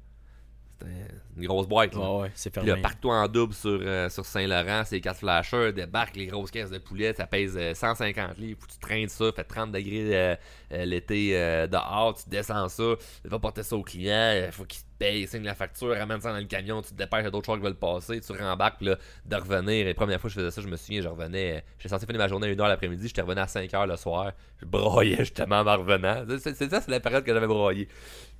[1.38, 1.94] Une grosse boîte.
[1.96, 2.00] là.
[2.02, 2.82] Ouais, ouais, c'est Puis fermé.
[2.82, 6.70] parque-toi en double sur, euh, sur Saint-Laurent, c'est les 4 flashers, débarque les grosses caisses
[6.70, 10.16] de poulet, ça pèse euh, 150 livres, faut que tu traînes ça, fait 30 degrés
[10.16, 10.36] euh,
[10.74, 12.84] euh, l'été euh, dehors, tu descends ça,
[13.22, 16.22] tu vas porter ça au client, il faut qu'il te paye, signe la facture, ramène
[16.22, 18.20] ça dans le camion, tu te dépêches, il y a d'autres choses qui veulent passer,
[18.20, 19.72] tu rembarques, puis là, de revenir.
[19.72, 21.90] Et la première fois que je faisais ça, je me souviens, je revenais, euh, j'étais
[21.90, 25.18] censé finir ma journée à 1h l'après-midi, j'étais revenu à 5h le soir, je broyais
[25.20, 26.24] justement en revenant.
[26.40, 27.88] C'est c'est ça, c'est la période que j'avais broyé.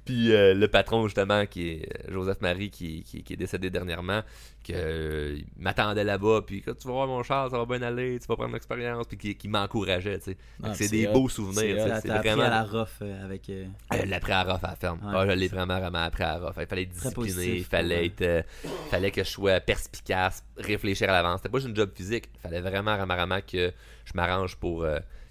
[0.04, 3.70] Puis euh, le patron, justement, qui est euh, Joseph Marie, qui, qui- qui est décédé
[3.70, 4.22] dernièrement,
[4.64, 8.18] que euh, m'attendait là-bas, puis quand tu vas voir mon char, ça va bien aller,
[8.20, 10.38] tu vas prendre l'expérience, puis qui, qui m'encourageait, tu sais.
[10.64, 12.44] Ah, c'est des beaux souvenirs, c'est vraiment...
[12.44, 13.48] à la rough euh, avec.
[13.50, 13.66] euh,
[14.08, 15.00] l'après à rough à la ferme.
[15.04, 15.12] Ouais.
[15.14, 16.56] Ah, je l'ai vraiment, vraiment appris à rough.
[16.60, 18.46] Il fallait être discipliné, il fallait, être,
[18.90, 21.38] fallait que je sois perspicace, réfléchir à l'avance.
[21.42, 22.26] C'était pas juste une job physique.
[22.36, 23.72] Il fallait vraiment, vraiment, vraiment que
[24.06, 24.86] je m'arrange pour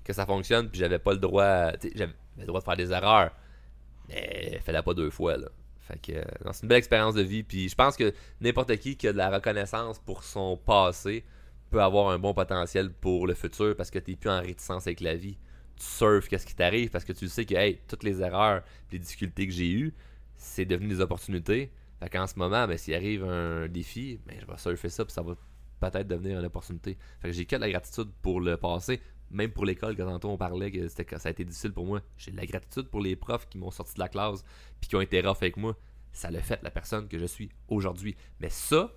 [0.05, 0.69] que ça fonctionne.
[0.71, 3.31] Puis j'avais pas le droit, j'avais le droit de faire des erreurs.
[4.13, 5.49] Il fallait pas deux fois, là.
[5.81, 7.43] Fait que, euh, c'est une belle expérience de vie.
[7.43, 11.25] Puis je pense que n'importe qui qui a de la reconnaissance pour son passé
[11.71, 15.01] peut avoir un bon potentiel pour le futur parce que t'es plus en réticence avec
[15.01, 15.39] la vie.
[15.77, 18.63] Tu surfes qu'est-ce qui t'arrive parce que tu sais que hey, toutes les erreurs,
[18.93, 19.95] les difficultés que j'ai eues,
[20.37, 21.73] c'est devenu des opportunités.
[22.01, 25.13] Fait qu'en ce moment, ben, s'il arrive un défi, ben, je vais surfer ça puis
[25.13, 25.35] ça va
[25.81, 26.99] peut-être devenir une opportunité.
[27.21, 29.01] Fait que j'ai que de la gratitude pour le passé,
[29.31, 32.01] même pour l'école, que tantôt on parlait que, c'était, ça a été difficile pour moi.
[32.17, 34.45] J'ai de la gratitude pour les profs qui m'ont sorti de la classe
[34.81, 35.77] puis qui ont été rough avec moi.
[36.13, 38.17] Ça l'a fait la personne que je suis aujourd'hui.
[38.41, 38.93] Mais ça,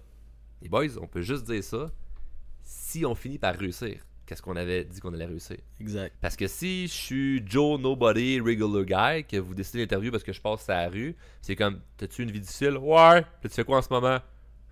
[0.62, 1.88] les boys, on peut juste dire ça
[2.64, 4.04] si on finit par réussir.
[4.26, 5.58] Qu'est-ce qu'on avait dit qu'on allait réussir?
[5.82, 6.16] Exact.
[6.22, 10.32] Parce que si je suis Joe Nobody Regular Guy, que vous décidez l'interview parce que
[10.32, 12.78] je passe à la rue, c'est comme, t'as-tu une vie difficile?
[12.78, 13.24] Ouais.
[13.42, 14.20] Puis tu fais quoi en ce moment?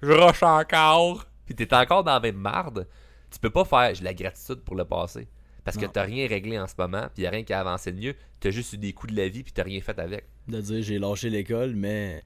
[0.02, 1.26] Je rush encore.
[1.46, 2.88] Puis t'es encore dans la même marde.
[3.30, 5.28] Tu peux pas faire, j'ai de la gratitude pour le passé.
[5.64, 5.92] Parce que Non.
[5.94, 8.16] t'as rien réglé en ce moment, puis y a rien qui a avancé de mieux.
[8.40, 10.26] T'as juste eu des coups de la vie, puis t'as rien fait avec.
[10.48, 12.24] De dire j'ai lâché l'école, mais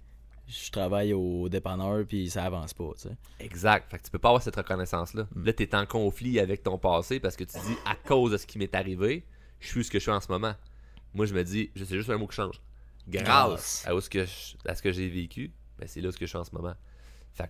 [0.47, 3.15] je travaille au dépanneur puis ça avance pas, tu sais.
[3.39, 3.89] Exact.
[3.91, 5.27] Fait que tu peux pas avoir cette reconnaissance-là.
[5.35, 8.45] Là, t'es en conflit avec ton passé parce que tu dis, à cause de ce
[8.45, 9.25] qui m'est arrivé,
[9.59, 10.53] je suis ce que je suis en ce moment.
[11.13, 12.61] Moi, je me dis, je- c'est juste un mot qui change.
[13.07, 13.85] Grâce Grâce.
[13.87, 16.29] à, ce que je- à ce que j'ai vécu, ben, c'est là ce que je
[16.29, 16.73] suis en ce moment.
[17.33, 17.49] Fait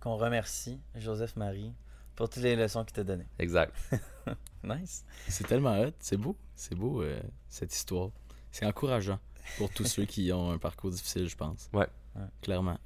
[0.00, 1.72] qu'on remercie Joseph Marie
[2.16, 3.26] pour toutes les leçons qu'il t'a données.
[3.38, 3.74] exact.
[4.64, 5.04] Nice.
[5.28, 8.10] C'est tellement hot, c'est beau, c'est beau euh, cette histoire.
[8.50, 9.18] C'est encourageant
[9.58, 11.68] pour tous ceux qui ont un parcours difficile, je pense.
[11.72, 11.86] Ouais.
[12.14, 12.22] Ouais.
[12.42, 12.78] Clairement.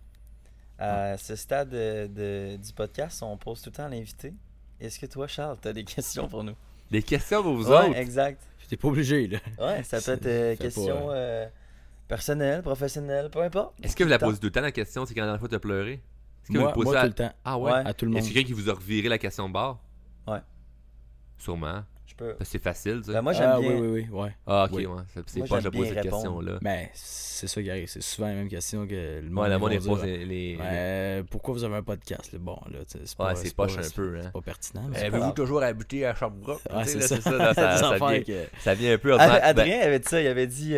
[0.78, 4.34] À ce stade de- de- du podcast, on pose tout le temps à l'invité.
[4.80, 6.54] Est-ce que toi, Charles, t'as des questions pour nous?
[6.90, 7.96] Des questions pour vous ouais, autres?
[7.96, 8.42] exact.
[8.58, 9.38] Puis T'es pas obligé, là.
[9.58, 11.46] Ouais, ça peut être euh, questions euh,
[12.08, 13.74] personnelles, professionnelles, peu importe.
[13.82, 15.48] Est-ce que vous la posez tout le temps la question, c'est quand la dernière fois
[15.48, 15.92] t'as pleuré?
[15.94, 17.02] Est-ce que vous Moi, le posez moi à...
[17.02, 17.32] tout le temps.
[17.44, 17.72] Ah ouais?
[17.72, 17.82] Ouais?
[17.86, 18.20] À tout le monde.
[18.20, 19.80] Est-ce quelqu'un qui vous a reviré la question de bord?
[21.38, 21.82] Sûrement.
[22.06, 22.28] Je peux.
[22.34, 23.12] Parce que c'est facile, tu sais.
[23.12, 23.72] Ben, moi, j'aime ah, bien.
[23.74, 24.34] oui, oui, oui, ouais.
[24.46, 24.86] ah, ok, oui.
[24.86, 25.02] ouais.
[25.26, 26.58] C'est pas je pose cette question-là.
[26.62, 27.88] Ben, c'est ça qui arrive.
[27.88, 29.44] C'est souvent la même question que le monde.
[29.48, 31.24] Ouais, monde posé les.
[31.30, 32.32] Pourquoi vous avez un podcast?
[32.32, 32.38] là?
[32.40, 34.22] Bon, là, tu sais, c'est Ouais, pas, c'est poche un c'est- peu, hein.
[34.24, 34.82] C'est pas pertinent.
[34.88, 35.34] mais Eh, c'est vous- pas grave.
[35.34, 36.60] toujours habiter à Sherbrooke?
[36.84, 37.54] Sais, c'est ça.
[37.54, 39.10] ça, vient, que- ça vient un peu.
[39.16, 40.74] Ben, Adrien avait dit ça, il avait dit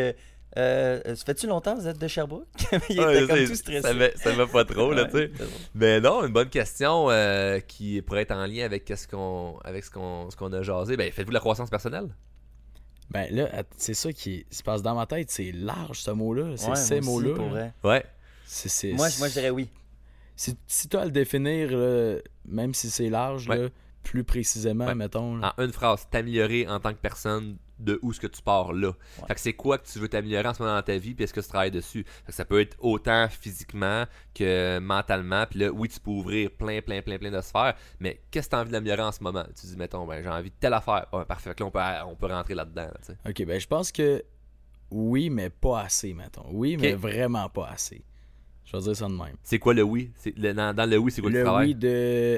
[0.59, 2.47] euh, Ça fait-tu longtemps que vous êtes de Sherbrooke?
[2.91, 3.81] Il Ouais, était comme c'est- tout stressé.
[3.83, 5.45] Ça va, ça va pas trop, là, Ouais, tu sais.
[5.75, 9.85] Mais non, une bonne question euh, qui pourrait être en lien avec qu'est-ce qu'on, avec
[9.85, 10.97] ce qu'on, ce qu'on a jasé.
[10.97, 12.09] Ben, faites-vous de la croissance personnelle?
[13.11, 13.49] Ben là,
[13.79, 15.31] c'est ça qui se passe dans ma tête.
[15.31, 16.57] C'est large, ce mot-là.
[16.57, 17.33] C'est Ouais, ces mots-là.
[17.83, 18.05] Ouais.
[18.95, 19.69] Moi, moi, je dirais oui.
[20.37, 22.17] Si, si tu as à le définir, là,
[22.47, 23.57] même si c'est large, Ouais.
[23.59, 23.69] là,
[24.03, 24.95] plus précisément, Ouais.
[24.95, 25.37] mettons.
[25.37, 25.55] là.
[25.59, 28.93] En une phrase, t'améliorer en tant que personne de où ce que tu pars là.
[29.27, 31.25] Fait que c'est quoi que tu veux t'améliorer en ce moment dans ta vie, puis
[31.25, 32.05] est-ce que tu travailles dessus.
[32.25, 36.51] Fait que ça peut être autant physiquement que mentalement, puis là, oui, tu peux ouvrir
[36.51, 39.23] plein, plein, plein, plein de sphères, mais qu'est-ce que tu as envie d'améliorer en ce
[39.23, 39.45] moment?
[39.59, 41.07] Tu dis, mettons, ben, j'ai envie de telle affaire.
[41.27, 41.81] Parfait, Fait que là, on peut,
[42.13, 43.15] on peut rentrer là-dedans, là.
[43.29, 44.23] Ok, ben je pense que
[44.91, 46.47] oui, mais pas assez, mettons.
[46.51, 48.03] Oui, mais vraiment pas assez.
[48.65, 49.37] Je vais dire ça de même.
[49.43, 50.11] C'est quoi le oui?
[50.17, 51.69] C'est- le- dans, dans le oui, c'est quoi le Le travail?
[51.69, 51.89] oui de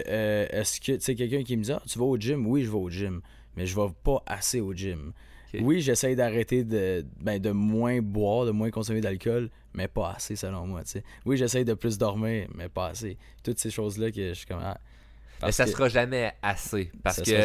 [0.06, 2.46] euh, est-ce que tu sais quelqu'un qui me dit ah, tu vas au gym?
[2.46, 3.20] Oui je vais au gym
[3.56, 5.12] mais je vais pas assez au gym
[5.60, 10.36] Oui j'essaye d'arrêter de ben, de moins boire de moins consommer d'alcool mais pas assez
[10.36, 13.98] selon moi tu sais oui j'essaye de plus dormir mais pas assez toutes ces choses
[13.98, 16.90] là que je suis comme ah, Mais parce ça que- sera jamais assez.
[17.02, 17.36] Parce Ça que si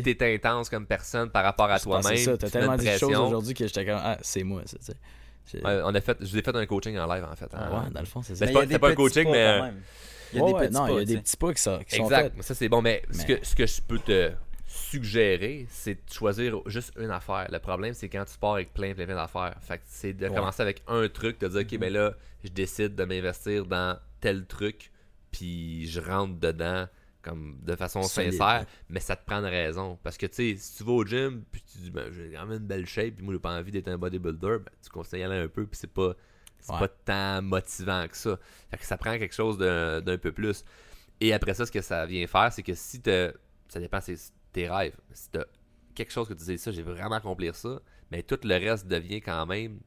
[0.00, 0.02] assez.
[0.02, 2.98] t'es intense comme personne par rapport à toi-même, c'est ça t'as tu tellement dit de
[2.98, 4.94] choses aujourd'hui que j'étais comme ah c'est moi ça tu sais
[5.52, 7.48] J'ai- Ouais, on a fait, je vous ai fait un coaching en live en fait.
[7.52, 7.84] Ah hein.
[7.84, 9.72] ouais dans le fond c'est ça a pas- pas un coaching, pas mais-.
[10.32, 11.62] Il y a des petits non il y pas, a des tu petits pas qui
[11.62, 14.32] sont, Exact, ça c'est bon, mais, Ce, Mais- que, ce que je peux te
[14.74, 17.46] suggérer, c'est de choisir juste une affaire.
[17.50, 19.56] Le problème, c'est quand tu pars avec plein, plein, plein d'affaires.
[19.60, 20.34] Fait que c'est de Ouais.
[20.34, 24.46] commencer avec un truc, de dire, ok, ben là, je décide de m'investir dans tel
[24.46, 24.90] truc,
[25.30, 26.86] puis je rentre dedans
[27.22, 29.98] comme de façon sincère, mais ça te prend une raison.
[30.02, 32.44] Parce que, tu sais, si tu vas au gym, puis tu dis, ben, j'ai quand
[32.44, 35.20] même une belle shape, puis moi, j'ai pas envie d'être un bodybuilder, ben, tu conseilles
[35.20, 36.14] d'y aller un peu, puis c'est pas,
[36.60, 36.80] c'est Ouais.
[36.80, 38.38] pas tant motivant que ça.
[38.70, 40.64] Fait que ça prend quelque chose d'un peu plus.
[41.20, 43.32] Et après ça, ce que ça vient faire, c'est que si t'as-
[43.68, 44.16] ça dépend c'est
[44.54, 44.96] tes rêves.
[45.12, 45.44] Si t'as
[45.94, 49.20] quelque chose que tu dis ça, j'ai vraiment accomplir ça, mais tout le reste devient
[49.20, 49.80] quand même,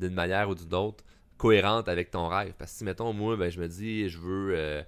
[0.00, 1.04] d'une manière ou d'une autre,
[1.36, 2.54] cohérente avec ton rêve.
[2.58, 4.82] Parce que si, mettons, moi, ben, je me dis, je veux, euh,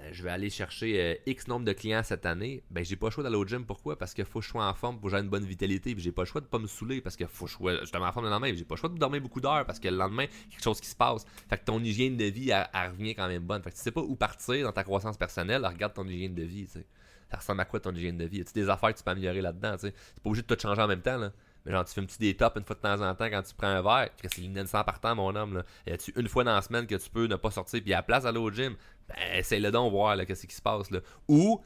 [0.00, 3.08] euh, je vais aller chercher euh, X nombre de clients cette année, ben, j'ai pas
[3.08, 3.64] le choix d'aller au gym.
[3.64, 3.98] Pourquoi?
[3.98, 5.94] Parce qu'il faut que je sois en forme pour que j'ai une bonne vitalité.
[5.94, 7.80] Puis j'ai pas le choix de pas me saouler parce qu'il faut que je sois
[7.80, 8.52] justement en forme le lendemain.
[8.54, 10.88] J'ai pas le choix de dormir beaucoup d'heures parce que le lendemain, quelque chose qui
[10.88, 11.24] se passe.
[11.48, 13.62] Fait que ton hygiène de vie, elle revient quand même bonne.
[13.62, 16.42] Fait que tu sais pas où partir dans ta croissance personnelle, regarde ton hygiène de
[16.42, 16.86] vie, tu sais.
[17.30, 18.40] Ça ressemble à quoi ton hygiène de vie?
[18.40, 19.76] As-tu des affaires que tu peux améliorer là-dedans?
[19.78, 21.30] C'est pas obligé de tout changer en même temps.
[21.64, 23.66] Mais genre, tu fumes-tu des tops une fois de temps en temps quand tu prends
[23.66, 24.08] un verre?
[24.22, 25.64] C'est l'innocent sans partant, mon homme, là.
[25.86, 27.98] Y a-tu une fois dans la semaine que tu peux ne pas sortir puis à
[27.98, 28.74] la place d'aller au gym?
[29.08, 31.00] Ben, essaye-le donc, voir, qu'est-ce qui se passe, là.
[31.28, 31.62] Ou,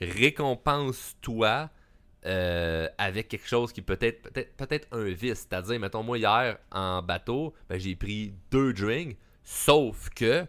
[0.00, 1.70] récompense-toi
[2.26, 5.46] euh, avec quelque chose qui peut être peut-être peut-être un vice.
[5.48, 10.46] C'est-à-dire, mettons, moi, hier, en bateau, ben, j'ai pris deux drinks, sauf que,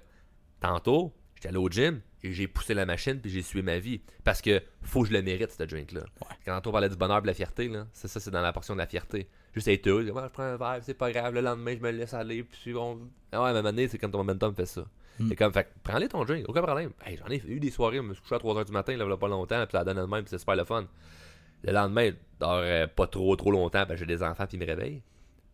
[0.60, 4.02] tantôt, j'étais allé au gym et j'ai poussé la machine puis j'ai sué ma vie.
[4.24, 6.02] Parce que faut que je le mérite, ce drink-là.
[6.46, 8.54] Quand on parlait du bonheur et de la fierté, là, c'est ça, c'est dans la
[8.54, 9.28] portion de la fierté.
[9.54, 11.92] Juste être heureux, Ouais, je prends un verre, c'est pas grave, le lendemain, je me
[11.92, 13.00] laisse aller, puis on...
[13.32, 14.86] Ah ouais, mais maintenant, c'est comme ton momentum fait ça.
[15.30, 16.92] C'est comme, fait, prends-les ton drink, aucun problème.
[17.06, 19.06] Hey, j'en ai eu des soirées, je me suis couché à 3h du matin, là,
[19.10, 20.86] il pas longtemps, puis ça donne le même, puis c'est super le fun.
[21.64, 24.58] Le lendemain, je dors euh, pas trop, trop longtemps, parce que j'ai des enfants, puis
[24.58, 25.02] ils me réveillent.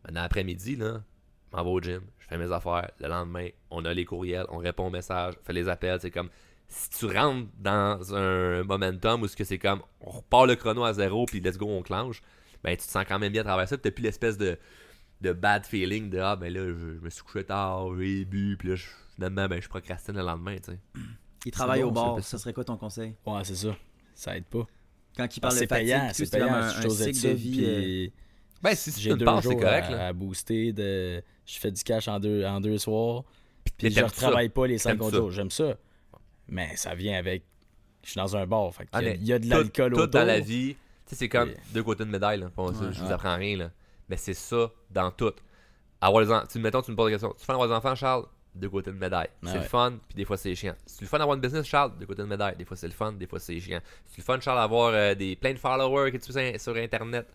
[0.04, 1.04] Maintenant, après-midi, là,
[1.52, 2.90] je m'en vais au gym, je fais mes affaires.
[3.00, 6.00] Le lendemain, on a les courriels, on répond aux messages, on fait les appels.
[6.02, 6.30] C'est comme
[6.72, 10.84] si tu rentres dans un momentum où ce que c'est comme on repart le chrono
[10.84, 12.22] à zéro puis let's go, on clenche,
[12.64, 13.78] ben tu te sens quand même bien à travers ça.
[13.78, 14.58] Puis t'as plus l'espèce de,
[15.22, 18.56] de bad feeling de ah ben là, je, je me suis couché tard, j'ai bu,
[18.58, 20.80] puis là, je- finalement, ben je procrastine le lendemain, tu sais.
[21.46, 23.16] Il travaille bon, au ça bar, fait ça serait quoi ton conseil?
[23.26, 23.76] Ouais c'est ça
[24.16, 24.66] ça aide pas
[25.18, 27.60] Quand il Parce parle de fatigue, c'est payant un, je un chose cycle de vie.
[27.64, 28.08] euh,
[28.62, 29.86] Ben si c'est j'ai une deux c'est jours correct.
[29.88, 30.08] à, Là.
[30.08, 33.24] à booster de je fais du cash en deux en deux soirs
[33.64, 35.18] puis je t'aimes retravaille pas les cinq T'aimes autres ça.
[35.18, 35.76] jours j'aime ça
[36.52, 37.44] mais ça vient avec
[38.04, 39.50] je suis dans un bar fait Ah, y a- mais il y a de tout-
[39.50, 42.40] l'alcool tout, autour dans la vie, tu sais, c'est comme deux côtés de médaille.
[42.40, 42.50] Là.
[42.56, 43.58] Bon, ça, Ouais, je vous apprends rien.
[43.58, 43.72] Là.
[44.10, 45.34] Mais c'est ça dans tout.
[46.02, 47.34] Avoir les enfants, tu, mettons, tu me poses la question.
[47.38, 48.26] Tu fais avoir des enfants, Charles?
[48.56, 49.30] Deux côtés de médaille.
[49.32, 49.60] Ah c'est ouais.
[49.60, 50.76] le fun, puis des fois c'est chiant.
[50.86, 52.56] C'est le fun d'avoir une business, Charles Deux côtés de médaille.
[52.58, 53.80] Des fois c'est le fun, des fois c'est chiant.
[54.08, 57.28] C'est le fun, Charles, d'avoir euh, des, plein de followers que tu fais sur Internet.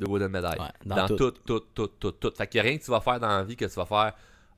[0.00, 0.58] Deux côtés de médaille.
[0.58, 1.16] Ouais, dans dans tout.
[1.16, 2.32] tout, tout, tout, tout, tout.
[2.36, 3.86] Fait qu'il n'y a rien que tu vas faire dans la vie que tu vas
[3.86, 4.14] faire.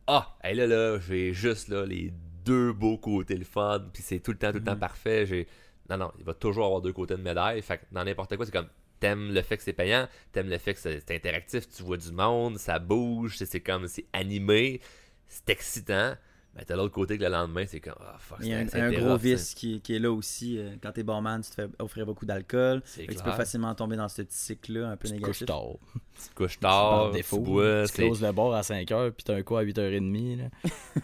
[0.06, 2.12] Ah, hey, là, là, j'ai juste là, les
[2.48, 5.26] deux beaux côtés le fun, puis c'est tout le temps, tout le temps parfait.
[5.26, 5.46] J'ai...
[5.90, 7.60] Non, non, il va toujours avoir deux côtés de médaille.
[7.62, 8.68] Fait que dans n'importe quoi, c'est comme
[9.00, 12.10] t'aimes le fait que c'est payant, t'aimes le fait que c'est interactif, tu vois du
[12.10, 14.80] monde, ça bouge, c'est, comme c'est animé,
[15.26, 16.14] c'est excitant.
[16.56, 18.90] Mais t'as l'autre côté que le lendemain, c'est comme ah fuck, Il y a un,
[18.90, 20.58] gros tu vice qui, qui est là aussi.
[20.58, 22.82] euh, Quand t'es barman, tu te fais offrir beaucoup d'alcool.
[22.96, 25.46] Tu peux facilement tomber dans ce petit cycle-là un peu tu te couches négatif.
[25.46, 25.74] tard
[26.20, 29.42] Tu te couches tard, tu bois, tu closes le bar à 5h puis t'as un
[29.42, 30.44] coup à 8h30 là.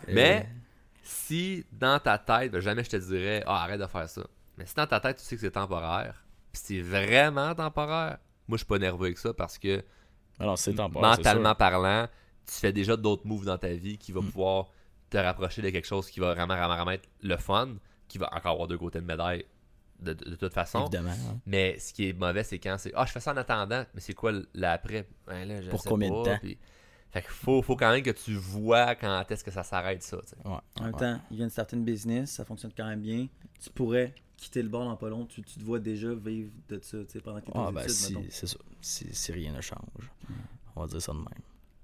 [0.09, 0.49] Mais
[1.05, 4.23] si dans ta tête, jamais je te dirais ah arrête de faire ça.
[4.57, 8.19] Mais si dans ta tête tu sais que c'est temporaire, puis c'est vraiment temporaire,
[8.49, 9.83] moi je suis pas nerveux avec ça parce que
[10.39, 12.09] alors c'est temporaire c'est mentalement parlant,
[12.47, 14.27] tu fais déjà d'autres moves dans ta vie qui va Mm.
[14.31, 14.69] pouvoir
[15.11, 17.77] te rapprocher de quelque chose qui va vraiment, vraiment, vraiment être le fun,
[18.09, 19.45] qui va encore avoir deux côtés de médaille
[20.01, 20.83] de, de- de toute façon.
[20.83, 21.39] évidemment hein.
[21.47, 24.01] Mais ce qui est mauvais, c'est quand c'est Ah, je fais ça en attendant, mais
[24.01, 25.07] c'est quoi l'après?
[25.27, 26.39] Ben Pour sais combien de temps?
[26.41, 26.59] puis-
[27.15, 30.19] Fait qu'il faut, faut quand même que tu vois quand est-ce que ça s'arrête ça.
[30.19, 30.37] tu sais.
[30.45, 31.01] Ouais, En même ouais.
[31.01, 33.29] temps, il vient de starter une business, ça fonctionne quand même bien.
[33.61, 36.79] Tu pourrais quitter le bar dans pas long, tu, tu te vois déjà vivre de
[36.83, 38.57] ça, tu sais, pendant que tu Ah, ben, études, si, c'est ça.
[38.81, 40.11] Si, si rien ne change.
[40.75, 41.29] On va dire ça de même.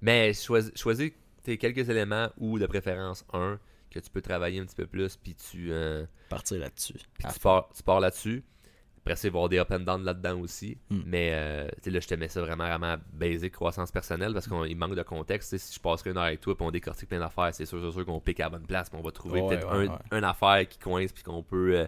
[0.01, 1.11] Mais choisis, choisis
[1.43, 3.57] tes quelques éléments ou de préférence un
[3.89, 6.93] que tu peux travailler un petit peu plus, puis tu, euh, Partir là-dessus.
[7.33, 8.43] tu, pars, tu pars là-dessus.
[9.05, 10.77] Après, y avoir des up and down là-dedans aussi.
[10.89, 10.99] Mm.
[11.05, 14.95] Mais euh, là, je te mets ça vraiment, vraiment basic, croissance personnelle, parce qu'il manque
[14.95, 15.57] de contexte.
[15.57, 17.91] Si je passerai une heure avec toi, puis on décortique plein d'affaires, c'est sûr, c'est
[17.91, 19.91] sûr qu'on pique à la bonne place, puis on va trouver Ouais, peut-être ouais, un,
[19.91, 20.17] ouais.
[20.19, 21.87] une affaire qui coince, puis qu'on peut, euh,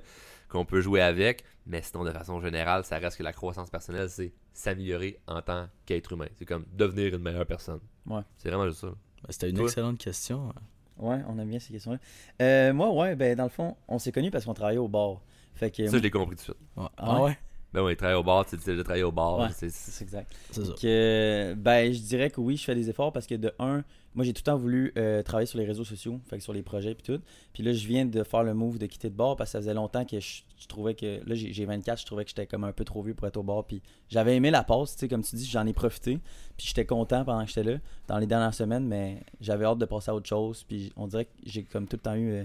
[0.50, 1.44] qu'on peut jouer avec.
[1.68, 5.68] Mais sinon, de façon générale, ça reste que la croissance personnelle, c'est s'améliorer en tant
[5.86, 6.28] qu'être humain.
[6.38, 7.80] C'est comme devenir une meilleure personne.
[8.06, 8.22] Ouais.
[8.38, 8.88] C'est vraiment juste ça.
[8.88, 9.66] Ben, C'était une Toi?
[9.66, 10.52] excellente question.
[10.98, 12.00] Ouais, on aime bien ces questions-là.
[12.42, 15.22] Euh, moi, ouais, ben dans le fond, on s'est connus parce qu'on travaillait au bar.
[15.56, 15.88] Fait que.
[15.88, 16.58] Ça, je l'ai compris tout de suite.
[16.76, 16.88] Ouais.
[16.98, 17.38] Ah ouais?
[17.74, 19.40] Ben oui, travailler au bar, tu sais, déjà travailler au bar.
[19.40, 19.48] Ouais.
[19.52, 20.32] c'est- exact.
[20.52, 20.74] C'est ça.
[20.80, 24.24] Que, ben, je dirais que oui, je fais des efforts parce que de un, moi
[24.24, 26.62] j'ai tout le temps voulu euh, travailler sur les réseaux sociaux, fait que sur les
[26.62, 27.20] projets puis tout.
[27.52, 29.60] Puis là, je viens de faire le move de quitter le bar parce que ça
[29.60, 32.46] faisait longtemps que je, je trouvais que là j'ai j'ai 24, je trouvais que j'étais
[32.46, 33.64] comme un peu trop vieux pour être au bar.
[33.66, 36.20] Puis j'avais aimé la pause, tu sais, comme tu dis, j'en ai profité.
[36.58, 39.86] Puis j'étais content pendant que j'étais là dans les dernières semaines, mais j'avais hâte de
[39.86, 40.64] passer à autre chose.
[40.64, 42.44] Puis on dirait que j'ai comme tout le temps eu euh,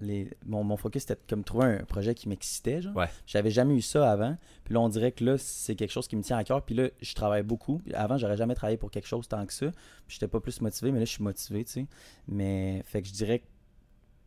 [0.00, 2.96] les, mon, mon focus c'était de comme trouver un projet qui m'excitait, genre.
[2.96, 3.08] Ouais.
[3.26, 4.36] J'avais jamais eu ça avant.
[4.64, 6.62] Puis là, on dirait que là, c'est quelque chose qui me tient à cœur.
[6.62, 7.80] Puis là, je travaille beaucoup.
[7.94, 9.70] Avant, j'aurais jamais travaillé pour quelque chose tant que ça.
[10.06, 11.86] Puis j'étais pas plus motivé, mais là, je suis motivé, tu sais.
[12.26, 13.46] Mais, fait que je dirais que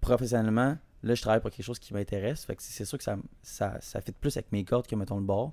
[0.01, 2.45] professionnellement, là, je travaille pour quelque chose qui m'intéresse.
[2.45, 5.17] Fait que c'est sûr que ça, ça, ça fit plus avec mes cordes que, mettons,
[5.17, 5.51] le bar.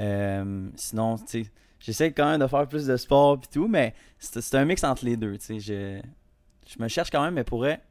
[0.00, 3.94] Euh, sinon, tu sais, j'essaie quand même de faire plus de sport puis tout, mais
[4.18, 5.60] c'est c'est un mix entre les deux, tu sais.
[5.60, 6.00] Je,
[6.66, 7.82] je me cherche quand même, mais pour vrai,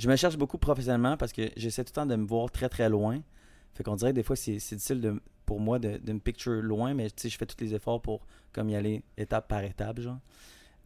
[0.00, 2.68] je me cherche beaucoup professionnellement parce que j'essaie tout le temps de me voir très
[2.68, 3.20] très loin.
[3.74, 6.62] Fait qu'on dirait que des fois c'est difficile de, pour moi de, de me picture
[6.62, 10.18] loin, mais je fais tous les efforts pour comme y aller étape par étape, genre.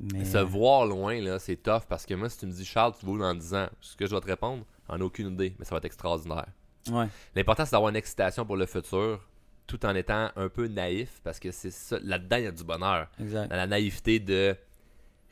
[0.01, 2.95] Mais Se voir loin, là, c'est tough parce que moi, si tu me dis Charles,
[2.99, 5.55] tu vas où dans 10 ans, ce que je dois te répondre, en aucune idée,
[5.59, 6.47] mais ça va être extraordinaire.
[6.91, 9.21] ouais, L'important, c'est d'avoir une excitation pour le futur,
[9.69, 11.99] tout en étant un peu naïf, parce que c'est ça.
[12.03, 13.09] Là-dedans, il y a du bonheur.
[13.21, 13.49] exact.
[13.51, 14.57] Dans la naïveté de.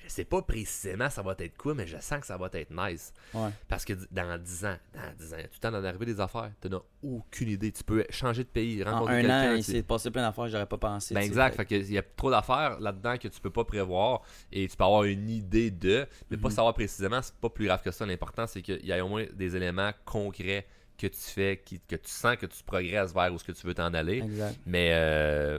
[0.04, 2.70] Je sais pas précisément ça va être quoi, mais je sens que ça va être
[2.70, 3.12] nice.
[3.34, 3.50] Ouais.
[3.68, 6.50] Parce que dans 10 ans, dans 10 ans, tout le temps d'en arriver des affaires.
[6.60, 7.70] Tu n'as aucune idée.
[7.72, 9.50] Tu peux changer de pays, En rencontrer un quelqu'un.
[9.50, 11.14] an, tu- il s'est passé plein d'affaires que j'aurais pas pensé.
[11.14, 14.66] Ben exact, fait il y a trop d'affaires là-dedans que tu peux pas prévoir et
[14.68, 16.54] tu peux avoir une idée de, mais pas Mhm.
[16.54, 18.04] savoir précisément, c'est pas plus grave que ça.
[18.04, 20.66] L'important c'est qu'il y ait au moins des éléments concrets
[20.98, 23.66] que tu fais, qui- que tu sens que tu progresses vers où ce que tu
[23.66, 24.18] veux t'en aller.
[24.18, 24.58] Exact.
[24.66, 25.58] Mais euh,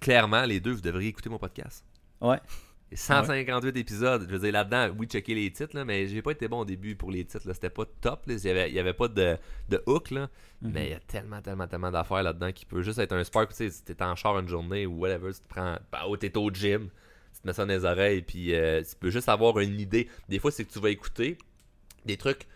[0.00, 1.84] clairement, les deux, vous devriez écouter mon podcast.
[2.20, 2.38] Ouais.
[2.92, 6.32] Et 158 épisodes, je veux dire là-dedans, oui, checker les titres, là, mais j'ai pas
[6.32, 7.48] été bon au début pour les titres.
[7.48, 7.54] là.
[7.54, 8.26] C'était pas top.
[8.26, 8.34] là.
[8.34, 9.38] Il y avait, il y avait pas de,
[9.70, 10.28] de hook, là.
[10.60, 10.72] Mhm.
[10.74, 13.48] mais il y a tellement, tellement, tellement d'affaires là-dedans qui peut juste être un spark.
[13.48, 16.18] Tu sais, si t'es en char une journée ou whatever, tu te prends, bah, ou
[16.18, 16.90] t'es au gym,
[17.34, 20.10] tu te mets ça dans les oreilles, puis euh, tu peux juste avoir une idée.
[20.28, 21.38] Des fois, c'est que tu vas écouter
[22.04, 22.46] des trucs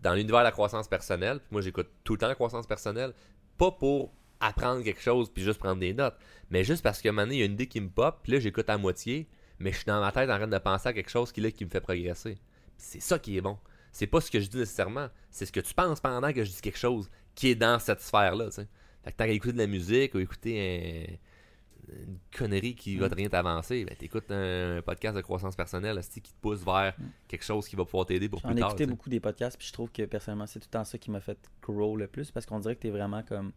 [0.00, 1.38] dans l'univers de la croissance personnelle.
[1.38, 3.12] Puis moi, j'écoute tout le temps la croissance personnelle,
[3.58, 6.16] pas pour apprendre quelque chose puis juste prendre des notes,
[6.50, 8.40] mais juste parce que maintenant, il y a une idée qui me pop, puis là,
[8.40, 9.28] j'écoute à moitié,
[9.58, 11.50] mais je suis dans ma tête en train de penser à quelque chose qui, là,
[11.50, 12.38] qui me fait progresser.
[12.76, 13.56] C'est ça qui est bon.
[13.92, 16.50] C'est pas ce que je dis nécessairement, c'est ce que tu penses pendant que je
[16.50, 18.50] dis quelque chose qui est dans cette sphère-là.
[18.50, 18.64] Fait
[19.12, 23.14] que tant qu'à écouter de la musique ou écouter un- une connerie qui va te
[23.14, 26.96] rien t'avancer, ben t'écoutes un, un podcast de croissance personnelle qui te pousse vers
[27.28, 28.70] quelque chose qui va pouvoir t'aider pour J'en plus tard.
[28.70, 28.96] écouté tu sais.
[28.96, 31.20] beaucoup des podcasts, puis je trouve que personnellement, c'est tout le temps ça qui m'a
[31.20, 33.52] fait grow le plus parce qu'on dirait que t'es vraiment comme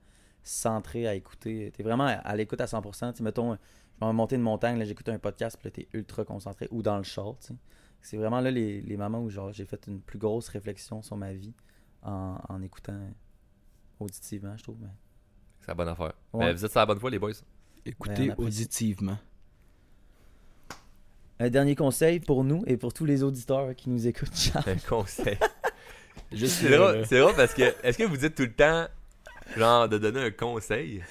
[0.47, 1.71] centré à écouter.
[1.75, 3.11] T'es vraiment à, à l'écoute à 100%.
[3.11, 3.55] Tu sais, mettons,
[4.01, 6.81] je vais monter une montagne, là, j'écoute un podcast, puis là, t'es ultra concentré ou
[6.81, 7.53] dans le char, tu.
[8.01, 11.17] C'est vraiment là les, les moments où genre j'ai fait une plus grosse réflexion sur
[11.17, 11.53] ma vie
[12.03, 12.99] en, en écoutant
[13.99, 14.77] auditivement, je trouve.
[14.79, 14.87] mais-
[15.61, 16.13] C'est la bonne affaire.
[16.31, 16.53] Ouais.
[16.53, 17.31] Vous êtes sur la bonne fois, les boys.
[17.85, 19.17] Écoutez Ben, auditivement.
[21.39, 24.69] Un dernier conseil pour nous et pour tous les auditeurs qui nous écoutent, Charles.
[24.69, 25.37] Un conseil.
[26.35, 28.87] C'est drôle parce que, est-ce que vous dites tout le temps,
[29.55, 31.01] genre, de donner un conseil,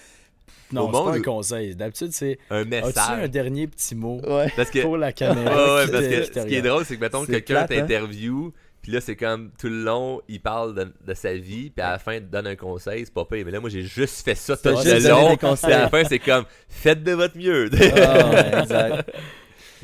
[0.73, 1.77] Non, au c'est pas monde- un conseil.
[1.77, 2.39] D'habitude, c'est.
[2.51, 3.31] un As-tu un message?
[3.31, 4.53] dernier petit mot Ouais.
[4.57, 7.25] Parce que, pour la caméra ouais, parce que ce qui est drôle, c'est que mettons
[7.25, 7.67] quelqu'un hein?
[7.67, 8.53] t'interview,
[8.83, 11.93] puis là, c'est comme tout le long, il parle de, de sa vie, puis à
[11.93, 13.45] la fin, il te donne un conseil, c'est pas pire.
[13.45, 15.31] Mais là, moi, j'ai juste fait ça tout le juste donné long.
[15.31, 17.69] des Puis à la fin, c'est comme, faites de votre mieux.
[17.73, 19.11] Ah, ouais, exact.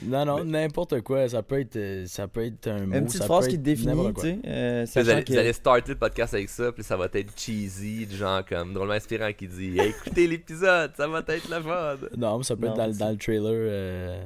[0.04, 1.28] Non, non, n'importe quoi.
[1.28, 2.96] Ça peut être, euh, ça peut être un mot.
[2.96, 4.38] Une petite ça phrase peut qui te être définit, tu sais.
[4.46, 7.38] euh, vous, allez, que- vous allez starter le podcast avec ça, puis ça va être
[7.38, 11.60] cheesy, du genre comme drôlement inspirant qui dit Hey, écoutez l'épisode, ça va être la
[11.60, 11.96] fun.
[12.16, 14.24] Non, mais ça peut Non, être dans, dans le trailer euh,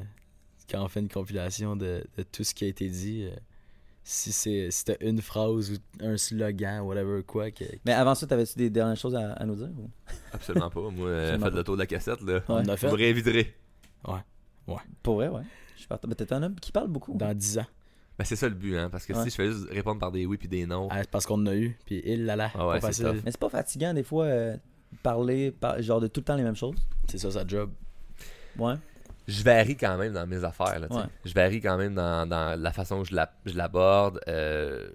[0.71, 3.25] quand on fait une compilation de, de tout ce qui a été dit.
[3.31, 3.37] euh,
[4.09, 7.51] si c'est si t'as une phrase ou un slogan, whatever quoi.
[7.51, 9.71] Que, Mais avant ça, t'avais-tu des dernières choses à, à nous dire?
[9.77, 9.91] ou?
[10.33, 10.81] Absolument pas.
[10.91, 12.41] Moi, faites le tour de la cassette, là.
[12.49, 12.93] on a Vous fait me
[14.75, 14.97] réinviterez.
[15.03, 15.43] Pour vrai, ouais.
[15.75, 16.09] Je suis partant.
[16.09, 17.15] Mais t'es un homme qui parle beaucoup.
[17.17, 17.67] dans 10 ans.
[18.19, 19.25] Ben, c'est ça le but, hein, parce que Ouais.
[19.25, 21.35] si je fais juste répondre par des oui puis des non, Ah, c'est parce qu'on
[21.35, 23.21] en a eu, puis il là là, Ah ouais, pas c'est facile.
[23.25, 24.57] Mais c'est pas fatigant des fois euh,
[25.03, 26.77] parler par- genre de tout le temps les mêmes choses.
[27.09, 27.71] C'est ça sa job.
[28.59, 28.75] Ouais.
[29.29, 30.79] je varie quand même dans mes affaires.
[30.79, 30.87] Là.
[30.91, 31.03] Ouais.
[31.27, 34.19] Je varie quand même dans, dans la façon que je la- je l'aborde.
[34.29, 34.89] euh,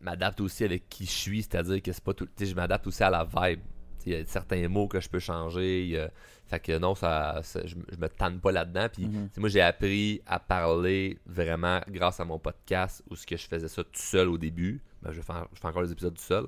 [0.00, 2.26] je m'adapte aussi avec qui je suis, c'est-à-dire que c'est pas tout.
[2.26, 3.60] tu sais, Je m'adapte aussi à la vibe.
[4.08, 5.82] Il y a certains mots que je peux changer.
[5.84, 6.10] il y a-
[6.46, 8.88] fait que non, ça, ça- je, je me tanne pas là-dedans.
[8.92, 9.28] Puis Mhm.
[9.36, 13.68] moi, j'ai appris à parler vraiment grâce à mon podcast où ce que je faisais
[13.68, 14.82] ça tout seul au début.
[15.02, 16.46] Ben, je, fais, je fais encore les épisodes tout seul.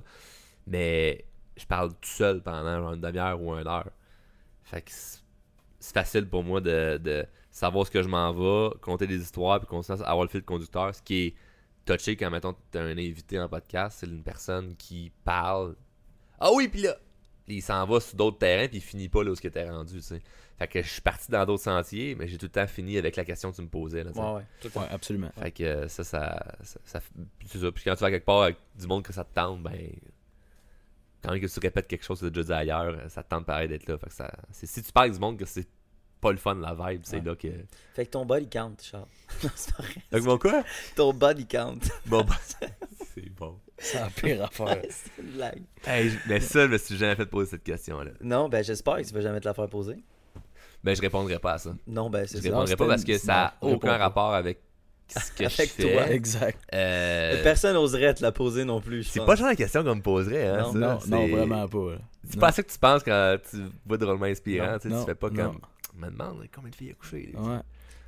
[0.67, 1.25] Mais
[1.57, 3.91] je parle tout seul pendant genre une demi-heure ou une heure.
[4.63, 9.07] Fait que c'est facile pour moi de, de savoir ce que je m'en vais, compter
[9.07, 10.95] des histoires, puis continuer à avoir le fil conducteur.
[10.95, 11.35] Ce qui est
[11.85, 15.75] touché quand, mettons, t'as un invité en podcast, c'est une personne qui parle.
[16.39, 16.97] Ah oui, puis là,
[17.57, 19.95] il s'en va sur d'autres terrains, puis il finit pas là où il était rendu,
[19.97, 20.21] tu sais.
[20.59, 23.17] Fait que je suis parti dans d'autres sentiers, mais j'ai tout le temps fini avec
[23.17, 24.11] la question que tu me posais, là.
[24.11, 24.71] Ouais, ouais.
[24.77, 25.31] Ouais, absolument.
[25.39, 27.01] Fait que euh, ça, ça, ça, ça-
[27.39, 27.73] puis c'est ça.
[27.73, 29.79] Puis quand tu vas quelque part avec du monde que ça te tente, ben.
[31.23, 33.29] Quand même que tu répètes quelque chose que tu as déjà dit ailleurs, ça te
[33.29, 33.99] tente pareil d'être là.
[33.99, 34.31] Fait que ça.
[34.53, 35.69] si tu parles avec du monde que c'est
[36.21, 37.23] pas le fun la vibe, c'est Ouais.
[37.25, 37.49] là que.
[37.95, 39.07] Fait que ton body count, Charles.
[39.45, 39.95] Non, c'est pas vrai.
[40.13, 40.65] Donc mon quoi?
[40.97, 41.79] Ton body count.
[42.07, 42.37] Bon bah,
[43.15, 43.59] c'est bon.
[43.83, 44.83] C'est la pire affaire.
[44.91, 45.63] c'est une blague.
[45.87, 48.11] Hey, je- mais ça, je me suis jamais fait poser cette question-là.
[48.21, 49.97] Non, ben j'espère que tu vas jamais te la faire poser.
[50.85, 51.75] Ben je répondrai pas à ça.
[51.87, 52.43] Non, ben Je c'est ça.
[52.45, 53.97] répondrai c'était pas parce que ça a non, réponds aucun pas.
[53.99, 54.61] rapport avec
[55.09, 55.93] ce que Avec je fais.
[55.95, 56.11] toi.
[56.11, 56.59] Exact.
[56.75, 59.03] Euh, Personne n'oserait te la poser non plus.
[59.03, 59.27] je c'est pense.
[59.27, 60.71] pas le genre de question qu'on me poserait, hein.
[60.75, 61.07] Non, ça.
[61.09, 61.97] Non, vraiment pas.
[62.25, 62.41] C'est Non.
[62.41, 64.73] pas ça que tu penses quand tu vois drôlement inspirant.
[64.73, 65.45] Non, tu sais, non, tu fais pas non.
[65.53, 65.61] comme.
[65.95, 67.31] Je me demande combien de filles il a couché.
[67.35, 67.41] là.
[67.41, 67.61] Ouais.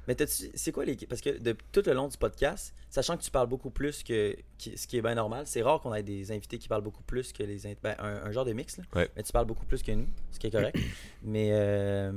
[0.08, 0.96] Mais c'est quoi les.
[0.96, 4.36] Parce que de, tout le long du podcast, sachant que tu parles beaucoup plus que.
[4.58, 7.32] ce qui est bien normal, c'est rare qu'on ait des invités qui parlent beaucoup plus
[7.32, 7.58] que les.
[7.82, 8.84] Ben, un, un genre de mix, là.
[8.94, 9.08] Ouais.
[9.16, 10.76] Mais tu parles beaucoup plus que nous, ce qui est correct.
[11.22, 12.12] Mais euh,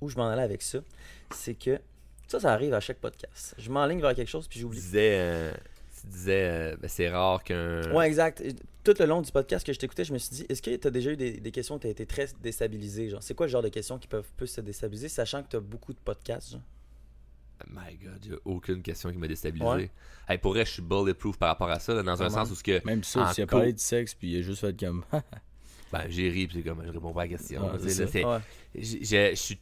[0.00, 0.80] où je m'en allais avec ça,
[1.30, 1.78] c'est que.
[2.28, 3.54] Ça, ça arrive à chaque podcast.
[3.58, 4.80] Je m'enligne vers quelque chose puis Tu j'oublie.
[4.80, 5.52] disais, euh,
[6.00, 7.90] tu disais euh, ben, c'est rare qu'un.
[7.92, 8.42] Ouais, exact.
[8.82, 10.86] Tout le long du podcast que je t'écoutais, je me suis dit, est-ce que tu
[10.86, 13.08] as déjà eu des, des questions où tu as été très déstabilisé?
[13.08, 15.56] Genre, c'est quoi le genre de questions qui peuvent plus se déstabiliser, sachant que tu
[15.56, 16.52] as beaucoup de podcasts?
[16.52, 16.60] Genre?
[17.68, 19.68] My god, il a aucune question qui m'a déstabilisé.
[19.68, 19.90] Ouais.
[20.28, 22.54] Hey, pour vrai, je suis bulletproof par rapport à ça, là, dans un sens où
[22.54, 22.84] ce que.
[22.84, 25.04] Même ça, s'il a parlé de sexe, puis il a juste fait comme.
[25.92, 27.60] Ben, j'ai ri, puis comme, je réponds pas à la question.
[27.60, 28.40] Ouais, là, Ouais.
[28.82, 29.60] je suis.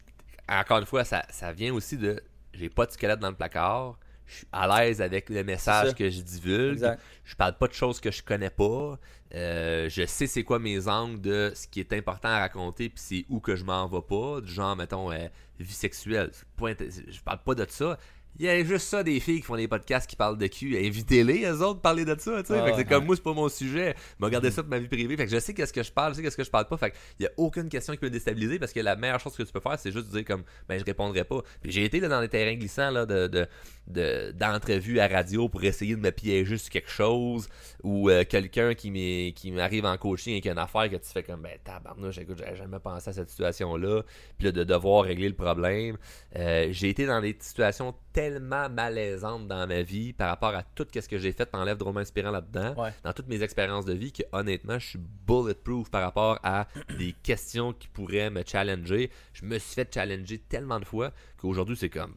[0.48, 2.22] Encore une fois, ça, ça vient aussi de.
[2.54, 3.98] J'ai pas de squelette dans le placard.
[4.24, 6.74] Je suis à l'aise avec le message que je divulgue.
[6.74, 7.02] Exact.
[7.24, 8.98] Je parle pas de choses que je connais pas.
[9.34, 13.02] Euh, je sais c'est quoi mes angles de ce qui est important à raconter, puis
[13.02, 14.40] c'est où que je m'en vais pas.
[14.40, 15.28] Du genre, mettons, euh,
[15.58, 16.30] vie sexuelle.
[16.58, 17.98] Je parle pas de ça.
[18.38, 20.76] Il y a juste ça des filles qui font des podcasts qui parlent de cul.
[20.76, 22.42] Invitez-les, eux autres, parler de ça.
[22.42, 22.58] tu sais.
[22.58, 23.94] Ah c'est comme moi, c'est pas mon sujet.
[24.18, 25.16] Mais regardez ça de ma vie privée.
[25.16, 26.76] Fait que je sais qu'est-ce que je parle, je sais qu'est-ce que je parle pas.
[26.78, 29.36] Fait qu'il y a aucune question qui peut me déstabiliser parce que la meilleure chose
[29.36, 31.42] que tu peux faire, c'est juste dire comme, ben, je répondrai pas.
[31.60, 33.46] Puis j'ai été là, dans les terrains glissants là, de, de,
[33.88, 37.48] de- d'entrevues à radio pour essayer de me piéger sur quelque chose
[37.82, 41.42] ou euh, quelqu'un qui, qui m'arrive en coaching avec une affaire que tu fais comme
[41.42, 44.02] ben tabarnouche écoute j'avais jamais pensé à cette situation là
[44.38, 45.98] puis là de devoir régler le problème
[46.36, 50.86] Euh, j'ai été dans des situations tellement malaisantes dans ma vie par rapport à tout
[50.94, 52.92] ce que j'ai fait t'enlèves drôlement inspirant là-dedans Ouais.
[53.04, 56.66] dans toutes mes expériences de vie que honnêtement je suis bulletproof par rapport à
[56.98, 61.76] des questions qui pourraient me challenger je me suis fait challenger tellement de fois qu'aujourd'hui
[61.76, 62.14] c'est comme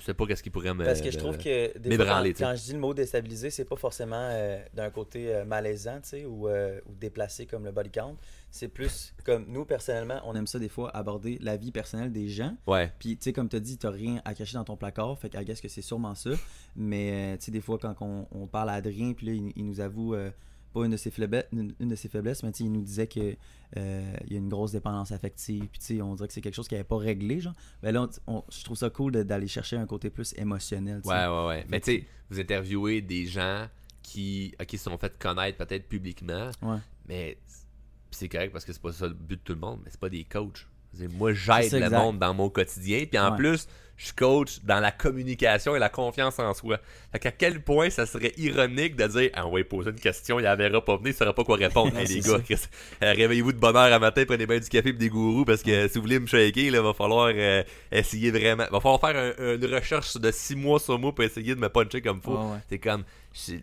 [0.00, 2.24] je sais pas qu'est-ce qui pourrait me Parce que je trouve que des fois, quand,
[2.24, 6.08] quand je dis le mot déstabiliser, c'est pas forcément euh, d'un côté euh, malaisant, tu
[6.08, 8.16] sais, ou, euh, ou déplacé comme le body count.
[8.50, 12.28] C'est plus comme nous, personnellement, on aime ça des fois aborder la vie personnelle des
[12.28, 12.56] gens.
[12.66, 15.18] ouais Puis, tu sais, comme tu as dit, tu rien à cacher dans ton placard.
[15.18, 16.30] Fait qu'à guess que c'est sûrement ça.
[16.74, 19.52] Mais, euh, tu sais, des fois, quand on, on parle à Adrien, puis là, il,
[19.54, 20.16] il nous avoue
[20.72, 23.36] pas une de ses faiblesses, une, une de ses faiblesses mais il nous disait que
[23.76, 25.66] euh, il y a une grosse dépendance affective.
[25.68, 27.54] Puis, tu sais, on dirait que c'est quelque chose qui n'avait pas réglé, genre.
[27.82, 31.00] Mais là, on- on- je trouve ça cool d'aller chercher un côté plus émotionnel.
[31.04, 31.66] Ouais, ouais, ouais.
[31.68, 33.66] Mais tu sais, vous interviewez des gens
[34.02, 36.78] qui, à qui se sont fait connaître peut-être publiquement, Ouais.
[37.06, 37.38] mais
[38.10, 40.00] c'est correct parce que c'est pas ça le but de tout le monde, mais c'est
[40.00, 40.66] pas des coachs.
[41.18, 41.90] Moi, j'aide le exact.
[41.98, 43.36] monde dans mon quotidien, puis en Ouais.
[43.36, 46.78] plus, je coach dans la communication et la confiance en soi.
[47.12, 50.40] Fait qu'à quel point ça serait ironique de dire Ah, on va poser une question,
[50.40, 51.94] il la verra pas venir, il saura pas quoi répondre.
[51.98, 54.92] hey, les gars, euh, réveillez-vous de bonne heure à matin, prenez bien du café et
[54.94, 57.62] des gourous parce que si vous voulez me shaker, il va falloir euh,
[57.92, 58.64] essayer vraiment.
[58.70, 61.68] va falloir faire un- une recherche de six mois sur moi pour essayer de me
[61.68, 62.32] puncher comme faut.
[62.38, 62.58] Ouais.
[62.70, 63.04] C'est comme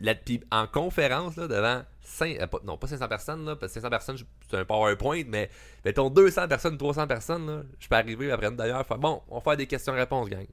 [0.02, 1.82] là, puis en conférence là, devant
[2.22, 4.18] euh, non pas 500 personnes là, parce que 500 personnes
[4.50, 5.50] c'est un PowerPoint, mais
[5.86, 9.58] mettons 200 personnes, 300 personnes là, je peux arriver après d'ailleurs bon, on va faire
[9.58, 10.48] des questions-réponses gang.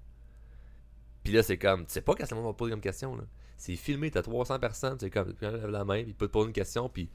[1.22, 3.16] Puis là c'est comme tu sais pas qu'est-ce que le monde va poser comme question
[3.16, 3.24] là.
[3.56, 6.48] C'est filmé, t'as 300 personnes, c'est comme quelqu'un lève la main, il peut te poser
[6.48, 7.10] une question puis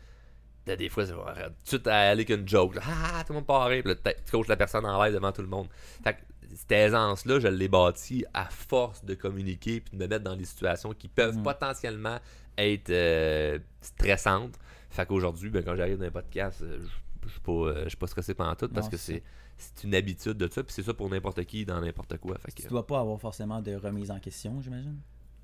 [0.67, 2.75] Là, des fois, c'est tout de suite aller avec une joke.
[2.75, 2.81] là.
[2.85, 5.47] Ah, tout le monde part puis tu coaches la personne en live devant tout le
[5.47, 5.67] monde.
[6.03, 6.17] Fait
[6.55, 10.45] cette aisance-là, je l'ai bâtie à force de communiquer puis de me mettre dans des
[10.45, 11.43] situations qui peuvent Mhm.
[11.43, 12.17] potentiellement
[12.57, 14.55] être euh, stressantes.
[14.89, 16.79] Fait qu'aujourd'hui, ben, quand j'arrive dans un podcast, euh,
[17.25, 19.23] je suis pas, euh, suis pas stressé pendant tout parce Non, que c'est
[19.83, 22.37] une habitude de ça, puis c'est ça pour n'importe qui dans n'importe quoi.
[22.39, 24.97] Fait que, Tu dois pas avoir forcément de remise en question, j'imagine?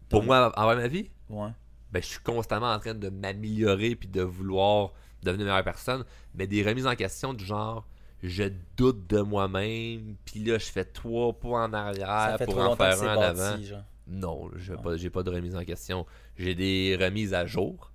[0.09, 1.49] pour moi, avoir ma vie, Ouais.
[1.91, 6.05] ben, je suis constamment en train de m'améliorer puis de vouloir devenir une meilleure personne.
[6.35, 7.87] Mais des remises en question du genre,
[8.27, 8.43] je
[8.77, 13.15] doute de moi-même, puis là, je fais trois pas en arrière pour en faire un
[13.15, 13.61] en bâti, avant.
[13.63, 13.83] genre.
[14.07, 15.09] Non, j'ai Ouais.
[15.09, 16.05] pas, de remise en question.
[16.37, 17.91] J'ai des remises à jour,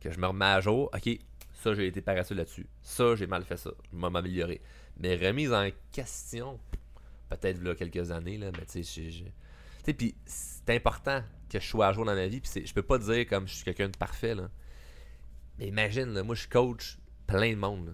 [0.00, 0.90] que je me remets à jour.
[0.94, 1.18] Ok,
[1.52, 2.66] ça, j'ai été paresseux là-dessus.
[2.82, 3.70] Ça, j'ai mal fait ça.
[3.92, 4.60] Je vais m'améliorer.
[4.98, 6.58] Mais remise en question,
[7.28, 11.92] peut-être là quelques années, là, mais tu sais, puis c'est important que je sois à
[11.92, 12.40] jour dans ma vie.
[12.40, 14.48] Puis je peux pas dire comme je suis quelqu'un de parfait, là.
[15.58, 17.92] Mais imagine, là, moi, je coach plein de monde, là.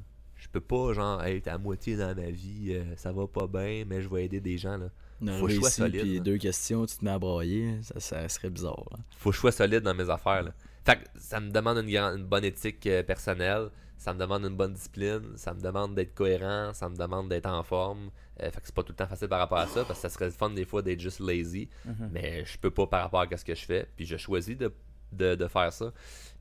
[0.53, 3.85] Je peux pas, genre, être à moitié dans ma vie, euh, ça va pas bien,
[3.87, 4.91] mais je vais aider des gens, là.
[5.39, 6.21] Faut que je sois solide, puis là.
[6.21, 8.85] deux questions, tu te mets à broyer, ça, ça serait bizarre.
[8.93, 8.99] hein.
[9.17, 10.43] faut que je sois solide dans mes affaires.
[10.43, 10.53] Là.
[10.85, 13.69] Fait que ça me demande une, bonne éthique euh, personnelle,
[13.99, 17.47] ça me demande une bonne discipline, ça me demande d'être cohérent, ça me demande d'être
[17.47, 18.11] en forme.
[18.43, 20.09] Euh, fait que c'est pas tout le temps facile par rapport à ça, parce que
[20.09, 22.09] ça serait fun des fois d'être juste lazy, Mhm.
[22.11, 24.73] mais je peux pas par rapport à ce que je fais, puis je choisis de,
[25.13, 25.93] de, de faire ça.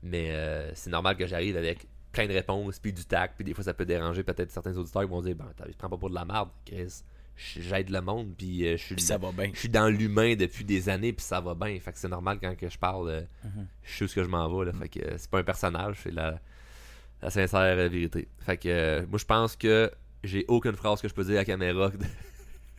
[0.02, 3.54] Mais euh, c'est normal que j'arrive avec plein de réponses, puis du tact, puis des
[3.54, 5.96] fois ça peut déranger peut-être certains auditeurs qui vont dire, ben, t'as- je prends pas
[5.96, 7.02] pour de la merde, Chris.
[7.36, 9.50] J'aide le monde, puis euh, je suis Puis ça va bien.
[9.54, 12.38] je suis dans l'humain depuis des années puis ça va bien fait que c'est normal
[12.38, 13.66] quand que je parle euh, Mhm.
[13.82, 15.42] je sais où ce que je m'en vais là fait que euh, c'est pas un
[15.42, 16.38] personnage c'est la,
[17.22, 19.90] la sincère vérité fait que euh, moi je pense que
[20.22, 21.90] j'ai aucune phrase que je peux dire à la caméra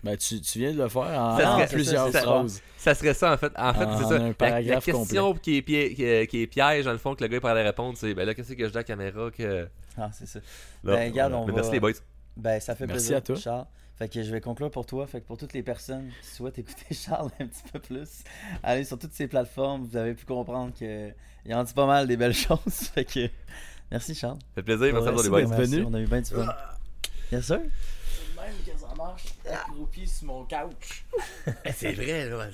[0.03, 2.61] Ben, tu, tu viens de le faire en, Ça en serait- plusieurs ça- ça- phrases.
[2.77, 5.75] ça serait ça en fait en fait c'est ça un La- question qui est, qui,
[6.03, 8.33] est, qui est piège dans le fond que le gars pourrait répondre c'est ben là
[8.33, 9.67] qu'est-ce que je dis à la caméra que
[9.97, 10.39] Ah, c'est ça.
[10.83, 11.91] Là, Ben, regarde, on Mais merci va- les boys
[12.35, 13.35] Ben, ça fait Merci plaisir, à toi.
[13.35, 13.65] Charles.
[13.99, 15.05] Fait que je vais conclure pour toi.
[15.05, 18.09] Fait que pour toutes les personnes qui souhaitent écouter Charles un petit peu plus,
[18.63, 19.83] allez sur toutes ces plateformes.
[19.83, 21.09] Vous avez pu comprendre que
[21.45, 22.57] il en dit pas mal des belles choses.
[22.95, 23.29] Fait que
[23.91, 24.39] merci Charles.
[24.39, 25.85] ça fait plaisir merci à vous les boys merci, venu.
[25.87, 26.47] On a eu bien du fun.
[27.31, 27.59] Yes sir.
[29.03, 31.05] Marche, accroupi sur mon couch.
[31.75, 32.47] c'est vrai là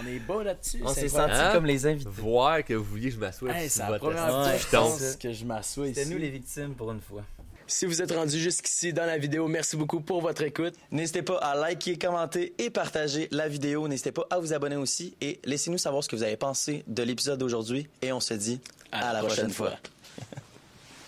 [0.00, 0.80] on est bas là-dessus.
[0.84, 1.50] On s'est sentis Hein?
[1.52, 2.08] comme les invités.
[2.10, 4.58] voir que vous vouliez que je m'assoie Hey, sur c'est la votre première fois que
[4.58, 4.90] je je tombe.
[4.90, 5.94] pense que je m'assois ici.
[6.00, 7.22] C'était nous les victimes pour une fois.
[7.66, 10.74] Si vous êtes rendu jusqu'ici dans la vidéo, merci beaucoup pour votre écoute.
[10.90, 13.88] N'hésitez pas à liker, commenter et partager la vidéo.
[13.88, 17.02] N'hésitez pas à vous abonner aussi et laissez-nous savoir ce que vous avez pensé de
[17.02, 17.88] l'épisode d'aujourd'hui.
[18.02, 18.60] Et on se dit
[18.92, 19.72] à, la prochaine, fois.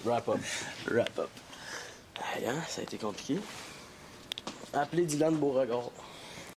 [0.06, 0.39] Wrap up.
[0.90, 1.28] Wrap up.
[2.47, 3.39] Hein, ça a été compliqué.
[4.72, 5.90] Appelez Dylan Beauregard.